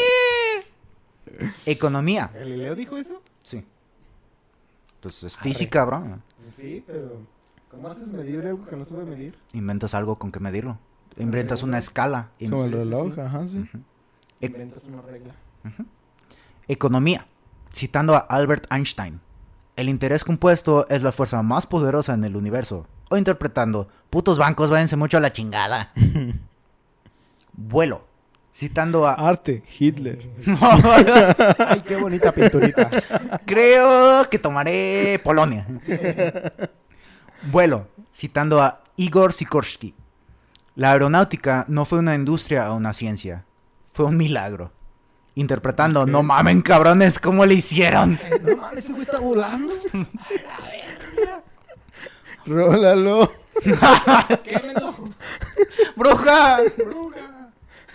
Economía. 1.66 2.30
¿Galileo 2.32 2.76
dijo 2.76 2.98
eso? 2.98 3.20
Sí. 3.41 3.66
Entonces 4.98 5.24
es 5.24 5.38
física, 5.39 5.86
bro. 5.86 6.20
Sí, 6.56 6.84
pero 6.86 7.18
¿cómo 7.72 7.88
haces 7.88 8.06
medir 8.10 8.46
algo 8.46 8.64
que 8.68 8.76
no 8.76 8.86
se 8.86 8.93
puede 8.93 9.08
medir? 9.08 9.36
Inventas 9.54 9.96
algo 9.96 10.16
con 10.18 10.32
que 10.32 10.39
medirlo. 10.39 10.78
Inventas 11.18 11.64
una 11.64 11.80
escala. 11.80 12.30
Como 12.39 12.66
el 12.66 12.74
reloj, 12.74 13.16
sí. 13.16 13.22
ajá, 13.22 13.48
sí. 13.48 13.66
Inventas 14.39 14.84
una 14.84 15.02
regla. 15.02 15.34
Economía. 16.68 17.26
Citando 17.74 18.14
a 18.14 18.20
Albert 18.20 18.72
Einstein. 18.72 19.20
El 19.76 19.89
interés 19.89 20.23
compuesto 20.23 20.86
es 20.88 21.03
la 21.03 21.11
fuerza 21.11 21.41
más 21.41 21.67
poderosa 21.67 22.13
en 22.13 22.23
el 22.23 22.38
universo. 22.38 22.88
O 23.09 23.17
interpretando, 23.17 23.89
putos 24.09 24.38
bancos, 24.38 24.69
váyanse 24.69 24.95
mucho 24.95 25.17
a 25.17 25.19
la 25.19 25.34
chingada. 25.34 25.91
Vuelo. 27.53 28.07
Citando 28.53 29.05
a... 29.05 29.13
Arte, 29.13 29.63
Hitler. 29.78 30.30
Ay, 31.59 31.82
qué 31.82 31.97
bonita 31.97 32.32
pinturita. 32.32 32.89
Creo 33.45 34.30
que 34.30 34.39
tomaré 34.39 35.19
Polonia. 35.21 35.67
Vuelo. 37.51 37.89
Citando 38.13 38.61
a 38.61 38.82
Igor 38.95 39.34
Sikorsky. 39.34 39.93
La 40.76 40.93
aeronáutica 40.93 41.65
no 41.67 41.84
fue 41.84 41.99
una 41.99 42.15
industria 42.15 42.71
o 42.71 42.78
una 42.78 42.93
ciencia. 42.93 43.43
Fue 43.91 44.05
un 44.05 44.15
milagro. 44.15 44.71
Interpretando, 45.36 46.06
no 46.06 46.24
mamen 46.24 46.62
cabrones, 46.62 47.20
¿cómo 47.20 47.46
le 47.46 47.56
hicieron? 47.56 48.18
no 48.42 48.58
mames, 48.58 48.80
ese 48.80 48.94
güey 48.94 49.04
está 49.04 49.20
volando. 49.20 49.74
Rólalo. 52.46 53.32
Quémelo. 54.44 54.96
¡Bruja! 55.96 56.60
Bruja. 56.78 57.52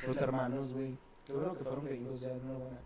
Los 0.07 0.19
hermanos, 0.19 0.73
güey. 0.73 0.99
Qué 1.27 1.33
bueno 1.33 1.55
que 1.57 1.65
fueron 1.65 1.85
gringos 1.85 2.21
ya, 2.21 2.29
enhorabuena. 2.29 2.77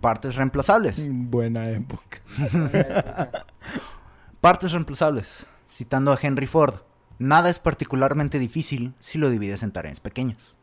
Partes 0.00 0.36
reemplazables. 0.36 1.08
Buena 1.10 1.68
época. 1.70 2.20
Partes 4.40 4.72
reemplazables. 4.72 5.48
Citando 5.66 6.12
a 6.12 6.18
Henry 6.20 6.46
Ford. 6.46 6.74
Nada 7.18 7.48
es 7.48 7.58
particularmente 7.58 8.38
difícil 8.38 8.94
si 8.98 9.18
lo 9.18 9.30
divides 9.30 9.62
en 9.62 9.72
tareas 9.72 10.00
pequeñas. 10.00 10.58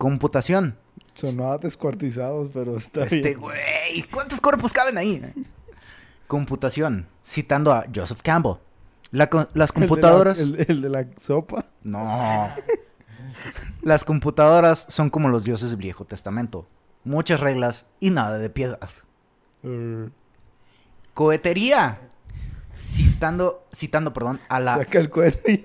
Computación. 0.00 0.78
Sonó 1.12 1.52
a 1.52 1.58
descuartizados, 1.58 2.48
pero 2.54 2.78
está 2.78 3.02
Este 3.02 3.20
bien. 3.20 3.38
güey, 3.38 4.02
¿cuántos 4.10 4.40
cuerpos 4.40 4.72
caben 4.72 4.96
ahí? 4.96 5.20
Computación. 6.26 7.06
Citando 7.22 7.70
a 7.70 7.84
Joseph 7.94 8.22
Campbell. 8.22 8.54
La 9.10 9.28
las 9.30 9.34
El 9.42 9.52
de 9.52 9.58
la- 9.58 9.66
computadoras... 9.68 10.38
El, 10.38 10.64
el 10.66 10.80
de 10.80 10.88
la 10.88 11.06
sopa. 11.18 11.66
No. 11.82 12.48
Las 13.82 14.04
computadoras 14.04 14.86
son 14.88 15.10
como 15.10 15.28
los 15.28 15.44
dioses 15.44 15.68
del 15.68 15.78
Viejo 15.80 16.06
Testamento. 16.06 16.66
Muchas 17.04 17.40
reglas 17.40 17.86
y 18.00 18.08
nada 18.08 18.38
de 18.38 18.48
piedad. 18.48 18.80
Uh, 19.62 20.08
Cohetería. 21.12 21.98
Citando, 22.74 23.66
citando, 23.74 24.14
perdón, 24.14 24.40
a 24.48 24.60
la, 24.60 24.78
Saca 24.78 24.98
el 24.98 25.10
cohete. 25.10 25.62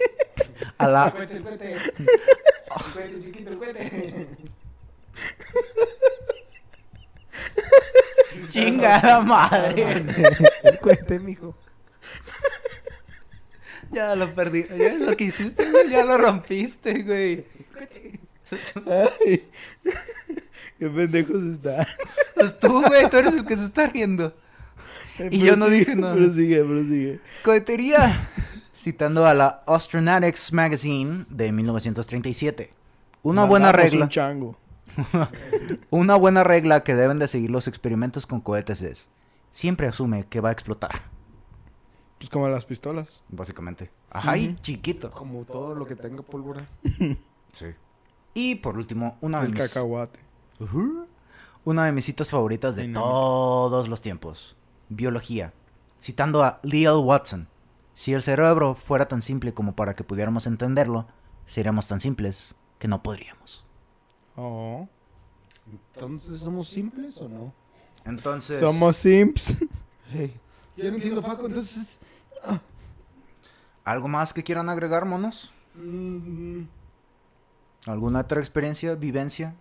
a 0.77 0.85
El 0.87 0.91
la, 0.93 1.11
cohete, 1.11 1.39
el 2.75 2.91
cohete. 2.93 3.19
Chiquito, 3.19 3.49
el 3.51 3.57
cohete. 3.57 4.27
chingada 8.49 9.21
madre. 9.21 10.03
El 10.63 10.79
cohete, 10.79 11.19
mijo. 11.19 11.55
Ya 13.91 14.15
lo 14.15 14.33
perdí. 14.33 14.65
Ya 14.77 14.93
lo 14.93 15.15
que 15.15 15.25
hiciste, 15.25 15.69
güey, 15.69 15.89
ya 15.89 16.03
lo 16.03 16.17
rompiste, 16.17 17.03
güey. 17.03 17.45
Ay, 18.85 19.47
qué 20.77 20.89
pendejos 20.89 21.43
están. 21.43 21.85
Pues 22.35 22.59
tú, 22.59 22.83
güey, 22.85 23.09
tú 23.09 23.17
eres 23.17 23.33
el 23.33 23.45
que 23.45 23.55
se 23.55 23.65
está 23.65 23.87
riendo. 23.87 24.35
Y 25.31 25.39
yo 25.39 25.55
no 25.55 25.67
dije 25.67 25.95
nada. 25.95 26.15
Prosigue, 26.15 26.63
prosigue. 26.63 27.19
Cohetería. 27.43 28.29
Citando 28.85 29.25
a 29.25 29.33
la 29.33 29.63
Astronautics 29.65 30.53
Magazine 30.53 31.25
de 31.29 31.51
1937. 31.51 32.71
Una 33.23 33.43
buena 33.43 33.71
regla. 33.71 34.03
un 34.03 34.09
chango. 34.09 34.57
Una 35.89 36.15
buena 36.17 36.43
regla 36.43 36.83
que 36.83 36.93
deben 36.93 37.17
de 37.17 37.27
seguir 37.27 37.49
los 37.49 37.67
experimentos 37.67 38.27
con 38.27 38.41
cohetes 38.41 38.83
es 38.83 39.09
siempre 39.49 39.87
asume 39.87 40.27
que 40.27 40.39
va 40.39 40.49
a 40.49 40.51
explotar, 40.51 41.01
Pues 42.19 42.29
como 42.29 42.47
las 42.47 42.65
pistolas. 42.65 43.23
básicamente. 43.29 43.89
Ajá, 44.11 44.37
y 44.37 44.55
chiquito. 44.57 45.09
Como 45.09 45.45
todo 45.45 45.73
lo 45.73 45.87
que 45.87 45.95
tenga 45.95 46.21
pólvora. 46.21 46.67
Sí. 47.53 47.67
Y 48.35 48.53
por 48.53 48.77
último, 48.77 49.17
una 49.19 49.41
de 49.41 49.49
mis 49.49 49.67
cacahuate. 49.67 50.19
Una 51.63 51.85
de 51.87 51.91
mis 51.91 52.05
citas 52.05 52.29
favoritas 52.29 52.75
de 52.75 52.87
todos 52.89 53.89
los 53.89 54.01
tiempos. 54.01 54.55
Biología. 54.89 55.53
Citando 55.99 56.43
a 56.43 56.59
Leo 56.61 56.99
Watson. 56.99 57.47
Si 57.95 58.13
el 58.13 58.21
cerebro 58.21 58.75
fuera 58.75 59.07
tan 59.07 59.21
simple 59.21 59.53
como 59.53 59.73
para 59.73 59.95
que 59.95 60.03
pudiéramos 60.03 60.47
entenderlo, 60.47 61.07
seríamos 61.47 61.87
tan 61.87 62.01
simples 62.01 62.53
que 62.77 62.89
no 62.89 63.01
podríamos. 63.01 63.65
Oh. 64.35 64.87
Entonces, 65.95 66.41
¿somos 66.41 66.67
simples 66.67 67.17
o 67.17 67.29
no? 67.29 67.53
Entonces, 68.03 68.59
Somos 68.59 68.97
simps. 68.97 69.57
Hey. 70.11 70.39
Ya 70.77 70.83
no 70.91 70.97
entiendo, 70.97 71.19
Paco, 71.23 71.47
entonces... 71.47 71.99
¿algo 73.83 74.07
más 74.07 74.33
que 74.33 74.43
quieran 74.43 74.69
agregar, 74.69 75.05
monos? 75.05 75.51
mm, 75.73 76.61
¿Alguna 77.87 78.19
otra 78.19 78.39
experiencia, 78.39 78.93
vivencia? 78.93 79.55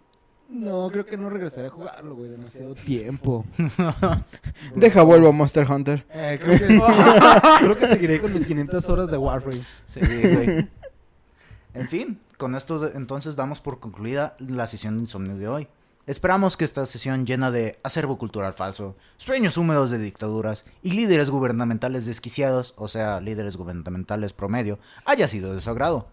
No, 0.48 0.88
creo 0.90 1.04
que 1.06 1.16
no 1.16 1.30
regresaré 1.30 1.66
a 1.68 1.70
jugarlo, 1.70 2.14
güey. 2.14 2.30
Demasiado 2.30 2.74
tiempo. 2.74 3.44
Deja 4.76 5.02
vuelvo 5.02 5.28
a 5.28 5.32
Monster 5.32 5.70
Hunter. 5.70 6.04
Eh, 6.10 6.38
creo, 6.42 6.58
que, 6.58 6.66
creo 7.60 7.78
que 7.78 7.86
seguiré 7.86 8.20
con 8.20 8.32
mis 8.32 8.46
500 8.46 8.88
horas 8.88 9.10
de 9.10 9.16
Warframe. 9.16 9.62
Sí, 9.86 10.00
güey. 10.00 10.68
En 11.74 11.88
fin, 11.88 12.20
con 12.38 12.54
esto 12.54 12.78
de- 12.78 12.96
entonces 12.96 13.34
damos 13.36 13.60
por 13.60 13.80
concluida 13.80 14.36
la 14.38 14.66
sesión 14.66 14.94
de 14.96 15.00
insomnio 15.02 15.36
de 15.36 15.48
hoy. 15.48 15.68
Esperamos 16.06 16.56
que 16.58 16.64
esta 16.66 16.84
sesión 16.84 17.24
llena 17.24 17.50
de 17.50 17.78
acervo 17.82 18.18
cultural 18.18 18.52
falso, 18.52 18.94
sueños 19.16 19.56
húmedos 19.56 19.88
de 19.90 19.96
dictaduras 19.98 20.66
y 20.82 20.90
líderes 20.92 21.30
gubernamentales 21.30 22.04
desquiciados, 22.04 22.74
o 22.76 22.88
sea, 22.88 23.20
líderes 23.22 23.56
gubernamentales 23.56 24.34
promedio, 24.34 24.78
haya 25.06 25.28
sido 25.28 25.54
de 25.54 25.62
su 25.62 25.70
agrado. 25.70 26.06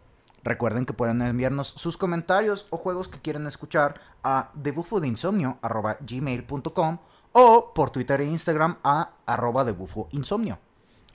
Recuerden 0.43 0.85
que 0.85 0.93
pueden 0.93 1.21
enviarnos 1.21 1.67
sus 1.67 1.97
comentarios 1.97 2.65
o 2.69 2.77
juegos 2.77 3.07
que 3.07 3.19
quieren 3.19 3.47
escuchar 3.47 4.01
a 4.23 4.51
debuffodeinsomnio.gmail.com 4.55 6.97
o 7.33 7.73
por 7.73 7.91
Twitter 7.91 8.19
e 8.21 8.25
Instagram 8.25 8.77
a 8.83 9.11
arroba 9.25 9.63
debufoinsomnio. 9.63 10.59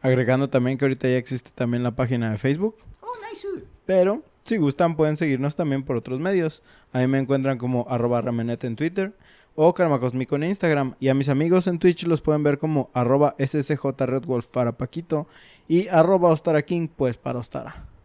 Agregando 0.01 0.49
también 0.49 0.79
que 0.79 0.85
ahorita 0.85 1.09
ya 1.09 1.17
existe 1.17 1.51
también 1.55 1.83
la 1.83 1.97
página 1.97 2.31
de 2.31 2.39
Facebook. 2.39 2.77
Oh, 3.01 3.11
nice. 3.29 3.49
Pero 3.85 4.23
si 4.45 4.59
gustan 4.59 4.95
pueden 4.97 5.17
seguirnos 5.17 5.57
también 5.57 5.83
por 5.83 5.97
otros 5.97 6.21
medios. 6.21 6.63
A 6.93 7.01
mí 7.01 7.09
me 7.09 7.19
encuentran 7.19 7.59
como 7.59 7.87
arroba 7.89 8.23
ramenete 8.23 8.67
en 8.67 8.77
Twitter 8.77 9.17
o 9.57 9.75
Karmacosmico 9.75 10.37
en 10.37 10.45
Instagram. 10.45 10.95
Y 11.01 11.09
a 11.09 11.15
mis 11.15 11.29
amigos 11.29 11.67
en 11.67 11.81
Twitch 11.81 12.07
los 12.07 12.21
pueden 12.21 12.45
ver 12.45 12.59
como 12.59 12.91
arroba 12.95 13.35
SSJ 13.39 13.85
Redwolf 13.99 14.47
para 14.47 14.77
Paquito 14.77 15.27
y 15.67 15.89
arroba 15.89 16.31
Ostara 16.31 16.63
King 16.63 16.87
pues 16.95 17.17
para 17.17 17.41
Ostara. 17.41 17.96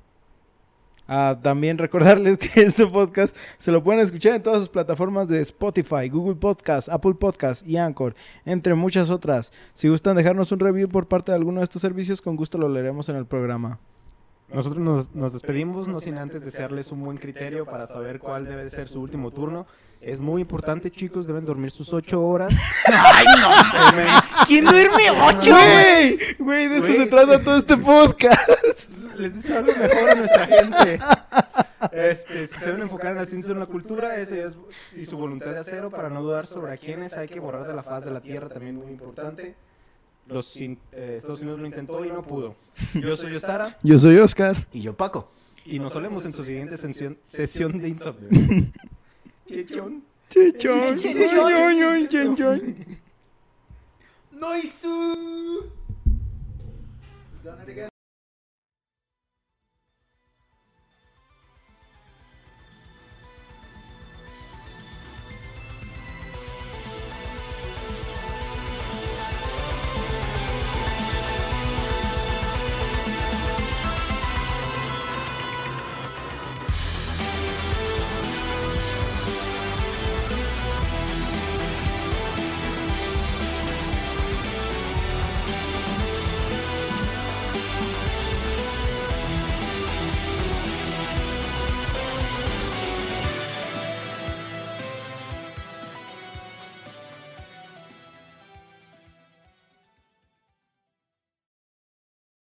También 1.41 1.77
recordarles 1.77 2.37
que 2.53 2.61
este 2.61 2.87
podcast 2.87 3.35
se 3.57 3.71
lo 3.71 3.83
pueden 3.83 3.99
escuchar 3.99 4.35
en 4.35 4.43
todas 4.43 4.59
sus 4.59 4.69
plataformas 4.69 5.27
de 5.27 5.41
Spotify, 5.41 6.07
Google 6.07 6.35
Podcast, 6.35 6.87
Apple 6.87 7.15
Podcast 7.15 7.67
y 7.67 7.75
Anchor, 7.75 8.15
entre 8.45 8.75
muchas 8.75 9.09
otras. 9.09 9.51
Si 9.73 9.89
gustan 9.89 10.15
dejarnos 10.15 10.53
un 10.53 10.59
review 10.59 10.87
por 10.87 11.09
parte 11.09 11.33
de 11.33 11.37
alguno 11.37 11.59
de 11.59 11.65
estos 11.65 11.81
servicios, 11.81 12.21
con 12.21 12.37
gusto 12.37 12.57
lo 12.57 12.69
leeremos 12.69 13.09
en 13.09 13.17
el 13.17 13.25
programa. 13.25 13.79
Nosotros 14.53 14.81
nos, 14.81 15.13
nos 15.13 15.33
despedimos, 15.33 15.89
no 15.89 15.99
sin 15.99 16.17
antes 16.17 16.43
desearles 16.43 16.91
un 16.91 17.03
buen 17.03 17.17
criterio 17.17 17.65
para 17.65 17.87
saber 17.87 18.19
cuál 18.19 18.45
debe 18.45 18.69
ser 18.69 18.87
su 18.87 19.01
último 19.01 19.31
turno. 19.31 19.65
Es 20.01 20.19
muy 20.19 20.41
importante, 20.41 20.89
chicos, 20.89 21.27
deben 21.27 21.45
dormir 21.45 21.71
sus 21.71 21.93
ocho 21.93 22.21
horas. 22.21 22.53
¡Ay, 22.85 23.25
no! 23.39 23.49
¿Quién 24.47 24.65
duerme 24.65 25.11
ocho? 25.11 25.51
¡Güey! 25.51 26.19
Güey, 26.39 26.67
de 26.69 26.77
eso 26.77 26.93
se 26.93 27.05
trata 27.05 27.39
todo 27.41 27.57
este 27.57 27.77
podcast. 27.77 28.49
Les 29.17 29.35
deseo 29.35 29.59
algo 29.59 29.71
mejor 29.73 30.09
a 30.09 30.15
nuestra 30.15 30.47
gente. 30.47 30.99
Este, 31.91 32.47
si 32.47 32.53
se 32.59 32.65
deben 32.65 32.81
enfocar 32.83 33.11
en 33.11 33.17
la 33.17 33.25
ciencia 33.25 33.49
y 33.49 33.53
en 33.53 33.59
la 33.59 33.65
cultura, 33.65 34.15
esa 34.17 34.35
es 34.35 34.53
y 34.95 35.05
su 35.05 35.17
voluntad 35.17 35.51
de 35.51 35.59
acero 35.59 35.89
para 35.89 36.09
no 36.09 36.21
dudar 36.21 36.45
sobre 36.45 36.73
a 36.73 36.77
quienes 36.77 37.13
hay 37.13 37.27
que 37.27 37.39
borrar 37.39 37.67
de 37.67 37.73
la 37.73 37.83
faz 37.83 38.05
de 38.05 38.11
la 38.11 38.21
tierra, 38.21 38.49
también 38.49 38.75
muy 38.75 38.91
importante. 38.91 39.55
Los, 40.27 40.45
sin- 40.47 40.79
eh, 40.91 41.15
Estados 41.17 41.41
Unidos 41.41 41.59
lo 41.59 41.65
intentó 41.65 42.05
y 42.05 42.09
no 42.09 42.21
pudo. 42.21 42.55
Yo 42.93 43.17
soy 43.17 43.35
Ostara 43.35 43.77
Yo 43.83 43.97
soy 43.99 44.17
Oscar. 44.17 44.67
Y 44.71 44.81
yo, 44.81 44.95
Paco. 44.95 45.31
y 45.65 45.79
nos 45.79 45.91
solemos 45.93 46.23
en 46.25 46.33
su 46.33 46.43
siguiente 46.43 46.77
sesión, 46.77 47.17
sesión 47.23 47.77
de 47.79 47.89
insomnio. 47.89 48.29
Chichón. 49.45 50.03
Chichón. 50.29 50.95
Chichón. 50.97 52.07
Chichón. 52.07 52.75
¡Noisu! 54.31 55.71